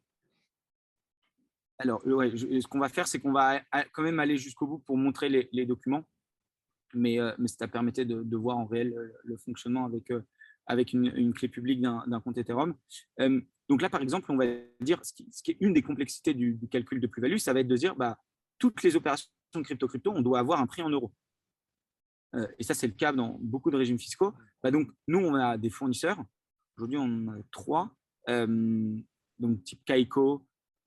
Alors, 1.78 2.02
ce 2.04 2.68
qu'on 2.68 2.80
va 2.80 2.90
faire, 2.90 3.08
c'est 3.08 3.20
qu'on 3.20 3.34
va 3.34 3.62
quand 3.92 4.04
même 4.04 4.20
aller 4.20 4.38
jusqu'au 4.38 4.66
bout 4.66 4.80
pour 4.80 4.98
montrer 4.98 5.30
les, 5.30 5.66
documents. 5.66 6.06
Mais, 6.94 7.20
euh, 7.20 7.34
mais 7.38 7.50
ça 7.50 7.68
permettait 7.68 8.06
de, 8.06 8.38
voir 8.38 8.58
en 8.58 8.66
réel 8.66 8.96
le, 9.24 9.38
fonctionnement 9.38 9.86
avec, 9.86 10.12
avec 10.68 10.94
une, 10.94 11.34
clé 11.34 11.48
publique 11.48 11.82
d'un 11.82 12.22
compte 12.24 12.38
Ethereum. 12.38 12.76
Donc 13.68 13.82
là, 13.82 13.90
par 13.90 14.02
exemple, 14.02 14.32
on 14.32 14.38
va 14.38 14.46
dire, 14.80 15.00
ce 15.04 15.14
qui, 15.14 15.52
est 15.52 15.58
une 15.60 15.74
des 15.74 15.82
complexités 15.82 16.34
du, 16.34 16.60
calcul 16.70 17.00
de 17.00 17.08
plus-value, 17.08 17.38
ça 17.38 17.54
va 17.54 17.62
être 17.62 17.68
de 17.68 17.76
dire, 17.76 17.96
bah, 17.96 18.18
toutes 18.60 18.84
les 18.84 18.96
opérations 18.96 19.30
crypto-crypto, 19.64 20.12
on 20.14 20.22
doit 20.22 20.40
avoir 20.40 20.60
un 20.60 20.68
prix 20.68 20.82
en 20.82 20.90
euros. 20.90 21.12
Euh, 22.36 22.48
et 22.60 22.64
ça, 22.64 22.74
c'est 22.74 22.88
le 22.88 22.94
cas 22.94 23.12
dans 23.12 23.38
beaucoup 23.42 23.72
de 23.72 23.78
régimes 23.78 24.00
fiscaux. 24.00 24.34
Bah, 24.64 24.72
donc, 24.72 24.90
nous, 25.08 25.20
on 25.20 25.36
a 25.36 25.58
des 25.58 25.70
fournisseurs. 25.70 26.24
Aujourd'hui, 26.78 26.98
on 26.98 27.04
en 27.04 27.28
a 27.30 27.38
trois. 27.52 27.96
Euh, 28.30 28.98
donc, 29.40 29.64
type 29.64 29.84
Kaiko, 29.86 30.46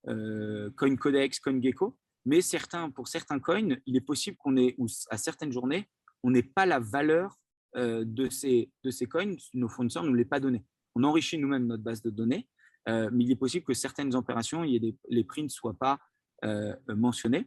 euh, 0.08 0.70
CoinCodex, 0.76 1.40
CoinGecko. 1.40 1.96
Mais 2.26 2.40
certains, 2.42 2.90
pour 2.90 3.08
certains 3.08 3.38
coins, 3.38 3.76
il 3.86 3.96
est 3.96 4.02
possible 4.02 4.36
qu'on 4.36 4.56
ait, 4.56 4.76
à 5.10 5.16
certaines 5.16 5.52
journées, 5.52 5.88
on 6.22 6.30
n'ait 6.30 6.42
pas 6.42 6.66
la 6.66 6.78
valeur 6.78 7.38
de, 7.74 8.28
ces, 8.30 8.70
de 8.82 8.90
ces 8.90 9.06
coins. 9.06 9.34
Nos 9.54 9.68
fournisseurs 9.68 10.02
ne 10.02 10.08
nous 10.08 10.14
les 10.14 10.24
pas 10.24 10.40
donné. 10.40 10.64
On 10.94 11.04
enrichit 11.04 11.38
nous-mêmes 11.38 11.66
notre 11.66 11.82
base 11.82 12.02
de 12.02 12.10
données 12.10 12.48
euh, 12.88 13.10
mais 13.12 13.24
il 13.24 13.30
est 13.30 13.36
possible 13.36 13.64
que 13.64 13.74
certaines 13.74 14.14
opérations, 14.14 14.64
il 14.64 14.72
y 14.72 14.76
ait 14.76 14.94
les 15.08 15.24
prix 15.24 15.42
ne 15.42 15.48
soient 15.48 15.74
pas 15.74 15.98
euh, 16.44 16.74
mentionnés. 16.88 17.46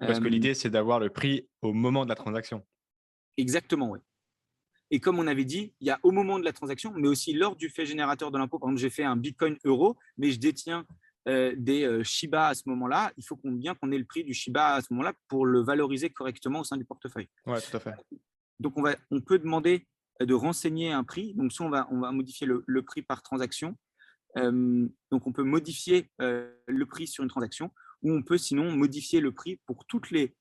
Parce 0.00 0.18
que 0.18 0.24
euh, 0.24 0.28
l'idée, 0.28 0.54
c'est 0.54 0.70
d'avoir 0.70 0.98
le 0.98 1.10
prix 1.10 1.48
au 1.60 1.72
moment 1.72 2.04
de 2.04 2.08
la 2.08 2.16
transaction. 2.16 2.64
Exactement, 3.36 3.90
oui. 3.90 4.00
Et 4.90 5.00
comme 5.00 5.18
on 5.18 5.26
avait 5.26 5.44
dit, 5.44 5.72
il 5.80 5.86
y 5.86 5.90
a 5.90 6.00
au 6.02 6.10
moment 6.10 6.38
de 6.38 6.44
la 6.44 6.52
transaction, 6.52 6.92
mais 6.96 7.08
aussi 7.08 7.32
lors 7.32 7.56
du 7.56 7.70
fait 7.70 7.86
générateur 7.86 8.30
de 8.30 8.38
l'impôt. 8.38 8.58
Par 8.58 8.68
exemple, 8.68 8.82
j'ai 8.82 8.90
fait 8.90 9.04
un 9.04 9.16
Bitcoin 9.16 9.56
euro, 9.64 9.96
mais 10.18 10.30
je 10.30 10.38
détiens 10.38 10.84
des 11.26 12.00
Shiba 12.02 12.48
à 12.48 12.54
ce 12.54 12.64
moment-là. 12.66 13.12
Il 13.16 13.24
faut 13.24 13.36
qu'on 13.36 13.52
bien 13.52 13.74
qu'on 13.74 13.90
ait 13.92 13.98
le 13.98 14.04
prix 14.04 14.24
du 14.24 14.34
Shiba 14.34 14.74
à 14.74 14.82
ce 14.82 14.92
moment-là 14.92 15.14
pour 15.28 15.46
le 15.46 15.62
valoriser 15.62 16.10
correctement 16.10 16.60
au 16.60 16.64
sein 16.64 16.76
du 16.76 16.84
portefeuille. 16.84 17.28
Oui, 17.46 17.58
tout 17.70 17.76
à 17.76 17.80
fait. 17.80 17.94
Donc, 18.62 18.74
on, 18.76 19.20
peut 19.20 19.38
demander 19.38 19.86
de 20.20 20.34
renseigner 20.34 20.92
un 20.92 21.04
prix. 21.04 21.34
Donc, 21.34 21.52
soit 21.52 21.66
on 21.66 22.00
va, 22.00 22.12
modifier 22.12 22.46
le 22.46 22.82
prix 22.82 23.02
par 23.02 23.22
transaction, 23.22 23.76
donc, 24.36 25.26
on 25.26 25.32
peut 25.32 25.42
modifier 25.42 26.10
le 26.18 26.84
prix 26.84 27.06
sur 27.06 27.22
une 27.22 27.30
transaction 27.30 27.70
ou 28.02 28.12
on 28.12 28.22
peut 28.22 28.38
sinon 28.38 28.72
modifier 28.72 29.20
le 29.20 29.32
prix 29.32 29.60
pour 29.66 29.84
toutes 29.86 30.10
les 30.10 30.34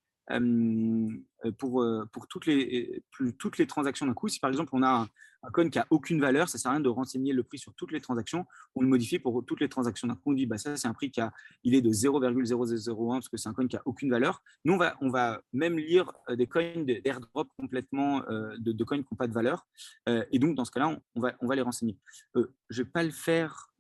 transactions 3.68 4.06
d'un 4.06 4.14
coup. 4.14 4.30
Si 4.30 4.40
par 4.40 4.50
exemple 4.50 4.70
on 4.74 4.84
a 4.84 5.08
un 5.44 5.52
coin 5.52 5.70
qui 5.70 5.78
n'a 5.78 5.88
aucune 5.90 6.20
valeur, 6.22 6.50
ça 6.50 6.58
ne 6.58 6.62
sert 6.62 6.72
à 6.72 6.74
rien 6.76 6.82
de 6.82 6.90
renseigner 6.90 7.34
le 7.34 7.44
prix 7.44 7.58
sur 7.58 7.74
toutes 7.74 7.92
les 7.92 8.02
transactions. 8.02 8.46
On 8.76 8.82
le 8.82 8.88
modifie 8.88 9.20
pour 9.20 9.44
toutes 9.46 9.60
les 9.60 9.70
transactions. 9.70 10.08
Donc, 10.08 10.20
on 10.26 10.34
dit, 10.34 10.46
bah, 10.46 10.58
ça, 10.58 10.78
c'est 10.78 10.88
un 10.88 10.94
prix 10.94 11.12
qui 11.12 11.22
a, 11.22 11.34
il 11.64 11.74
est 11.74 11.82
de 11.82 11.90
0,0001 11.90 13.14
parce 13.14 13.30
que 13.30 13.38
c'est 13.38 13.50
un 13.50 13.54
coin 13.54 13.68
qui 13.68 13.76
n'a 13.76 13.82
aucune 13.86 14.10
valeur. 14.10 14.44
Nous, 14.66 14.74
on 14.74 14.78
va, 14.78 14.98
on 15.02 15.10
va 15.10 15.42
même 15.54 15.78
lire 15.78 16.12
euh, 16.30 16.36
des 16.36 16.48
coins 16.48 16.84
d'airdrop 16.84 17.50
complètement, 17.58 18.24
euh, 18.30 18.56
de, 18.60 18.84
coins 18.84 18.98
qui 18.98 19.08
n'ont 19.12 19.18
pas 19.18 19.28
de 19.28 19.34
valeur. 19.34 19.68
et 20.08 20.40
donc, 20.40 20.56
dans 20.56 20.66
ce 20.66 20.72
cas-là, 20.72 21.00
on, 21.16 21.22
va, 21.22 21.34
on 21.40 21.48
va 21.48 21.56
les 21.56 21.62
renseigner. 21.62 21.98
je 22.36 22.42
ne 22.42 22.84
vais 22.86 22.90
pas 22.90 23.04
le 23.04 23.12
faire, 23.12 23.72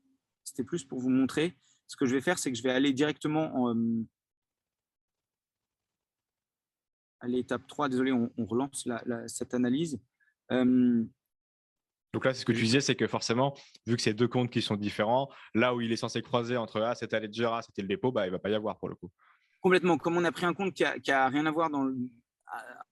c'était 0.43 0.64
plus 0.64 0.84
pour 0.84 0.99
vous 0.99 1.09
montrer. 1.09 1.57
Ce 1.88 1.95
que 1.95 2.05
je 2.05 2.16
vais 2.16 2.22
faire, 2.22 2.39
c'est 2.39 2.51
que 2.51 2.57
je 2.57 2.64
vais 2.64 2.72
aller 2.72 2.93
directement 2.93 3.53
en, 3.53 3.76
à 7.22 7.28
l'étape 7.28 7.66
3. 7.68 7.89
Désolé, 7.89 8.12
on, 8.12 8.45
relance 8.45 8.88
cette 9.28 9.53
analyse. 9.53 9.99
Euh, 10.51 11.03
donc 12.14 12.26
là, 12.26 12.34
ce 12.34 12.45
que 12.45 12.51
tu 12.51 12.62
disais, 12.62 12.82
c'est 12.82 12.95
que 12.95 13.07
forcément, 13.07 13.55
vu 13.88 13.95
que 13.95 14.01
c'est 14.01 14.14
deux 14.14 14.28
comptes 14.28 14.51
qui 14.51 14.62
sont 14.62 14.76
différents, 14.76 15.30
là 15.53 15.74
où 15.74 15.82
il 15.82 15.91
est 15.91 15.97
censé 15.97 16.22
croiser 16.22 16.57
entre 16.57 16.82
Ah, 16.82 16.95
c'était 16.95 17.20
Ledger, 17.20 17.49
ah, 17.51 17.62
c'était 17.62 17.82
le 17.82 17.88
dépôt, 17.88 18.12
bah, 18.12 18.26
il 18.26 18.30
ne 18.30 18.34
va 18.34 18.39
pas 18.39 18.49
y 18.49 18.55
avoir 18.55 18.78
pour 18.78 18.89
le 18.89 18.95
coup. 18.95 19.09
Complètement. 19.59 19.97
Comme 19.97 20.18
on 20.18 20.26
a 20.26 20.32
pris 20.32 20.45
un 20.45 20.53
compte 20.53 20.74
qui 20.74 20.84
n'a 20.84 21.28
rien 21.30 21.45
à 21.45 21.51
voir 21.51 21.70
dans 21.70 21.89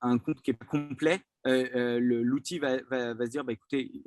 un 0.01 0.17
compte 0.19 0.41
qui 0.41 0.51
est 0.51 0.65
complet, 0.65 1.21
euh, 1.47 1.67
euh, 1.75 1.99
l'outil 1.99 2.59
va, 2.59 2.77
se 2.79 3.29
dire 3.29 3.43
bah, 3.43 3.53
écoutez, 3.53 3.91
il 3.93 4.03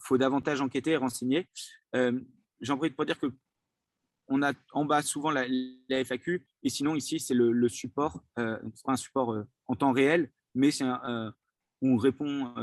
faut 0.00 0.16
davantage 0.16 0.60
enquêter 0.60 0.92
et 0.92 0.96
renseigner. 0.96 1.48
J'en 2.60 2.76
profite 2.76 2.96
pour 2.96 3.04
dire 3.04 3.18
que 3.18 3.26
on 4.28 4.42
a 4.42 4.52
en 4.72 4.84
bas 4.84 5.02
souvent 5.02 5.30
la, 5.30 5.44
FAQ, 6.04 6.46
et 6.62 6.68
sinon 6.68 6.94
ici 6.94 7.20
c'est 7.20 7.34
le, 7.34 7.68
support, 7.68 8.22
euh, 8.38 8.58
un 8.86 8.96
support 8.96 9.32
euh, 9.32 9.44
en 9.66 9.74
temps 9.74 9.92
réel, 9.92 10.30
mais 10.54 10.70
c'est 10.70 10.84
euh, 10.84 11.30
on 11.82 11.96
répond, 11.96 12.54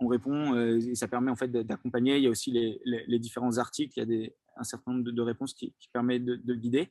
on 0.00 0.08
répond 0.08 0.54
et 0.76 0.94
ça 0.94 1.08
permet 1.08 1.30
en 1.30 1.36
fait 1.36 1.50
d'accompagner. 1.50 2.16
Il 2.16 2.24
y 2.24 2.26
a 2.26 2.30
aussi 2.30 2.50
les, 2.50 3.18
différents 3.18 3.58
articles, 3.58 3.92
il 3.96 4.00
y 4.00 4.02
a 4.02 4.06
des, 4.06 4.36
un 4.56 4.64
certain 4.64 4.92
nombre 4.92 5.10
de, 5.10 5.22
réponses 5.22 5.54
qui, 5.54 5.74
permettent 5.92 6.24
de, 6.24 6.54
guider. 6.54 6.90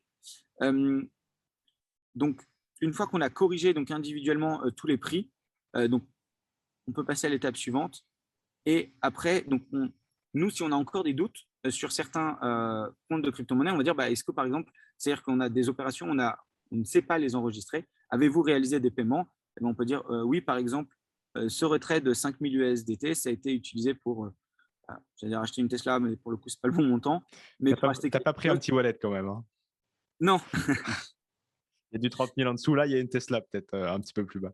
donc 2.15 2.41
une 2.81 2.93
fois 2.93 3.07
qu'on 3.07 3.21
a 3.21 3.29
corrigé 3.29 3.73
donc 3.73 3.91
individuellement 3.91 4.61
tous 4.77 4.87
les 4.87 4.97
prix, 4.97 5.29
donc 5.75 6.03
on 6.87 6.91
peut 6.93 7.05
passer 7.05 7.27
à 7.27 7.29
l'étape 7.29 7.57
suivante. 7.57 8.05
Et 8.65 8.93
après, 9.01 9.41
donc 9.41 9.63
nous, 10.33 10.49
si 10.49 10.63
on 10.63 10.71
a 10.71 10.75
encore 10.75 11.03
des 11.03 11.13
doutes, 11.13 11.45
euh, 11.65 11.71
sur 11.71 11.91
certains 11.91 12.37
euh, 12.43 12.89
comptes 13.09 13.21
de 13.21 13.29
crypto-monnaie, 13.29 13.71
on 13.71 13.77
va 13.77 13.83
dire, 13.83 13.95
bah, 13.95 14.09
est-ce 14.09 14.23
que 14.23 14.31
par 14.31 14.45
exemple, 14.45 14.71
c'est-à-dire 14.97 15.23
qu'on 15.23 15.39
a 15.39 15.49
des 15.49 15.69
opérations, 15.69 16.07
on, 16.09 16.19
a, 16.19 16.37
on 16.71 16.77
ne 16.77 16.83
sait 16.83 17.01
pas 17.01 17.17
les 17.17 17.35
enregistrer, 17.35 17.87
avez-vous 18.09 18.41
réalisé 18.41 18.79
des 18.79 18.91
paiements? 18.91 19.29
Eh 19.57 19.61
ben, 19.61 19.69
On 19.69 19.75
peut 19.75 19.85
dire, 19.85 20.03
euh, 20.11 20.23
oui, 20.23 20.41
par 20.41 20.57
exemple, 20.57 20.93
ce 21.47 21.65
retrait 21.65 22.01
de 22.01 22.13
5000 22.13 22.55
USDT, 22.55 23.15
ça 23.15 23.29
a 23.29 23.31
été 23.31 23.53
utilisé 23.53 23.93
pour, 23.93 24.29
j'allais 25.17 25.31
dire 25.31 25.39
acheter 25.39 25.61
une 25.61 25.67
Tesla, 25.67 25.99
mais 25.99 26.15
pour 26.15 26.31
le 26.31 26.37
coup, 26.37 26.49
ce 26.49 26.55
n'est 26.55 26.61
pas 26.61 26.67
le 26.67 26.73
bon 26.75 26.85
montant. 26.85 27.23
Tu 27.59 27.65
n'as 27.65 27.75
pas, 27.75 28.19
pas, 28.19 28.33
pris 28.33 28.49
un 28.49 28.57
petit 28.57 28.71
wallet 28.71 28.97
quand 29.01 29.11
même 29.11 29.27
hein 29.27 29.43
Non. 30.19 30.39
il 31.91 31.93
y 31.93 31.95
a 31.95 31.99
du 31.99 32.09
30 32.09 32.31
000 32.37 32.49
en 32.49 32.53
dessous, 32.53 32.75
là, 32.75 32.85
il 32.85 32.91
y 32.91 32.95
a 32.95 32.99
une 32.99 33.09
Tesla 33.09 33.41
peut-être 33.41 33.75
un 33.75 33.99
petit 33.99 34.13
peu 34.13 34.25
plus 34.25 34.39
bas. 34.39 34.53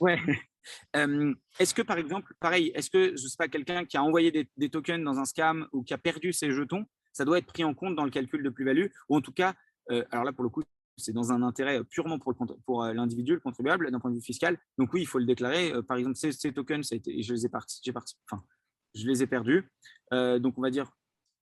Ouais. 0.00 0.18
est-ce 1.58 1.74
que, 1.74 1.82
par 1.82 1.98
exemple, 1.98 2.34
pareil, 2.40 2.72
est-ce 2.74 2.90
que, 2.90 3.16
je 3.16 3.26
sais 3.26 3.36
pas, 3.36 3.48
quelqu'un 3.48 3.84
qui 3.84 3.96
a 3.96 4.02
envoyé 4.02 4.30
des, 4.30 4.70
tokens 4.70 5.04
dans 5.04 5.18
un 5.18 5.24
scam 5.24 5.68
ou 5.72 5.82
qui 5.82 5.94
a 5.94 5.98
perdu 5.98 6.32
ses 6.32 6.50
jetons, 6.50 6.84
ça 7.12 7.24
doit 7.24 7.38
être 7.38 7.46
pris 7.46 7.64
en 7.64 7.74
compte 7.74 7.94
dans 7.94 8.04
le 8.04 8.10
calcul 8.10 8.42
de 8.42 8.50
plus-value 8.50 8.86
Ou 9.08 9.16
en 9.16 9.20
tout 9.20 9.32
cas, 9.32 9.54
euh, 9.90 10.04
alors 10.10 10.24
là, 10.24 10.32
pour 10.32 10.44
le 10.44 10.50
coup, 10.50 10.62
c'est 10.96 11.12
dans 11.12 11.32
un 11.32 11.42
intérêt 11.42 11.82
purement 11.84 12.18
pour, 12.18 12.82
euh, 12.82 12.92
l'individu, 12.92 13.34
le 13.34 13.40
contribuable, 13.40 13.90
d'un 13.90 14.00
point 14.00 14.10
de 14.10 14.16
vue 14.16 14.22
fiscal. 14.22 14.58
Donc 14.78 14.92
oui, 14.92 15.02
il 15.02 15.06
faut 15.06 15.18
le 15.18 15.26
déclarer. 15.26 15.72
Euh, 15.72 15.82
par 15.82 15.96
exemple, 15.96 16.16
ces, 16.16 16.52
tokens, 16.52 16.88
je 16.90 17.32
les 17.32 19.22
ai, 19.22 19.26
perdus. 19.26 19.70
donc 20.10 20.58
on 20.58 20.62
va 20.62 20.70
dire, 20.70 20.90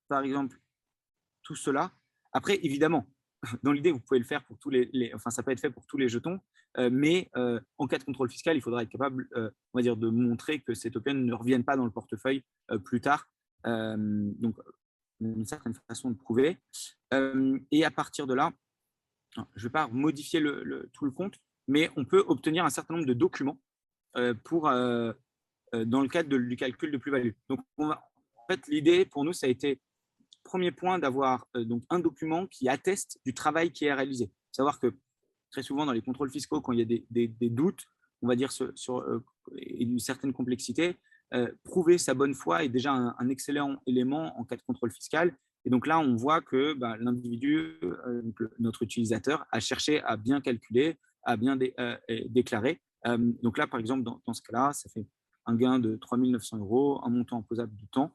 par 0.09 0.22
exemple, 0.22 0.61
tout 1.42 1.57
cela. 1.57 1.92
Après, 2.32 2.59
évidemment, 2.62 3.07
dans 3.62 3.72
l'idée, 3.72 3.92
vous 3.92 4.01
pouvez 4.01 4.18
le 4.18 4.26
faire 4.26 4.44
pour 4.44 4.59
tous 4.59 4.70
les, 4.70 5.12
enfin, 5.14 5.30
ça 5.30 5.42
peut 5.42 5.51
être 5.51 5.61
fait 5.61 5.70
pour 5.70 5.86
tous 5.86 5.96
les 5.96 6.09
jetons, 6.09 6.40
euh, 6.78 6.90
mais 6.92 7.30
euh, 7.36 7.61
en 7.78 7.86
cas 7.86 7.98
de 7.98 8.05
contrôle 8.05 8.30
fiscal, 8.30 8.57
il 8.57 8.61
faudra 8.61 8.82
être 8.82 8.90
capable, 8.90 9.28
euh, 9.34 9.51
on 9.72 9.78
va 9.78 9.82
dire, 9.82 9.96
de 9.96 10.09
montrer 10.09 10.61
que 10.61 10.74
ces 10.74 10.90
tokens 10.90 11.24
ne 11.24 11.34
reviennent 11.34 11.64
pas 11.64 11.76
dans 11.76 11.84
le 11.84 11.90
portefeuille 11.90 12.44
plus 12.84 13.01
tard. 13.01 13.28
donc, 13.64 14.57
une 15.20 15.44
certaine 15.44 15.74
façon 15.86 16.11
de 16.11 16.16
prouver. 16.16 16.59
et 17.70 17.84
à 17.84 17.90
partir 17.90 18.26
de 18.26 18.34
là, 18.34 18.53
je 19.37 19.41
ne 19.41 19.62
vais 19.62 19.70
pas 19.70 19.89
modifier 19.89 20.43
tout 20.93 21.05
le 21.05 21.11
compte, 21.11 21.37
mais 21.68 21.91
on 21.97 22.05
peut 22.05 22.24
obtenir 22.26 22.64
un 22.64 22.70
certain 22.70 22.95
nombre 22.95 23.07
de 23.07 23.14
documents 23.14 23.59
pour, 24.45 24.62
dans 24.64 25.12
le 25.72 26.09
cadre 26.09 26.37
du 26.37 26.57
calcul 26.57 26.91
de 26.91 26.97
plus-value. 26.97 27.33
Donc, 27.49 27.61
en 27.78 27.95
fait, 28.49 28.66
l'idée 28.68 29.05
pour 29.05 29.24
nous, 29.24 29.33
ça 29.33 29.47
a 29.47 29.51
été 29.51 29.81
premier 30.43 30.72
point 30.72 30.99
d'avoir 30.99 31.47
euh, 31.57 31.64
donc 31.64 31.83
un 31.91 32.01
document 32.01 32.47
qui 32.47 32.68
atteste 32.68 33.20
du 33.24 33.35
travail 33.35 33.72
qui 33.72 33.85
est 33.85 33.95
réalisé. 33.95 34.31
Savoir 34.53 34.78
que 34.78 34.95
très 35.51 35.62
souvent 35.62 35.87
dans 35.87 35.93
les 35.93 36.03
contrôles 36.03 36.31
fiscaux, 36.31 36.61
quand 36.61 36.72
il 36.72 36.81
y 36.81 36.83
a 36.83 37.01
des, 37.11 37.51
doutes, 37.51 37.85
on 38.22 38.28
va 38.28 38.37
dire 38.37 38.53
sur, 38.53 38.99
euh, 38.99 39.24
une 39.53 39.99
certaine 39.99 40.33
complexité, 40.33 40.97
euh, 41.35 41.51
prouver 41.64 41.99
sa 41.99 42.14
bonne 42.14 42.35
foi 42.35 42.64
est 42.64 42.68
déjà 42.68 42.93
un, 42.93 43.28
excellent 43.28 43.81
élément 43.87 44.39
en 44.39 44.45
cas 44.45 44.57
de 44.57 44.62
contrôle 44.62 44.91
fiscal. 44.91 45.37
Et 45.65 45.71
donc 45.71 45.87
là, 45.87 46.01
on 46.01 46.17
voit 46.17 46.41
que 46.41 46.75
bah, 46.75 46.97
l'individu, 46.99 47.79
notre 48.59 48.83
utilisateur, 48.83 49.45
a 49.51 49.61
cherché 49.61 50.01
à 50.03 50.17
bien 50.17 50.41
calculer, 50.41 50.99
à 51.23 51.37
bien 51.37 51.59
déclarer. 52.29 52.81
donc 53.05 53.59
là, 53.59 53.67
par 53.67 53.79
exemple, 53.79 54.03
dans, 54.03 54.33
ce 54.33 54.41
cas-là, 54.43 54.73
ça 54.73 54.89
fait 54.89 55.07
un 55.47 55.57
gain 55.57 55.79
de 55.79 55.97
3 55.97 56.19
900 56.19 56.59
euros, 56.59 57.01
un 57.05 57.11
montant 57.11 57.39
imposable 57.39 57.75
du 57.77 57.89
temps. 57.89 58.15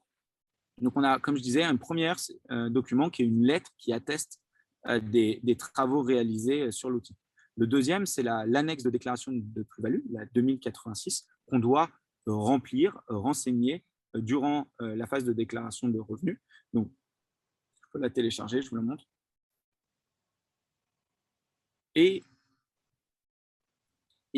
Donc, 0.81 0.93
on 0.95 1.03
a, 1.03 1.19
comme 1.19 1.37
je 1.37 1.41
disais, 1.41 1.63
un 1.63 1.77
premier 1.77 2.11
euh, 2.51 2.69
document 2.69 3.09
qui 3.09 3.21
est 3.21 3.25
une 3.25 3.45
lettre 3.45 3.71
qui 3.77 3.93
atteste 3.93 4.41
euh, 4.87 4.99
des, 4.99 5.57
travaux 5.57 6.01
réalisés 6.01 6.63
euh, 6.63 6.71
sur 6.71 6.89
l'outil. 6.89 7.15
Le 7.57 7.67
deuxième, 7.67 8.05
c'est 8.05 8.23
l'annexe 8.23 8.83
de 8.83 8.89
déclaration 8.89 9.31
de 9.33 9.63
plus-value, 9.63 10.01
la 10.11 10.25
2086, 10.25 11.25
qu'on 11.47 11.59
doit 11.59 11.89
remplir, 12.25 12.99
renseigner 13.07 13.85
durant 14.13 14.67
la 14.79 15.07
phase 15.07 15.23
de 15.23 15.31
déclaration 15.31 15.87
de 15.87 15.97
revenus. 15.97 16.37
Donc, 16.73 16.91
la 17.97 18.09
télécharger, 18.09 18.61
je 18.61 18.69
vous 18.69 18.75
la 18.75 18.81
montre. 18.81 19.05
Et, 21.95 22.23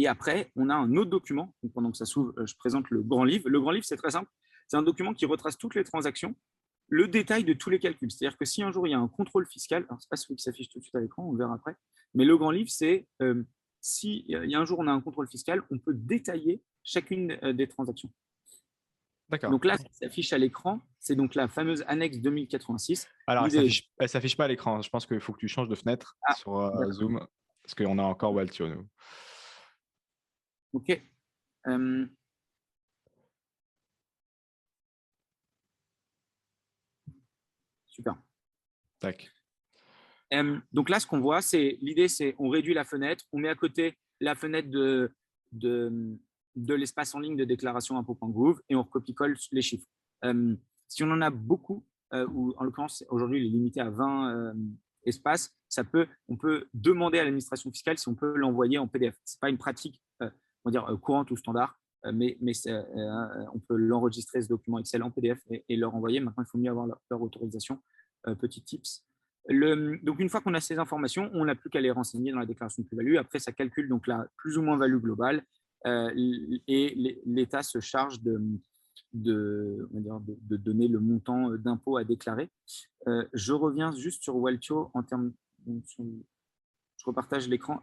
après, 0.05 0.51
on 0.55 0.69
a 0.69 0.75
un 0.75 0.95
autre 0.95 1.09
document. 1.09 1.55
pendant 1.73 1.91
que 1.91 1.97
ça 1.97 2.05
s'ouvre, 2.05 2.33
je 2.45 2.55
présente 2.55 2.89
le 2.91 3.01
grand 3.01 3.23
livre. 3.23 3.49
Le 3.49 3.59
grand 3.59 3.71
livre, 3.71 3.85
c'est 3.85 3.97
très 3.97 4.11
simple. 4.11 4.29
C'est 4.67 4.77
un 4.77 4.83
document 4.83 5.13
qui 5.13 5.25
retrace 5.25 5.57
toutes 5.57 5.75
les 5.75 5.83
transactions, 5.83 6.35
le 6.87 7.07
détail 7.07 7.43
de 7.43 7.53
tous 7.53 7.69
les 7.69 7.79
calculs. 7.79 8.11
C'est-à-dire 8.11 8.37
que 8.37 8.45
si 8.45 8.61
un 8.61 8.71
jour 8.71 8.87
il 8.87 8.91
y 8.91 8.93
a 8.93 8.99
un 8.99 9.07
contrôle 9.07 9.47
fiscal, 9.47 9.85
alors 9.89 10.01
ce 10.01 10.05
n'est 10.05 10.09
pas 10.09 10.17
celui 10.17 10.35
qui 10.35 10.43
s'affiche 10.43 10.69
tout 10.69 10.79
de 10.79 10.83
suite 10.83 10.95
à 10.95 10.99
l'écran, 10.99 11.27
on 11.27 11.31
le 11.31 11.37
verra 11.37 11.55
après, 11.55 11.75
mais 12.13 12.25
le 12.25 12.37
grand 12.37 12.51
livre, 12.51 12.69
c'est 12.69 13.07
euh, 13.21 13.43
si 13.81 14.27
a 14.33 14.59
un 14.59 14.65
jour 14.65 14.79
on 14.79 14.87
a 14.87 14.91
un 14.91 15.01
contrôle 15.01 15.27
fiscal, 15.27 15.63
on 15.71 15.79
peut 15.79 15.93
détailler 15.93 16.61
chacune 16.83 17.37
euh, 17.43 17.53
des 17.53 17.67
transactions. 17.67 18.11
Donc 19.29 19.65
là, 19.65 19.77
ce 19.77 19.83
qui 19.83 19.93
s'affiche 19.93 20.31
à 20.31 20.37
l'écran, 20.37 20.79
c'est 20.99 21.15
donc 21.15 21.35
la 21.35 21.47
fameuse 21.47 21.83
annexe 21.87 22.19
2086. 22.19 23.07
Alors, 23.27 23.47
elle 23.47 23.65
ne 23.65 24.07
s'affiche 24.07 24.37
pas 24.37 24.45
à 24.45 24.47
l'écran. 24.47 24.81
Je 24.81 24.89
pense 24.89 25.05
qu'il 25.05 25.19
faut 25.19 25.33
que 25.33 25.39
tu 25.39 25.49
changes 25.49 25.67
de 25.67 25.75
fenêtre 25.75 26.17
ah, 26.27 26.33
sur 26.33 26.57
euh, 26.57 26.91
Zoom, 26.91 27.25
parce 27.61 27.75
qu'on 27.75 27.99
a 27.99 28.03
encore 28.03 28.33
Waltio, 28.33 28.69
nous. 28.69 28.87
OK. 30.73 31.01
Super. 37.87 38.15
Tac. 38.99 39.29
donc 40.71 40.89
là, 40.89 40.99
ce 40.99 41.07
qu'on 41.07 41.19
voit, 41.19 41.41
c'est 41.41 41.77
l'idée, 41.81 42.07
c'est 42.07 42.35
on 42.37 42.49
réduit 42.49 42.73
la 42.73 42.85
fenêtre, 42.85 43.25
on 43.31 43.39
met 43.39 43.49
à 43.49 43.55
côté 43.55 43.97
la 44.19 44.35
fenêtre 44.35 44.69
de, 44.69 45.13
de, 45.51 46.17
de 46.57 46.73
l'espace 46.73 47.15
en 47.15 47.19
ligne 47.19 47.37
de 47.37 47.45
déclaration 47.45 47.97
impôt.gouv 47.97 48.61
et 48.69 48.75
on 48.75 48.83
recopie-colle 48.83 49.37
les 49.51 49.61
chiffres. 49.61 49.87
si 50.87 51.03
on 51.03 51.11
en 51.11 51.21
a 51.21 51.29
beaucoup, 51.29 51.85
euh, 52.13 52.27
ou 52.33 52.53
en 52.57 52.63
l'occurrence, 52.63 53.05
aujourd'hui, 53.09 53.39
il 53.41 53.47
est 53.47 53.49
limité 53.49 53.79
à 53.79 53.89
20 53.89 54.53
espaces, 55.03 55.55
ça 55.69 55.83
peut, 55.83 56.07
on 56.27 56.35
peut 56.35 56.67
demander 56.73 57.19
à 57.19 57.23
l'administration 57.23 57.71
fiscale 57.71 57.97
si 57.97 58.09
on 58.09 58.15
peut 58.15 58.35
l'envoyer 58.35 58.77
en 58.77 58.87
PDF. 58.87 59.15
Ce 59.23 59.35
n'est 59.35 59.39
pas 59.39 59.49
une 59.49 59.57
pratique 59.57 60.01
euh, 60.21 60.29
on 60.65 60.69
va 60.69 60.71
dire, 60.71 60.89
euh, 60.89 60.97
courante 60.97 61.31
ou 61.31 61.37
standard, 61.37 61.79
euh, 62.05 62.11
mais, 62.13 62.37
euh, 62.67 63.45
on 63.53 63.59
peut 63.59 63.75
l'enregistrer 63.75 64.41
ce 64.41 64.47
document 64.47 64.79
Excel 64.79 65.03
en 65.03 65.11
PDF 65.11 65.39
et, 65.49 65.75
leur 65.75 65.95
envoyer. 65.95 66.19
Maintenant, 66.19 66.43
il 66.43 66.49
faut 66.49 66.57
mieux 66.57 66.69
avoir 66.69 66.87
leur, 66.87 67.21
autorisation. 67.21 67.81
Euh, 68.27 68.35
petit 68.35 68.61
tips. 68.61 69.05
Donc, 70.03 70.19
une 70.19 70.27
fois 70.27 70.41
qu'on 70.41 70.53
a 70.53 70.59
ces 70.59 70.77
informations, 70.79 71.29
on 71.33 71.45
n'a 71.45 71.55
plus 71.55 71.69
qu'à 71.69 71.79
les 71.79 71.91
renseigner 71.91 72.31
dans 72.31 72.39
la 72.39 72.45
déclaration 72.45 72.83
de 72.83 72.87
plus-value. 72.87 73.15
Après, 73.15 73.39
ça 73.39 73.53
calcule 73.53 73.87
donc 73.87 74.07
la 74.07 74.27
plus 74.35 74.57
ou 74.57 74.61
moins 74.61 74.75
value 74.75 74.97
globale 74.97 75.43
et 76.67 77.21
l'État 77.25 77.63
se 77.63 77.79
charge 77.79 78.21
de, 78.21 78.41
de, 79.13 79.87
de, 79.91 80.57
donner 80.57 80.87
le 80.87 80.99
montant 80.99 81.51
d'impôt 81.51 81.97
à 81.97 82.03
déclarer. 82.03 82.49
je 83.05 83.53
reviens 83.53 83.91
juste 83.95 84.23
sur 84.23 84.35
Waltio 84.35 84.91
en 84.93 85.03
termes. 85.03 85.33
Je 85.65 87.05
repartage 87.05 87.47
l'écran. 87.47 87.81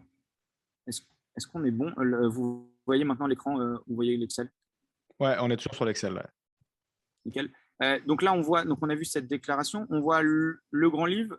Est-ce 0.86 1.46
qu'on 1.48 1.64
est 1.64 1.70
bon? 1.70 1.92
Vous 2.28 2.70
voyez 2.86 3.04
maintenant 3.04 3.26
l'écran, 3.26 3.60
euh, 3.60 3.76
vous 3.86 3.94
voyez 3.94 4.16
l'Excel? 4.16 4.50
Ouais, 5.18 5.36
on 5.40 5.50
est 5.50 5.56
toujours 5.56 5.74
sur 5.74 5.84
l'Excel. 5.84 6.20
Nickel. 7.24 7.50
donc 8.06 8.22
là, 8.22 8.32
on 8.34 8.42
voit, 8.42 8.64
donc 8.64 8.78
on 8.82 8.90
a 8.90 8.94
vu 8.94 9.04
cette 9.04 9.26
déclaration. 9.26 9.86
On 9.90 10.00
voit 10.00 10.22
le, 10.22 10.60
grand 10.72 11.06
livre. 11.06 11.36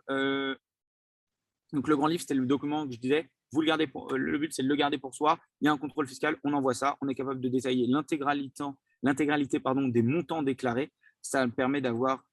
donc 1.72 1.88
le 1.88 1.96
grand 1.96 2.06
livre, 2.08 2.20
c'était 2.20 2.34
le 2.34 2.46
document 2.46 2.86
que 2.86 2.94
je 2.94 2.98
disais. 2.98 3.30
Vous 3.52 3.60
le 3.60 3.66
gardez 3.66 3.86
pour, 3.86 4.12
le 4.14 4.38
but, 4.38 4.52
c'est 4.52 4.62
de 4.62 4.68
le 4.68 4.76
garder 4.76 4.98
pour 4.98 5.14
soi. 5.14 5.38
Il 5.60 5.66
y 5.66 5.68
a 5.68 5.72
un 5.72 5.78
contrôle 5.78 6.06
fiscal. 6.06 6.36
On 6.44 6.52
envoie 6.52 6.74
ça. 6.74 6.96
On 7.00 7.08
est 7.08 7.14
capable 7.14 7.40
de 7.40 7.48
détailler 7.48 7.86
l'intégralité, 7.86 8.64
l'intégralité 9.02 9.60
pardon, 9.60 9.88
des 9.88 10.02
montants 10.02 10.42
déclarés. 10.42 10.92
Ça 11.22 11.46
permet 11.48 11.80
d'avoir 11.80 12.24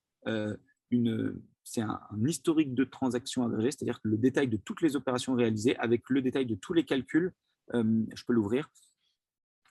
une 0.91 1.41
c'est 1.63 1.81
un, 1.81 1.99
historique 2.25 2.73
de 2.73 2.83
transactions 2.83 3.45
agrégées, 3.45 3.71
c'est-à-dire 3.71 3.99
le 4.03 4.17
détail 4.17 4.47
de 4.47 4.57
toutes 4.57 4.81
les 4.81 4.95
opérations 4.95 5.33
réalisées 5.33 5.77
avec 5.77 6.03
le 6.09 6.21
détail 6.21 6.45
de 6.45 6.55
tous 6.55 6.73
les 6.73 6.83
calculs. 6.83 7.33
Euh, 7.73 8.03
je 8.13 8.23
peux 8.25 8.33
l'ouvrir. 8.33 8.69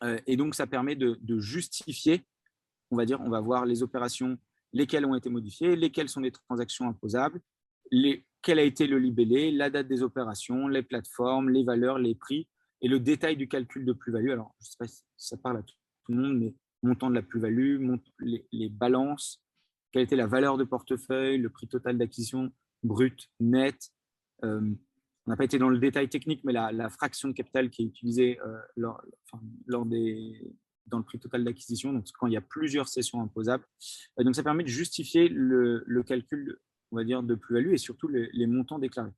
Euh, 0.02 0.18
et 0.26 0.36
donc, 0.36 0.54
ça 0.54 0.66
permet 0.66 0.96
de, 0.96 1.18
justifier, 1.38 2.24
on 2.90 2.96
va 2.96 3.04
dire, 3.04 3.20
on 3.20 3.28
va 3.28 3.40
voir 3.40 3.66
les 3.66 3.82
opérations, 3.82 4.38
lesquelles 4.72 5.04
ont 5.04 5.14
été 5.14 5.28
modifiées, 5.28 5.76
lesquelles 5.76 6.08
sont 6.08 6.22
des 6.22 6.32
transactions 6.32 6.88
imposables, 6.88 7.40
quel 8.42 8.58
a 8.58 8.62
été 8.62 8.86
le 8.86 8.98
libellé, 8.98 9.50
la 9.50 9.70
date 9.70 9.88
des 9.88 10.02
opérations, 10.02 10.68
les 10.68 10.82
plateformes, 10.82 11.50
les 11.50 11.64
valeurs, 11.64 11.98
les 11.98 12.14
prix 12.14 12.48
et 12.80 12.88
le 12.88 12.98
détail 12.98 13.36
du 13.36 13.48
calcul 13.48 13.84
de 13.84 13.92
plus-value. 13.92 14.30
Alors, 14.30 14.54
je 14.60 14.66
ne 14.66 14.70
sais 14.70 14.76
pas 14.78 14.86
si 14.86 15.02
ça 15.16 15.36
parle 15.36 15.58
à 15.58 15.62
tout 15.62 15.74
le 16.08 16.16
monde, 16.16 16.38
mais 16.38 16.54
montant 16.82 17.10
de 17.10 17.14
la 17.14 17.22
plus-value, 17.22 17.86
les, 18.20 18.46
les 18.50 18.68
balances, 18.68 19.42
quelle 19.92 20.02
était 20.02 20.16
la 20.16 20.26
valeur 20.26 20.56
de 20.56 20.64
portefeuille, 20.64 21.38
le 21.38 21.50
prix 21.50 21.68
total 21.68 21.98
d'acquisition 21.98 22.50
brut, 22.82 23.30
net. 23.40 23.92
Euh, 24.44 24.74
on 25.26 25.30
n'a 25.30 25.36
pas 25.36 25.44
été 25.44 25.58
dans 25.58 25.68
le 25.68 25.78
détail 25.78 26.08
technique, 26.08 26.42
mais 26.44 26.52
la, 26.52 26.90
fraction 26.90 27.28
de 27.28 27.34
capital 27.34 27.70
qui 27.70 27.82
est 27.82 27.86
utilisée 27.86 28.40
euh, 28.40 28.58
lors, 28.76 29.86
des, 29.86 30.52
dans 30.86 30.98
le 30.98 31.04
prix 31.04 31.20
total 31.20 31.44
d'acquisition, 31.44 31.92
donc 31.92 32.06
quand 32.18 32.26
il 32.26 32.32
y 32.32 32.36
a 32.36 32.40
plusieurs 32.40 32.88
sessions 32.88 33.20
imposables. 33.20 33.64
Euh, 34.18 34.24
donc 34.24 34.34
ça 34.34 34.42
permet 34.42 34.64
de 34.64 34.68
justifier 34.68 35.28
le, 35.28 36.02
calcul, 36.04 36.58
on 36.92 36.96
va 36.96 37.04
dire, 37.04 37.22
de 37.22 37.34
plus-value 37.34 37.72
et 37.72 37.78
surtout 37.78 38.08
les, 38.08 38.46
montants 38.46 38.78
déclarés. 38.78 39.12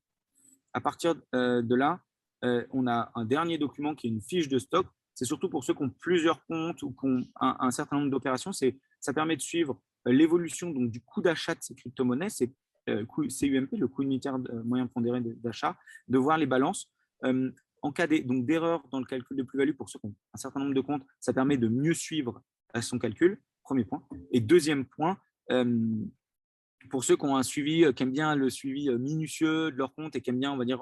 À 0.72 0.80
partir 0.80 1.14
de 1.32 1.74
là, 1.74 2.00
on 2.42 2.86
a 2.86 3.10
un 3.14 3.24
dernier 3.24 3.58
document 3.58 3.94
qui 3.94 4.06
est 4.06 4.10
une 4.10 4.22
fiche 4.22 4.48
de 4.48 4.58
stock. 4.58 4.86
C'est 5.14 5.24
surtout 5.24 5.48
pour 5.48 5.64
ceux 5.64 5.74
qui 5.74 5.82
ont 5.82 5.90
plusieurs 5.90 6.44
comptes 6.46 6.82
ou 6.82 6.90
qui 6.90 7.06
ont 7.06 7.24
un, 7.40 7.70
certain 7.70 7.96
nombre 7.96 8.10
d'opérations. 8.10 8.52
Ça 8.52 9.12
permet 9.12 9.36
de 9.36 9.42
suivre 9.42 9.80
l'évolution 10.06 10.70
donc 10.70 10.90
du 10.90 11.00
coût 11.00 11.22
d'achat 11.22 11.54
de 11.54 11.62
ces 11.62 11.74
crypto-monnaies, 11.74 12.30
c'est 12.30 12.52
euh, 12.90 13.04
CUMP, 13.06 13.68
le 13.78 13.88
coût 13.88 14.02
unitaire 14.02 14.34
euh, 14.34 14.62
moyen 14.62 14.86
pondéré 14.86 15.20
d'achat, 15.20 15.76
de 16.08 16.18
voir 16.18 16.36
les 16.36 16.46
balances. 16.46 16.90
Euh, 17.24 17.50
en 17.82 17.92
cas 17.92 18.06
d'erreur 18.06 18.82
dans 18.90 18.98
le 18.98 19.04
calcul 19.04 19.36
de 19.36 19.42
plus-value, 19.42 19.72
pour 19.72 19.88
ceux 19.88 19.98
qui 19.98 20.06
ont 20.06 20.14
un 20.32 20.38
certain 20.38 20.60
nombre 20.60 20.74
de 20.74 20.80
comptes, 20.80 21.04
ça 21.20 21.32
permet 21.32 21.56
de 21.56 21.68
mieux 21.68 21.94
suivre 21.94 22.42
son 22.80 22.98
calcul, 22.98 23.40
premier 23.62 23.84
point. 23.84 24.02
Et 24.32 24.40
deuxième 24.40 24.86
point, 24.86 25.18
pour 26.94 27.02
ceux 27.02 27.16
qui 27.16 27.24
ont 27.24 27.36
un 27.36 27.42
suivi, 27.42 27.92
qui 27.92 28.04
aiment 28.04 28.12
bien 28.12 28.36
le 28.36 28.48
suivi 28.48 28.88
minutieux 28.88 29.72
de 29.72 29.76
leur 29.76 29.92
compte 29.96 30.14
et 30.14 30.20
qui 30.20 30.30
aiment 30.30 30.38
bien, 30.38 30.52
on 30.52 30.56
va 30.56 30.64
dire, 30.64 30.78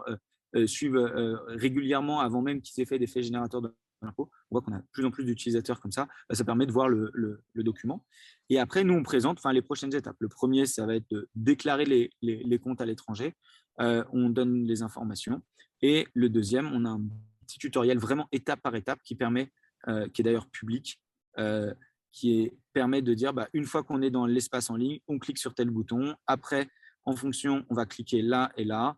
suivre 0.66 1.00
régulièrement 1.48 2.20
avant 2.20 2.42
même 2.42 2.60
qu'ils 2.60 2.82
aient 2.82 2.86
fait 2.86 2.98
des 2.98 3.06
faits 3.06 3.22
générateurs 3.22 3.62
de 3.62 3.74
on 4.18 4.26
voit 4.50 4.62
qu'on 4.62 4.72
a 4.72 4.78
de 4.78 4.86
plus 4.92 5.04
en 5.04 5.10
plus 5.10 5.24
d'utilisateurs 5.24 5.80
comme 5.80 5.92
ça. 5.92 6.08
Bah, 6.28 6.34
ça 6.34 6.44
permet 6.44 6.66
de 6.66 6.72
voir 6.72 6.88
le, 6.88 7.42
document. 7.54 8.04
Et 8.48 8.58
après, 8.58 8.84
nous, 8.84 8.94
on 8.94 9.02
présente 9.02 9.38
enfin, 9.38 9.52
les 9.52 9.62
prochaines 9.62 9.94
étapes. 9.94 10.16
Le 10.18 10.28
premier, 10.28 10.66
ça 10.66 10.86
va 10.86 10.96
être 10.96 11.08
de 11.10 11.28
déclarer 11.34 12.10
les, 12.20 12.58
comptes 12.58 12.80
à 12.80 12.86
l'étranger. 12.86 13.34
Euh, 13.80 14.04
on 14.12 14.28
donne 14.28 14.64
les 14.64 14.82
informations. 14.82 15.42
Et 15.80 16.06
le 16.14 16.28
deuxième, 16.28 16.66
on 16.72 16.84
a 16.84 16.90
un 16.90 17.02
petit 17.46 17.58
tutoriel 17.58 17.98
vraiment 17.98 18.28
étape 18.32 18.60
par 18.60 18.74
étape 18.74 19.00
qui 19.02 19.14
permet, 19.14 19.50
euh, 19.88 20.08
qui 20.08 20.22
est 20.22 20.24
d'ailleurs 20.24 20.48
public, 20.48 21.00
euh, 21.38 21.72
qui 22.12 22.52
permet 22.72 23.02
de 23.02 23.14
dire, 23.14 23.32
bah, 23.32 23.48
une 23.52 23.64
fois 23.64 23.82
qu'on 23.82 24.02
est 24.02 24.10
dans 24.10 24.26
l'espace 24.26 24.70
en 24.70 24.76
ligne, 24.76 25.00
on 25.08 25.18
clique 25.18 25.38
sur 25.38 25.54
tel 25.54 25.70
bouton. 25.70 26.14
Après, 26.26 26.68
en 27.04 27.16
fonction, 27.16 27.64
on 27.70 27.74
va 27.74 27.86
cliquer 27.86 28.22
là 28.22 28.52
et 28.56 28.64
là. 28.64 28.96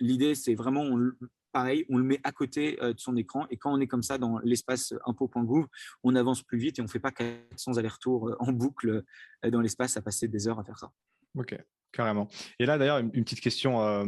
L'idée, 0.00 0.34
c'est 0.34 0.54
vraiment, 0.54 0.84
pareil, 1.52 1.84
on 1.88 1.98
le 1.98 2.04
met 2.04 2.20
à 2.24 2.32
côté 2.32 2.78
euh, 2.82 2.92
de 2.92 3.00
son 3.00 3.16
écran. 3.16 3.46
Et 3.50 3.56
quand 3.56 3.72
on 3.72 3.80
est 3.80 3.86
comme 3.86 4.02
ça 4.02 4.18
dans 4.18 4.38
l'espace 4.40 4.94
impôt.gouv, 5.06 5.66
on 6.02 6.14
avance 6.14 6.42
plus 6.42 6.58
vite 6.58 6.78
et 6.78 6.82
on 6.82 6.84
ne 6.84 6.90
fait 6.90 7.00
pas 7.00 7.10
400 7.10 7.76
allers-retours 7.76 8.28
euh, 8.28 8.36
en 8.40 8.52
boucle 8.52 9.02
euh, 9.44 9.50
dans 9.50 9.60
l'espace 9.60 9.96
à 9.96 10.02
passer 10.02 10.28
des 10.28 10.48
heures 10.48 10.58
à 10.58 10.64
faire 10.64 10.78
ça. 10.78 10.90
Ok, 11.36 11.56
carrément. 11.92 12.28
Et 12.58 12.66
là, 12.66 12.78
d'ailleurs, 12.78 12.98
une, 12.98 13.10
petite 13.10 13.40
question. 13.40 14.06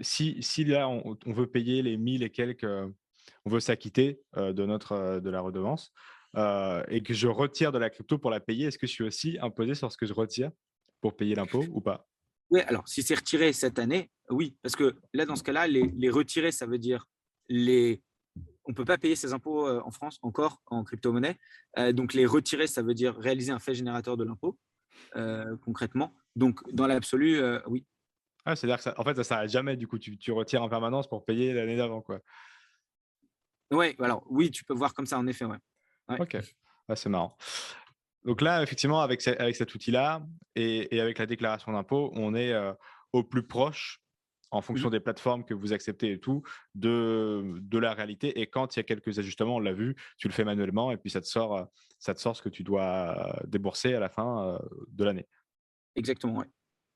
si, 0.00 0.42
si 0.42 0.64
là, 0.64 0.88
on, 0.88 1.16
veut 1.26 1.46
payer 1.46 1.82
les 1.82 1.96
1000 1.96 2.22
et 2.22 2.30
quelques, 2.30 2.64
on 2.64 3.50
veut 3.50 3.60
s'acquitter 3.60 4.20
de, 4.36 4.64
notre, 4.64 5.20
de 5.20 5.30
la 5.30 5.40
redevance 5.40 5.92
et 6.36 7.02
que 7.02 7.14
je 7.14 7.28
retire 7.28 7.72
de 7.72 7.78
la 7.78 7.90
crypto 7.90 8.18
pour 8.18 8.30
la 8.30 8.40
payer, 8.40 8.66
est-ce 8.66 8.78
que 8.78 8.86
je 8.86 8.92
suis 8.92 9.04
aussi 9.04 9.38
imposé 9.40 9.74
sur 9.74 9.90
ce 9.92 9.96
que 9.96 10.06
je 10.06 10.14
retire 10.14 10.50
pour 11.00 11.16
payer 11.16 11.34
l'impôt 11.34 11.64
ou 11.72 11.80
pas? 11.80 12.06
Oui, 12.52 12.60
alors 12.60 12.86
si 12.86 13.02
c'est 13.02 13.14
retiré 13.14 13.54
cette 13.54 13.78
année, 13.78 14.10
oui, 14.28 14.56
parce 14.62 14.76
que 14.76 14.94
là, 15.14 15.24
dans 15.24 15.36
ce 15.36 15.42
cas-là, 15.42 15.66
les, 15.66 16.10
retirer, 16.10 16.52
ça 16.52 16.66
veut 16.66 16.78
dire 16.78 17.06
les. 17.48 18.02
On 18.64 18.70
ne 18.70 18.74
peut 18.74 18.84
pas 18.84 18.98
payer 18.98 19.16
ses 19.16 19.32
impôts 19.32 19.66
euh, 19.66 19.80
en 19.84 19.90
France 19.90 20.18
encore 20.22 20.62
en 20.66 20.84
crypto-monnaie. 20.84 21.38
Euh, 21.78 21.92
donc, 21.92 22.12
les 22.12 22.26
retirer, 22.26 22.66
ça 22.66 22.82
veut 22.82 22.94
dire 22.94 23.16
réaliser 23.16 23.52
un 23.52 23.58
fait 23.58 23.74
générateur 23.74 24.18
de 24.18 24.24
l'impôt, 24.24 24.58
euh, 25.16 25.56
concrètement. 25.64 26.14
Donc, 26.36 26.60
dans 26.72 26.86
l'absolu, 26.86 27.40
oui. 27.66 27.86
Ah, 28.44 28.54
C'est-à-dire 28.54 28.82
que 28.82 29.00
en 29.00 29.04
fait, 29.04 29.14
ça 29.14 29.20
ne 29.20 29.22
s'arrête 29.22 29.50
jamais. 29.50 29.76
Du 29.76 29.86
coup, 29.86 29.98
tu, 29.98 30.18
tu, 30.18 30.30
retires 30.30 30.62
en 30.62 30.68
permanence 30.68 31.08
pour 31.08 31.24
payer 31.24 31.54
l'année 31.54 31.76
d'avant. 31.76 32.02
quoi. 32.02 32.20
Oui, 33.70 33.94
alors 33.98 34.24
oui, 34.28 34.50
tu 34.50 34.62
peux 34.64 34.74
voir 34.74 34.92
comme 34.92 35.06
ça, 35.06 35.18
en 35.18 35.26
effet. 35.26 35.46
Ouais. 35.46 35.56
Ok, 36.08 36.36
ah, 36.88 36.96
c'est 36.96 37.08
marrant. 37.08 37.36
Donc 38.24 38.40
là, 38.40 38.62
effectivement, 38.62 39.00
avec, 39.00 39.20
cet 39.20 39.74
outil-là 39.74 40.24
et, 40.54 41.00
avec 41.00 41.18
la 41.18 41.26
déclaration 41.26 41.72
d'impôt, 41.72 42.12
on 42.14 42.34
est 42.34 42.52
euh, 42.52 42.72
au 43.12 43.24
plus 43.24 43.42
proche, 43.42 44.00
en 44.50 44.58
mmh 44.58 44.62
fonction 44.62 44.90
des 44.90 45.00
plateformes 45.00 45.44
que 45.44 45.54
vous 45.54 45.72
acceptez 45.72 46.12
et 46.12 46.20
tout, 46.20 46.42
de, 46.74 47.78
la 47.78 47.94
réalité. 47.94 48.40
Et 48.40 48.46
quand 48.46 48.76
il 48.76 48.78
y 48.78 48.80
a 48.80 48.84
quelques 48.84 49.18
ajustements, 49.18 49.56
on 49.56 49.60
l'a 49.60 49.72
vu, 49.72 49.96
tu 50.18 50.28
le 50.28 50.32
fais 50.32 50.44
manuellement 50.44 50.92
et 50.92 50.98
puis 50.98 51.10
ça 51.10 51.20
te 51.20 51.26
sort, 51.26 51.68
ça 51.98 52.14
te 52.14 52.20
sort 52.20 52.36
ce 52.36 52.42
que 52.42 52.48
tu 52.48 52.62
dois 52.62 53.40
débourser 53.46 53.94
à 53.94 54.00
la 54.00 54.08
fin 54.08 54.46
euh, 54.46 54.58
de 54.88 55.04
l'année. 55.04 55.26
Exactement, 55.96 56.38
oui. 56.38 56.44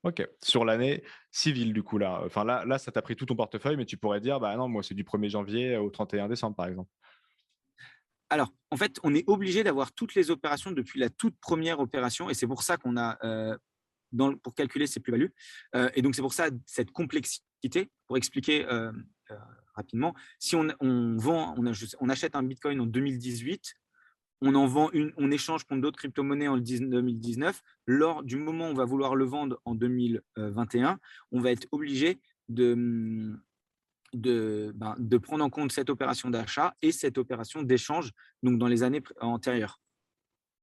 Ok. 0.03 0.25
Sur 0.41 0.63
l'année 0.63 1.03
civile, 1.31 1.73
du 1.73 1.83
coup, 1.83 1.97
là, 1.97 2.21
enfin, 2.23 2.45
là, 2.45 2.63
là 2.65 2.77
ça 2.77 2.91
t'a 2.91 3.01
pris 3.01 3.15
tout 3.15 3.25
ton 3.25 3.35
portefeuille, 3.35 3.75
mais 3.75 3.85
tu 3.85 3.97
pourrais 3.97 4.21
dire, 4.21 4.39
bah 4.39 4.55
non, 4.55 4.67
moi, 4.67 4.83
c'est 4.83 4.93
du 4.93 5.03
1er 5.03 5.29
janvier 5.29 5.77
au 5.77 5.89
31 5.89 6.29
décembre, 6.29 6.55
par 6.55 6.67
exemple. 6.67 6.91
Alors, 8.29 8.53
en 8.71 8.77
fait, 8.77 8.99
on 9.03 9.13
est 9.15 9.23
obligé 9.27 9.63
d'avoir 9.63 9.91
toutes 9.93 10.15
les 10.15 10.31
opérations 10.31 10.71
depuis 10.71 10.99
la 10.99 11.09
toute 11.09 11.37
première 11.39 11.79
opération, 11.79 12.29
et 12.29 12.33
c'est 12.33 12.47
pour 12.47 12.63
ça 12.63 12.77
qu'on 12.77 12.97
a, 12.97 13.17
euh, 13.23 13.57
pour 14.43 14.53
calculer 14.53 14.87
ces 14.87 14.99
plus-values, 14.99 15.33
euh, 15.75 15.89
et 15.95 16.01
donc 16.01 16.15
c'est 16.15 16.21
pour 16.21 16.33
ça 16.33 16.49
cette 16.65 16.91
complexité, 16.91 17.89
pour 18.05 18.17
expliquer 18.17 18.65
euh, 18.65 18.91
rapidement, 19.75 20.13
si 20.39 20.55
on, 20.55 20.67
vend, 21.17 21.55
on, 21.57 22.09
achète 22.09 22.35
un 22.35 22.43
Bitcoin 22.43 22.81
en 22.81 22.85
2018, 22.85 23.75
on 24.41 24.55
en 24.55 24.67
vend 24.67 24.91
une, 24.91 25.13
on 25.17 25.31
échange 25.31 25.63
contre 25.63 25.81
d'autres 25.81 25.97
crypto-monnaies 25.97 26.47
en 26.47 26.57
2019, 26.57 27.61
lors 27.87 28.23
du 28.23 28.35
moment 28.35 28.67
où 28.67 28.71
on 28.71 28.73
va 28.73 28.85
vouloir 28.85 29.15
le 29.15 29.25
vendre 29.25 29.59
en 29.65 29.73
2021, 29.73 30.99
on 31.31 31.39
va 31.39 31.51
être 31.51 31.67
obligé 31.71 32.19
de, 32.49 33.39
ben, 34.13 34.95
de, 34.97 35.17
prendre 35.17 35.43
en 35.43 35.49
compte 35.49 35.71
cette 35.71 35.89
opération 35.89 36.29
d'achat 36.29 36.75
et 36.81 36.91
cette 36.91 37.17
opération 37.17 37.61
d'échange 37.61 38.11
donc 38.41 38.57
dans 38.57 38.67
les 38.67 38.83
années 38.83 39.03
antérieures. 39.19 39.81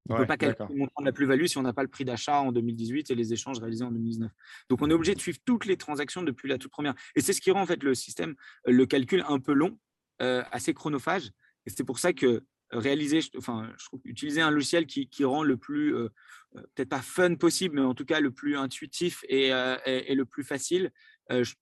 On 0.08 0.14
ne 0.14 0.18
peut 0.18 0.26
pas 0.26 0.36
calculer 0.36 0.68
le 0.68 0.78
montant 0.78 1.00
de 1.00 1.06
la 1.06 1.12
plus-value 1.12 1.46
si 1.46 1.56
on 1.56 1.62
n'a 1.62 1.72
pas 1.72 1.82
le 1.82 1.88
prix 1.88 2.04
d'achat 2.04 2.40
en 2.40 2.52
2018 2.52 3.10
et 3.10 3.14
les 3.14 3.32
échanges 3.32 3.58
réalisés 3.58 3.84
en 3.84 3.90
2019. 3.90 4.30
Donc, 4.68 4.82
on 4.82 4.90
est 4.90 4.92
obligé 4.92 5.14
de 5.14 5.20
suivre 5.20 5.38
toutes 5.46 5.64
les 5.64 5.78
transactions 5.78 6.22
depuis 6.22 6.48
la 6.48 6.58
toute 6.58 6.70
première. 6.70 6.94
Et 7.16 7.22
c'est 7.22 7.32
ce 7.32 7.40
qui 7.40 7.50
rend 7.50 7.62
en 7.62 7.66
fait 7.66 7.82
le 7.82 7.94
système, 7.94 8.34
le 8.66 8.84
calcul 8.84 9.24
un 9.26 9.38
peu 9.38 9.54
long, 9.54 9.78
euh, 10.20 10.42
assez 10.52 10.74
chronophage. 10.74 11.30
Et 11.64 11.70
c'est 11.70 11.84
pour 11.84 11.98
ça 11.98 12.12
que 12.12 12.44
réaliser, 12.70 13.20
enfin, 13.38 13.72
je 13.78 13.84
trouve, 13.86 14.00
utiliser 14.04 14.42
un 14.42 14.50
logiciel 14.50 14.86
qui, 14.86 15.24
rend 15.24 15.42
le 15.42 15.56
plus, 15.56 15.94
euh, 15.94 16.10
euh, 16.56 16.60
peut-être 16.74 16.90
pas 16.90 17.00
fun 17.00 17.36
possible, 17.36 17.76
mais 17.76 17.80
en 17.80 17.94
tout 17.94 18.04
cas 18.04 18.20
le 18.20 18.30
plus 18.30 18.58
intuitif 18.58 19.24
et, 19.28 19.52
et, 19.86 20.14
le 20.14 20.24
plus 20.24 20.44
facile, 20.44 20.90
je 21.30 21.54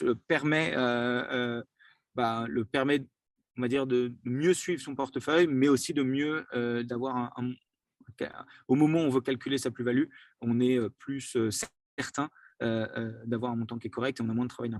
le 0.00 0.14
permet, 0.14 0.72
euh, 0.76 1.22
euh, 1.30 1.62
bah, 2.14 2.46
le 2.48 2.64
permet 2.64 3.06
on 3.56 3.62
va 3.62 3.68
dire, 3.68 3.86
de, 3.86 4.12
mieux 4.24 4.52
suivre 4.52 4.82
son 4.82 4.96
portefeuille, 4.96 5.46
mais 5.46 5.68
aussi 5.68 5.94
de 5.94 6.02
mieux 6.02 6.44
euh, 6.54 6.82
d'avoir 6.82 7.16
un, 7.16 7.54
Au 8.66 8.74
moment 8.74 9.02
où 9.02 9.04
on 9.04 9.10
veut 9.10 9.20
calculer 9.20 9.58
sa 9.58 9.70
plus-value, 9.70 10.06
on 10.40 10.60
est 10.60 10.78
plus 10.98 11.36
certain 11.50 12.28
d'avoir 12.60 13.52
un 13.52 13.56
montant 13.56 13.78
qui 13.78 13.88
est 13.88 13.90
correct 13.90 14.18
et 14.18 14.22
on 14.22 14.28
a 14.28 14.34
moins 14.34 14.46
de 14.46 14.50
travail 14.50 14.76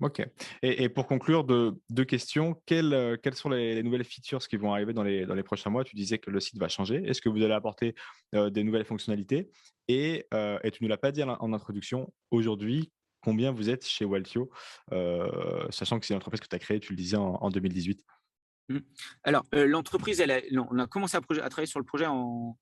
Ok. 0.00 0.22
Et, 0.60 0.90
pour 0.90 1.06
conclure, 1.06 1.44
deux, 1.44 2.04
questions. 2.04 2.60
Quelles, 2.66 3.18
quelles 3.22 3.34
sont 3.34 3.48
les, 3.48 3.82
nouvelles 3.82 4.04
features 4.04 4.46
qui 4.46 4.58
vont 4.58 4.74
arriver 4.74 4.92
dans 4.92 5.02
les, 5.02 5.24
dans 5.24 5.34
les 5.34 5.42
prochains 5.42 5.70
mois? 5.70 5.82
Tu 5.84 5.96
disais 5.96 6.18
que 6.18 6.30
le 6.30 6.38
site 6.38 6.58
va 6.58 6.68
changer. 6.68 7.02
Est-ce 7.06 7.22
que 7.22 7.30
vous 7.30 7.42
allez 7.42 7.54
apporter 7.54 7.94
des 8.34 8.62
nouvelles 8.62 8.84
fonctionnalités? 8.84 9.48
Et, 9.88 10.26
et, 10.62 10.70
tu 10.70 10.84
ne 10.84 10.88
l'as 10.88 10.98
pas 10.98 11.12
dit 11.12 11.22
en 11.22 11.52
introduction, 11.54 12.12
aujourd'hui, 12.30 12.92
combien 13.26 13.50
vous 13.50 13.70
êtes 13.70 13.84
chez 13.84 14.04
Waltio, 14.04 14.50
euh, 14.92 15.66
sachant 15.70 15.98
que 15.98 16.06
c'est 16.06 16.14
une 16.14 16.18
entreprise 16.18 16.38
que 16.38 16.46
tu 16.46 16.54
as 16.54 16.60
créée, 16.60 16.78
tu 16.78 16.92
le 16.92 16.96
disais, 16.96 17.16
en, 17.16 17.50
2018 17.50 18.04
mmh. 18.68 18.78
Alors, 19.24 19.44
euh, 19.52 19.66
l'entreprise, 19.66 20.24
on 20.52 20.78
a 20.78 20.86
commencé 20.86 21.16
à, 21.16 21.20
travailler 21.20 21.66
sur 21.66 21.80
le 21.80 21.84
projet 21.84 22.06
en, 22.06 22.56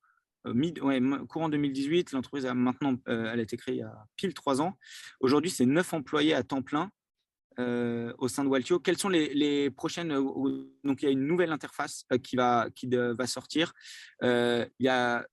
mid, 0.46 0.80
courant 1.28 1.50
2018. 1.50 2.12
L'entreprise 2.12 2.46
a 2.46 2.54
maintenant, 2.54 2.96
elle 3.04 3.40
a 3.40 3.42
été 3.42 3.58
créée 3.58 3.76
il 3.76 3.82
a 3.82 4.06
pile 4.16 4.32
trois 4.32 4.62
ans. 4.62 4.78
Aujourd'hui, 5.20 5.50
c'est 5.50 5.66
neuf 5.66 5.92
employés 5.92 6.32
à 6.32 6.42
temps 6.42 6.62
plein 6.62 6.90
au 7.58 8.28
sein 8.28 8.42
de 8.42 8.48
Waltio. 8.48 8.80
Quelles 8.80 8.96
sont 8.96 9.10
les, 9.10 9.70
prochaines 9.70 10.14
Donc, 10.82 11.02
il 11.02 11.04
y 11.04 11.08
a 11.08 11.10
une 11.10 11.26
nouvelle 11.26 11.52
interface 11.52 12.06
qui 12.22 12.36
va, 12.36 12.70
qui 12.74 12.88
va 12.88 13.26
sortir. 13.26 13.74
il 14.22 14.66
y 14.78 14.88
a 14.88 15.26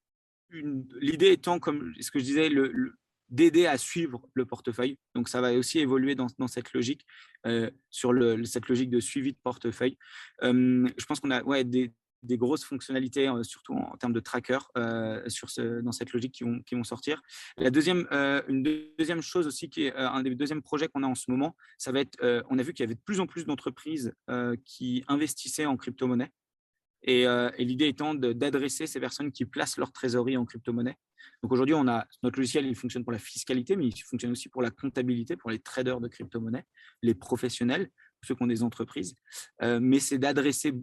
l'idée 0.52 1.32
étant, 1.32 1.60
comme 1.60 1.94
ce 2.02 2.12
que 2.12 2.20
je 2.20 2.26
disais, 2.26 2.50
le, 2.50 2.98
d'aider 3.32 3.66
à 3.66 3.78
suivre 3.78 4.22
le 4.34 4.46
portefeuille. 4.46 4.98
Donc, 5.16 5.30
ça 5.30 5.42
va 5.42 5.54
aussi 5.54 5.80
évoluer 5.80 6.16
dans, 6.16 6.28
cette 6.48 6.74
logique, 6.74 7.06
sur 7.90 8.14
le, 8.14 8.44
cette 8.44 8.68
logique 8.68 8.90
de 8.90 9.00
suivi 9.00 9.32
de 9.34 9.38
portefeuille. 9.42 9.98
je 10.42 11.06
pense 11.06 11.20
qu'on 11.20 11.32
a 11.32 11.64
des, 11.64 11.94
grosses 12.38 12.64
fonctionnalités, 12.64 13.28
euh, 13.28 13.44
surtout 13.44 13.74
en, 13.74 13.98
termes 13.98 14.14
de 14.14 14.20
tracker, 14.20 14.60
euh, 14.78 15.28
sur 15.28 15.48
dans 15.82 15.92
cette 15.92 16.12
logique 16.14 16.34
qui 16.34 16.76
vont, 16.76 16.84
sortir. 16.84 17.22
La 17.58 17.72
deuxième, 17.72 18.08
euh, 18.12 18.42
une 18.48 18.64
deuxième 18.98 19.22
chose 19.22 19.48
aussi, 19.48 19.70
qui 19.70 19.86
est 19.86 19.96
un 19.96 20.22
des 20.22 20.36
deuxièmes 20.36 20.62
projets 20.62 20.88
qu'on 20.88 21.04
a 21.04 21.08
en 21.08 21.16
ce 21.16 21.32
moment, 21.32 21.56
ça 21.78 21.92
va 21.92 22.02
être, 22.02 22.18
on 22.50 22.60
a 22.60 22.64
vu 22.64 22.74
qu'il 22.74 22.84
y 22.84 22.88
avait 22.88 22.96
de 22.96 23.02
plus 23.06 23.20
en 23.20 23.28
plus 23.28 23.46
d'entreprises 23.46 24.14
qui 24.66 25.04
investissaient 25.08 25.66
en 25.66 25.78
crypto-monnaie. 25.78 26.32
Et, 27.04 27.26
l'idée 27.58 27.88
étant 27.88 28.14
d'adresser 28.14 28.88
ces 28.88 29.00
personnes 29.00 29.32
qui 29.32 29.46
placent 29.46 29.78
leur 29.78 29.92
trésorerie 29.92 30.38
en 30.38 30.46
crypto-monnaie. 30.46 30.98
Donc 31.44 31.52
aujourd'hui, 31.52 31.76
on 31.76 31.88
a 31.88 32.06
notre 32.24 32.38
logiciel, 32.38 32.66
il 32.66 32.76
fonctionne 32.76 33.04
pour 33.04 33.12
la 33.12 33.20
fiscalité, 33.20 33.76
mais 33.76 33.88
il 33.88 34.02
fonctionne 34.04 34.32
aussi 34.32 34.50
pour 34.50 34.62
la 34.62 34.72
comptabilité, 34.72 35.36
pour 35.36 35.50
les 35.50 35.60
traders 35.60 36.00
de 36.00 36.08
crypto-monnaie, 36.08 36.66
les 37.02 37.16
professionnels, 37.16 37.90
ceux 38.24 38.36
qui 38.36 38.44
ont 38.44 38.48
des 38.48 38.64
entreprises. 38.64 39.16
mais 39.62 40.00
c'est 40.00 40.20
d'adresser 40.20 40.74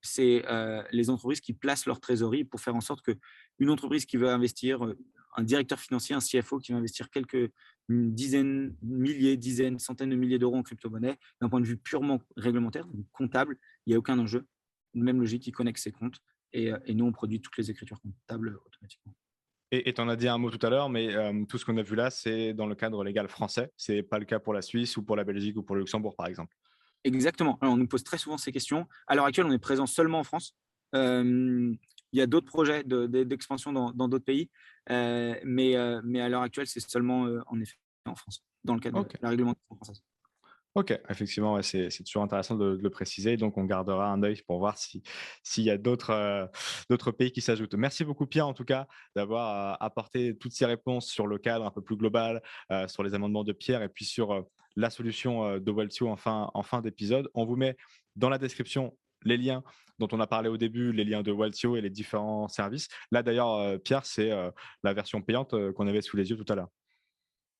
c'est 0.00 0.44
euh, 0.46 0.82
les 0.92 1.10
entreprises 1.10 1.40
qui 1.40 1.52
placent 1.52 1.86
leur 1.86 2.00
trésorerie 2.00 2.44
pour 2.44 2.60
faire 2.60 2.74
en 2.74 2.80
sorte 2.80 3.02
qu'une 3.02 3.70
entreprise 3.70 4.06
qui 4.06 4.16
veut 4.16 4.28
investir, 4.28 4.84
euh, 4.84 4.98
un 5.36 5.42
directeur 5.42 5.78
financier, 5.78 6.14
un 6.14 6.20
CFO 6.20 6.58
qui 6.58 6.72
va 6.72 6.78
investir 6.78 7.10
quelques 7.10 7.50
dizaines, 7.88 8.74
milliers, 8.82 9.36
dizaines, 9.36 9.78
centaines 9.78 10.10
de 10.10 10.16
milliers 10.16 10.38
d'euros 10.38 10.56
en 10.56 10.62
crypto-monnaie, 10.62 11.18
d'un 11.40 11.48
point 11.48 11.60
de 11.60 11.66
vue 11.66 11.76
purement 11.76 12.20
réglementaire, 12.36 12.86
comptable, 13.12 13.56
il 13.86 13.90
n'y 13.90 13.94
a 13.94 13.98
aucun 13.98 14.18
enjeu. 14.18 14.46
Même 14.94 15.20
logique, 15.20 15.46
il 15.46 15.52
connecte 15.52 15.78
ses 15.78 15.92
comptes 15.92 16.20
euh, 16.56 16.78
et, 16.86 16.94
nous, 16.94 17.04
on 17.04 17.12
produit 17.12 17.40
toutes 17.40 17.56
les 17.56 17.70
écritures 17.70 18.00
comptables 18.00 18.58
automatiquement. 18.66 19.14
Et 19.70 19.92
tu 19.92 20.00
en 20.00 20.08
as 20.08 20.16
dit 20.16 20.28
un 20.28 20.38
mot 20.38 20.50
tout 20.50 20.64
à 20.66 20.70
l'heure, 20.70 20.88
mais 20.88 21.14
tout 21.46 21.58
ce 21.58 21.64
qu'on 21.64 21.76
a 21.76 21.82
vu 21.82 21.94
là, 21.94 22.10
c'est 22.10 22.54
dans 22.54 22.66
le 22.66 22.74
cadre 22.74 23.04
légal 23.04 23.28
français. 23.28 23.70
Ce 23.76 23.92
n'est 23.92 24.02
pas 24.02 24.18
le 24.18 24.24
cas 24.24 24.38
pour 24.38 24.54
la 24.54 24.62
Suisse 24.62 24.96
ou 24.96 25.02
pour 25.02 25.14
la 25.14 25.24
Belgique 25.24 25.56
ou 25.58 25.62
pour 25.62 25.76
le 25.76 25.82
Luxembourg, 25.82 26.16
par 26.16 26.26
exemple. 26.26 26.56
Exactement. 27.04 27.58
on 27.60 27.76
nous 27.76 27.86
pose 27.86 28.02
très 28.02 28.18
souvent 28.18 28.38
ces 28.38 28.50
questions. 28.50 28.86
À 29.06 29.14
l'heure 29.14 29.26
actuelle, 29.26 29.46
on 29.46 29.52
est 29.52 29.58
présent 29.58 29.86
seulement 29.86 30.20
en 30.20 30.24
France. 30.24 30.56
il 30.94 31.78
y 32.12 32.20
a 32.20 32.26
d'autres 32.26 32.46
projets 32.46 32.82
d'expansion 32.84 33.72
dans 33.72 34.08
d'autres 34.08 34.24
pays, 34.24 34.48
mais, 34.88 35.76
mais 36.02 36.20
à 36.20 36.28
l'heure 36.28 36.42
actuelle, 36.42 36.66
c'est 36.66 36.80
seulement 36.80 37.28
en 37.46 37.60
effet 37.60 37.76
en 38.06 38.14
France, 38.14 38.42
dans 38.64 38.74
le 38.74 38.80
cadre 38.80 39.04
de 39.04 39.08
la 39.20 39.28
réglementation 39.28 39.76
française. 39.76 40.02
Ok, 40.78 40.96
effectivement, 41.08 41.60
c'est 41.60 41.88
toujours 42.04 42.22
intéressant 42.22 42.54
de, 42.54 42.78
le 42.80 42.88
préciser. 42.88 43.36
Donc, 43.36 43.58
on 43.58 43.64
gardera 43.64 44.12
un 44.12 44.22
œil 44.22 44.40
pour 44.46 44.60
voir 44.60 44.78
s'il 44.78 45.64
y 45.64 45.70
a 45.70 45.76
d'autres 45.76 47.10
pays 47.18 47.32
qui 47.32 47.40
s'ajoutent. 47.40 47.74
Merci 47.74 48.04
beaucoup, 48.04 48.26
Pierre, 48.26 48.46
en 48.46 48.54
tout 48.54 48.64
cas, 48.64 48.86
d'avoir 49.16 49.76
apporté 49.82 50.38
toutes 50.38 50.52
ces 50.52 50.66
réponses 50.66 51.08
sur 51.08 51.26
le 51.26 51.38
cadre 51.38 51.66
un 51.66 51.72
peu 51.72 51.82
plus 51.82 51.96
global, 51.96 52.40
sur 52.86 53.02
les 53.02 53.12
amendements 53.14 53.42
de 53.42 53.52
Pierre 53.52 53.82
et 53.82 53.88
puis 53.88 54.04
sur 54.04 54.46
la 54.76 54.90
solution 54.90 55.58
de 55.58 55.70
Waltio 55.72 56.08
en 56.08 56.16
fin, 56.16 56.48
en 56.54 56.62
fin 56.62 56.80
d'épisode. 56.80 57.28
On 57.34 57.44
vous 57.44 57.56
met 57.56 57.76
dans 58.14 58.28
la 58.28 58.38
description 58.38 58.96
les 59.24 59.36
liens 59.36 59.64
dont 59.98 60.08
on 60.12 60.20
a 60.20 60.28
parlé 60.28 60.48
au 60.48 60.58
début, 60.58 60.92
les 60.92 61.02
liens 61.02 61.24
de 61.24 61.32
Waltio 61.32 61.74
et 61.74 61.80
les 61.80 61.90
différents 61.90 62.46
services. 62.46 62.86
Là, 63.10 63.24
d'ailleurs, 63.24 63.80
Pierre, 63.80 64.06
c'est 64.06 64.30
la 64.84 64.94
version 64.94 65.22
payante 65.22 65.56
qu'on 65.72 65.88
avait 65.88 66.02
sous 66.02 66.16
les 66.16 66.30
yeux 66.30 66.36
tout 66.36 66.52
à 66.52 66.54
l'heure. 66.54 66.68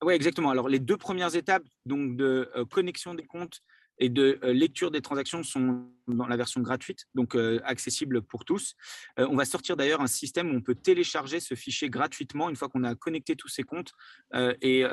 Oui, 0.02 0.14
exactement. 0.14 0.50
Alors, 0.50 0.68
les 0.68 0.78
deux 0.78 0.96
premières 0.96 1.34
étapes 1.34 1.64
donc 1.86 2.16
de 2.16 2.50
connexion 2.70 3.14
des 3.14 3.26
comptes 3.26 3.60
et 3.98 4.08
de 4.08 4.38
lecture 4.44 4.90
des 4.90 5.00
transactions 5.00 5.42
sont 5.42 5.88
dans 6.06 6.26
la 6.26 6.36
version 6.36 6.60
gratuite, 6.60 7.06
donc 7.14 7.36
accessible 7.64 8.22
pour 8.22 8.44
tous. 8.44 8.74
on 9.16 9.34
va 9.34 9.44
sortir 9.44 9.76
d'ailleurs 9.76 10.00
un 10.00 10.06
système 10.06 10.50
où 10.50 10.56
on 10.56 10.62
peut 10.62 10.74
télécharger 10.74 11.40
ce 11.40 11.54
fichier 11.54 11.90
gratuitement 11.90 12.48
une 12.48 12.56
fois 12.56 12.68
qu'on 12.68 12.84
a 12.84 12.94
connecté 12.94 13.36
tous 13.36 13.48
ces 13.48 13.64
comptes 13.64 13.92
et 14.34 14.84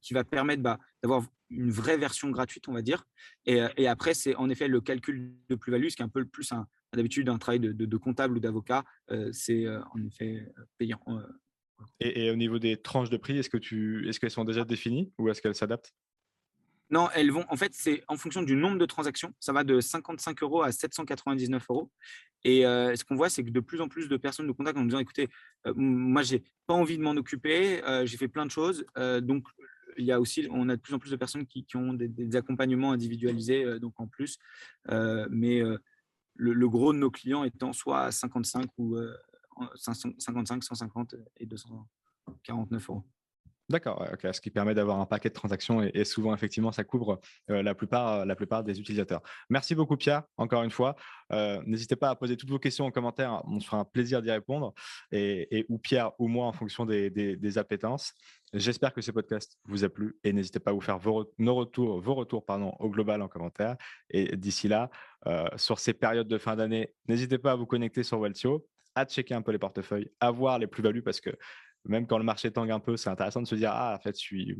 qui 0.00 0.14
va 0.14 0.24
permettre 0.24 0.62
bah, 0.62 0.78
d'avoir 1.02 1.24
une 1.50 1.70
vraie 1.70 1.96
version 1.96 2.30
gratuite, 2.30 2.68
on 2.68 2.72
va 2.72 2.82
dire. 2.82 3.06
Et, 3.44 3.86
après, 3.86 4.14
c'est 4.14 4.34
en 4.34 4.48
effet 4.48 4.66
le 4.66 4.80
calcul 4.80 5.34
de 5.48 5.54
plus-value, 5.54 5.88
ce 5.88 5.96
qui 5.96 6.02
est 6.02 6.06
un 6.06 6.08
peu 6.08 6.24
plus 6.24 6.52
d'habitude 6.94 7.28
un 7.28 7.38
travail 7.38 7.60
de, 7.60 7.96
comptable 7.96 8.38
ou 8.38 8.40
d'avocat. 8.40 8.84
c'est 9.32 9.66
en 9.68 10.02
effet 10.04 10.46
payant. 10.78 11.00
Et, 12.00 12.30
au 12.30 12.36
niveau 12.36 12.58
des 12.58 12.76
tranches 12.76 13.10
de 13.10 13.16
prix, 13.16 13.38
est-ce 13.38 13.50
que 13.50 13.56
tu, 13.56 14.08
est-ce 14.08 14.20
qu'elles 14.20 14.30
sont 14.30 14.44
déjà 14.44 14.64
définies 14.64 15.12
ou 15.18 15.28
est-ce 15.28 15.42
qu'elles 15.42 15.54
s'adaptent? 15.54 15.94
Non, 16.90 17.08
elles 17.14 17.32
vont. 17.32 17.44
En 17.48 17.56
fait, 17.56 17.72
c'est 17.74 18.02
en 18.06 18.16
fonction 18.16 18.42
du 18.42 18.54
nombre 18.54 18.78
de 18.78 18.86
transactions. 18.86 19.34
Ça 19.40 19.52
va 19.52 19.64
de 19.64 19.80
55 19.80 20.42
euros 20.42 20.62
à 20.62 20.70
799 20.70 21.64
euros. 21.68 21.90
Et 22.44 22.64
euh, 22.64 22.94
ce 22.94 23.04
qu'on 23.04 23.16
voit, 23.16 23.28
c'est 23.28 23.42
que 23.42 23.50
de 23.50 23.60
plus 23.60 23.80
en 23.80 23.88
plus 23.88 24.08
de 24.08 24.16
personnes 24.16 24.46
nous 24.46 24.54
contactent 24.54 24.78
en 24.78 24.84
disant 24.84 25.00
écoutez, 25.00 25.28
moi, 25.64 25.72
euh, 25.72 25.74
moi, 25.76 26.22
j'ai 26.22 26.44
pas 26.66 26.74
envie 26.74 26.96
de 26.96 27.02
m'en 27.02 27.10
occuper, 27.12 27.82
euh, 27.84 28.06
j'ai 28.06 28.16
fait 28.16 28.28
plein 28.28 28.46
de 28.46 28.50
choses. 28.50 28.84
donc, 29.22 29.48
il 29.98 30.04
y 30.04 30.12
a 30.12 30.20
aussi, 30.20 30.46
on 30.50 30.68
a 30.68 30.76
de 30.76 30.80
plus 30.80 30.94
en 30.94 30.98
plus 30.98 31.10
de 31.10 31.16
personnes 31.16 31.46
qui, 31.46 31.66
ont 31.74 31.94
des, 31.94 32.36
accompagnements 32.36 32.92
individualisés, 32.92 33.80
donc 33.80 33.98
en 33.98 34.06
plus. 34.06 34.38
mais 35.30 35.62
le, 36.34 36.68
gros 36.68 36.92
de 36.92 36.98
nos 36.98 37.10
clients 37.10 37.44
étant 37.44 37.72
soit 37.72 38.04
à 38.04 38.12
55 38.12 38.66
ou 38.76 38.96
55, 39.74 40.62
150 40.64 41.14
et 41.38 41.46
249 41.46 42.90
euros. 42.90 43.04
D'accord, 43.68 44.06
ce 44.22 44.40
qui 44.40 44.50
permet 44.50 44.74
d'avoir 44.74 45.00
un 45.00 45.06
paquet 45.06 45.28
de 45.28 45.34
transactions 45.34 45.82
et, 45.82 46.04
souvent, 46.04 46.32
effectivement, 46.32 46.70
ça 46.70 46.84
couvre 46.84 47.20
euh, 47.50 47.64
la, 47.64 47.74
plupart, 47.74 48.24
la 48.24 48.36
plupart 48.36 48.62
des 48.62 48.78
utilisateurs. 48.78 49.22
Merci 49.50 49.74
beaucoup, 49.74 49.96
Pierre, 49.96 50.22
encore 50.36 50.62
une 50.62 50.70
fois. 50.70 50.94
Euh, 51.32 51.60
n'hésitez 51.66 51.96
pas 51.96 52.10
à 52.10 52.14
poser 52.14 52.36
toutes 52.36 52.50
vos 52.50 52.60
questions 52.60 52.84
en 52.84 52.92
commentaire, 52.92 53.42
on 53.44 53.58
se 53.58 53.66
fera 53.66 53.78
un 53.78 53.84
plaisir 53.84 54.22
d'y 54.22 54.30
répondre, 54.30 54.72
et, 55.10 55.66
ou 55.68 55.78
Pierre 55.78 56.12
ou 56.20 56.28
moi 56.28 56.46
en 56.46 56.52
fonction 56.52 56.86
des, 56.86 57.58
appétences. 57.58 58.12
J'espère 58.52 58.92
que 58.92 59.00
ce 59.00 59.10
podcast 59.10 59.58
vous 59.64 59.82
a 59.82 59.88
plu 59.88 60.16
et 60.22 60.32
n'hésitez 60.32 60.60
pas 60.60 60.70
à 60.70 60.74
vous 60.74 60.80
faire 60.80 60.98
vos, 60.98 61.32
nos 61.38 61.56
retours, 61.56 62.00
vos 62.00 62.14
retours 62.14 62.44
pardon, 62.44 62.72
au 62.78 62.88
global 62.88 63.20
en 63.20 63.28
commentaire. 63.28 63.76
Et 64.10 64.36
d'ici 64.36 64.68
là, 64.68 64.90
euh, 65.26 65.46
sur 65.56 65.80
ces 65.80 65.92
périodes 65.92 66.28
de 66.28 66.38
fin 66.38 66.54
d'année, 66.54 66.94
n'hésitez 67.08 67.38
pas 67.38 67.52
à 67.52 67.54
vous 67.56 67.66
connecter 67.66 68.04
sur 68.04 68.20
Weltio, 68.20 68.64
à 68.96 69.04
checker 69.04 69.34
un 69.34 69.42
peu 69.42 69.52
les 69.52 69.58
portefeuilles, 69.58 70.10
à 70.18 70.32
voir 70.32 70.58
les 70.58 70.66
plus-values 70.66 71.02
parce 71.02 71.20
que 71.20 71.30
même 71.84 72.06
quand 72.08 72.18
le 72.18 72.24
marché 72.24 72.50
tangue 72.50 72.72
un 72.72 72.80
peu, 72.80 72.96
c'est 72.96 73.10
intéressant 73.10 73.40
de 73.40 73.46
se 73.46 73.54
dire 73.54 73.70
ah 73.72 73.94
en 73.96 74.02
fait 74.02 74.16
je 74.16 74.20
suis 74.20 74.56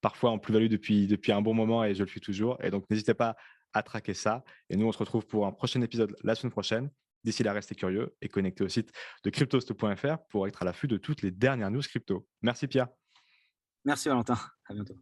parfois 0.00 0.30
en 0.30 0.38
plus-value 0.38 0.68
depuis 0.68 1.08
depuis 1.08 1.32
un 1.32 1.42
bon 1.42 1.54
moment 1.54 1.82
et 1.84 1.94
je 1.94 2.04
le 2.04 2.08
suis 2.08 2.20
toujours. 2.20 2.62
Et 2.62 2.70
donc 2.70 2.88
n'hésitez 2.90 3.14
pas 3.14 3.34
à 3.72 3.82
traquer 3.82 4.14
ça. 4.14 4.44
Et 4.70 4.76
nous 4.76 4.86
on 4.86 4.92
se 4.92 4.98
retrouve 4.98 5.26
pour 5.26 5.46
un 5.46 5.52
prochain 5.52 5.80
épisode 5.80 6.14
la 6.22 6.36
semaine 6.36 6.52
prochaine. 6.52 6.90
D'ici 7.24 7.42
là, 7.42 7.54
restez 7.54 7.74
curieux 7.74 8.14
et 8.20 8.28
connectez 8.28 8.62
au 8.62 8.68
site 8.68 8.92
de 9.24 9.30
cryptost.fr 9.30 10.18
pour 10.28 10.46
être 10.46 10.60
à 10.60 10.66
l'affût 10.66 10.88
de 10.88 10.98
toutes 10.98 11.22
les 11.22 11.30
dernières 11.30 11.70
news 11.70 11.80
crypto. 11.80 12.28
Merci 12.42 12.68
Pierre. 12.68 12.88
Merci 13.84 14.10
Valentin. 14.10 14.36
À 14.66 14.74
bientôt. 14.74 14.94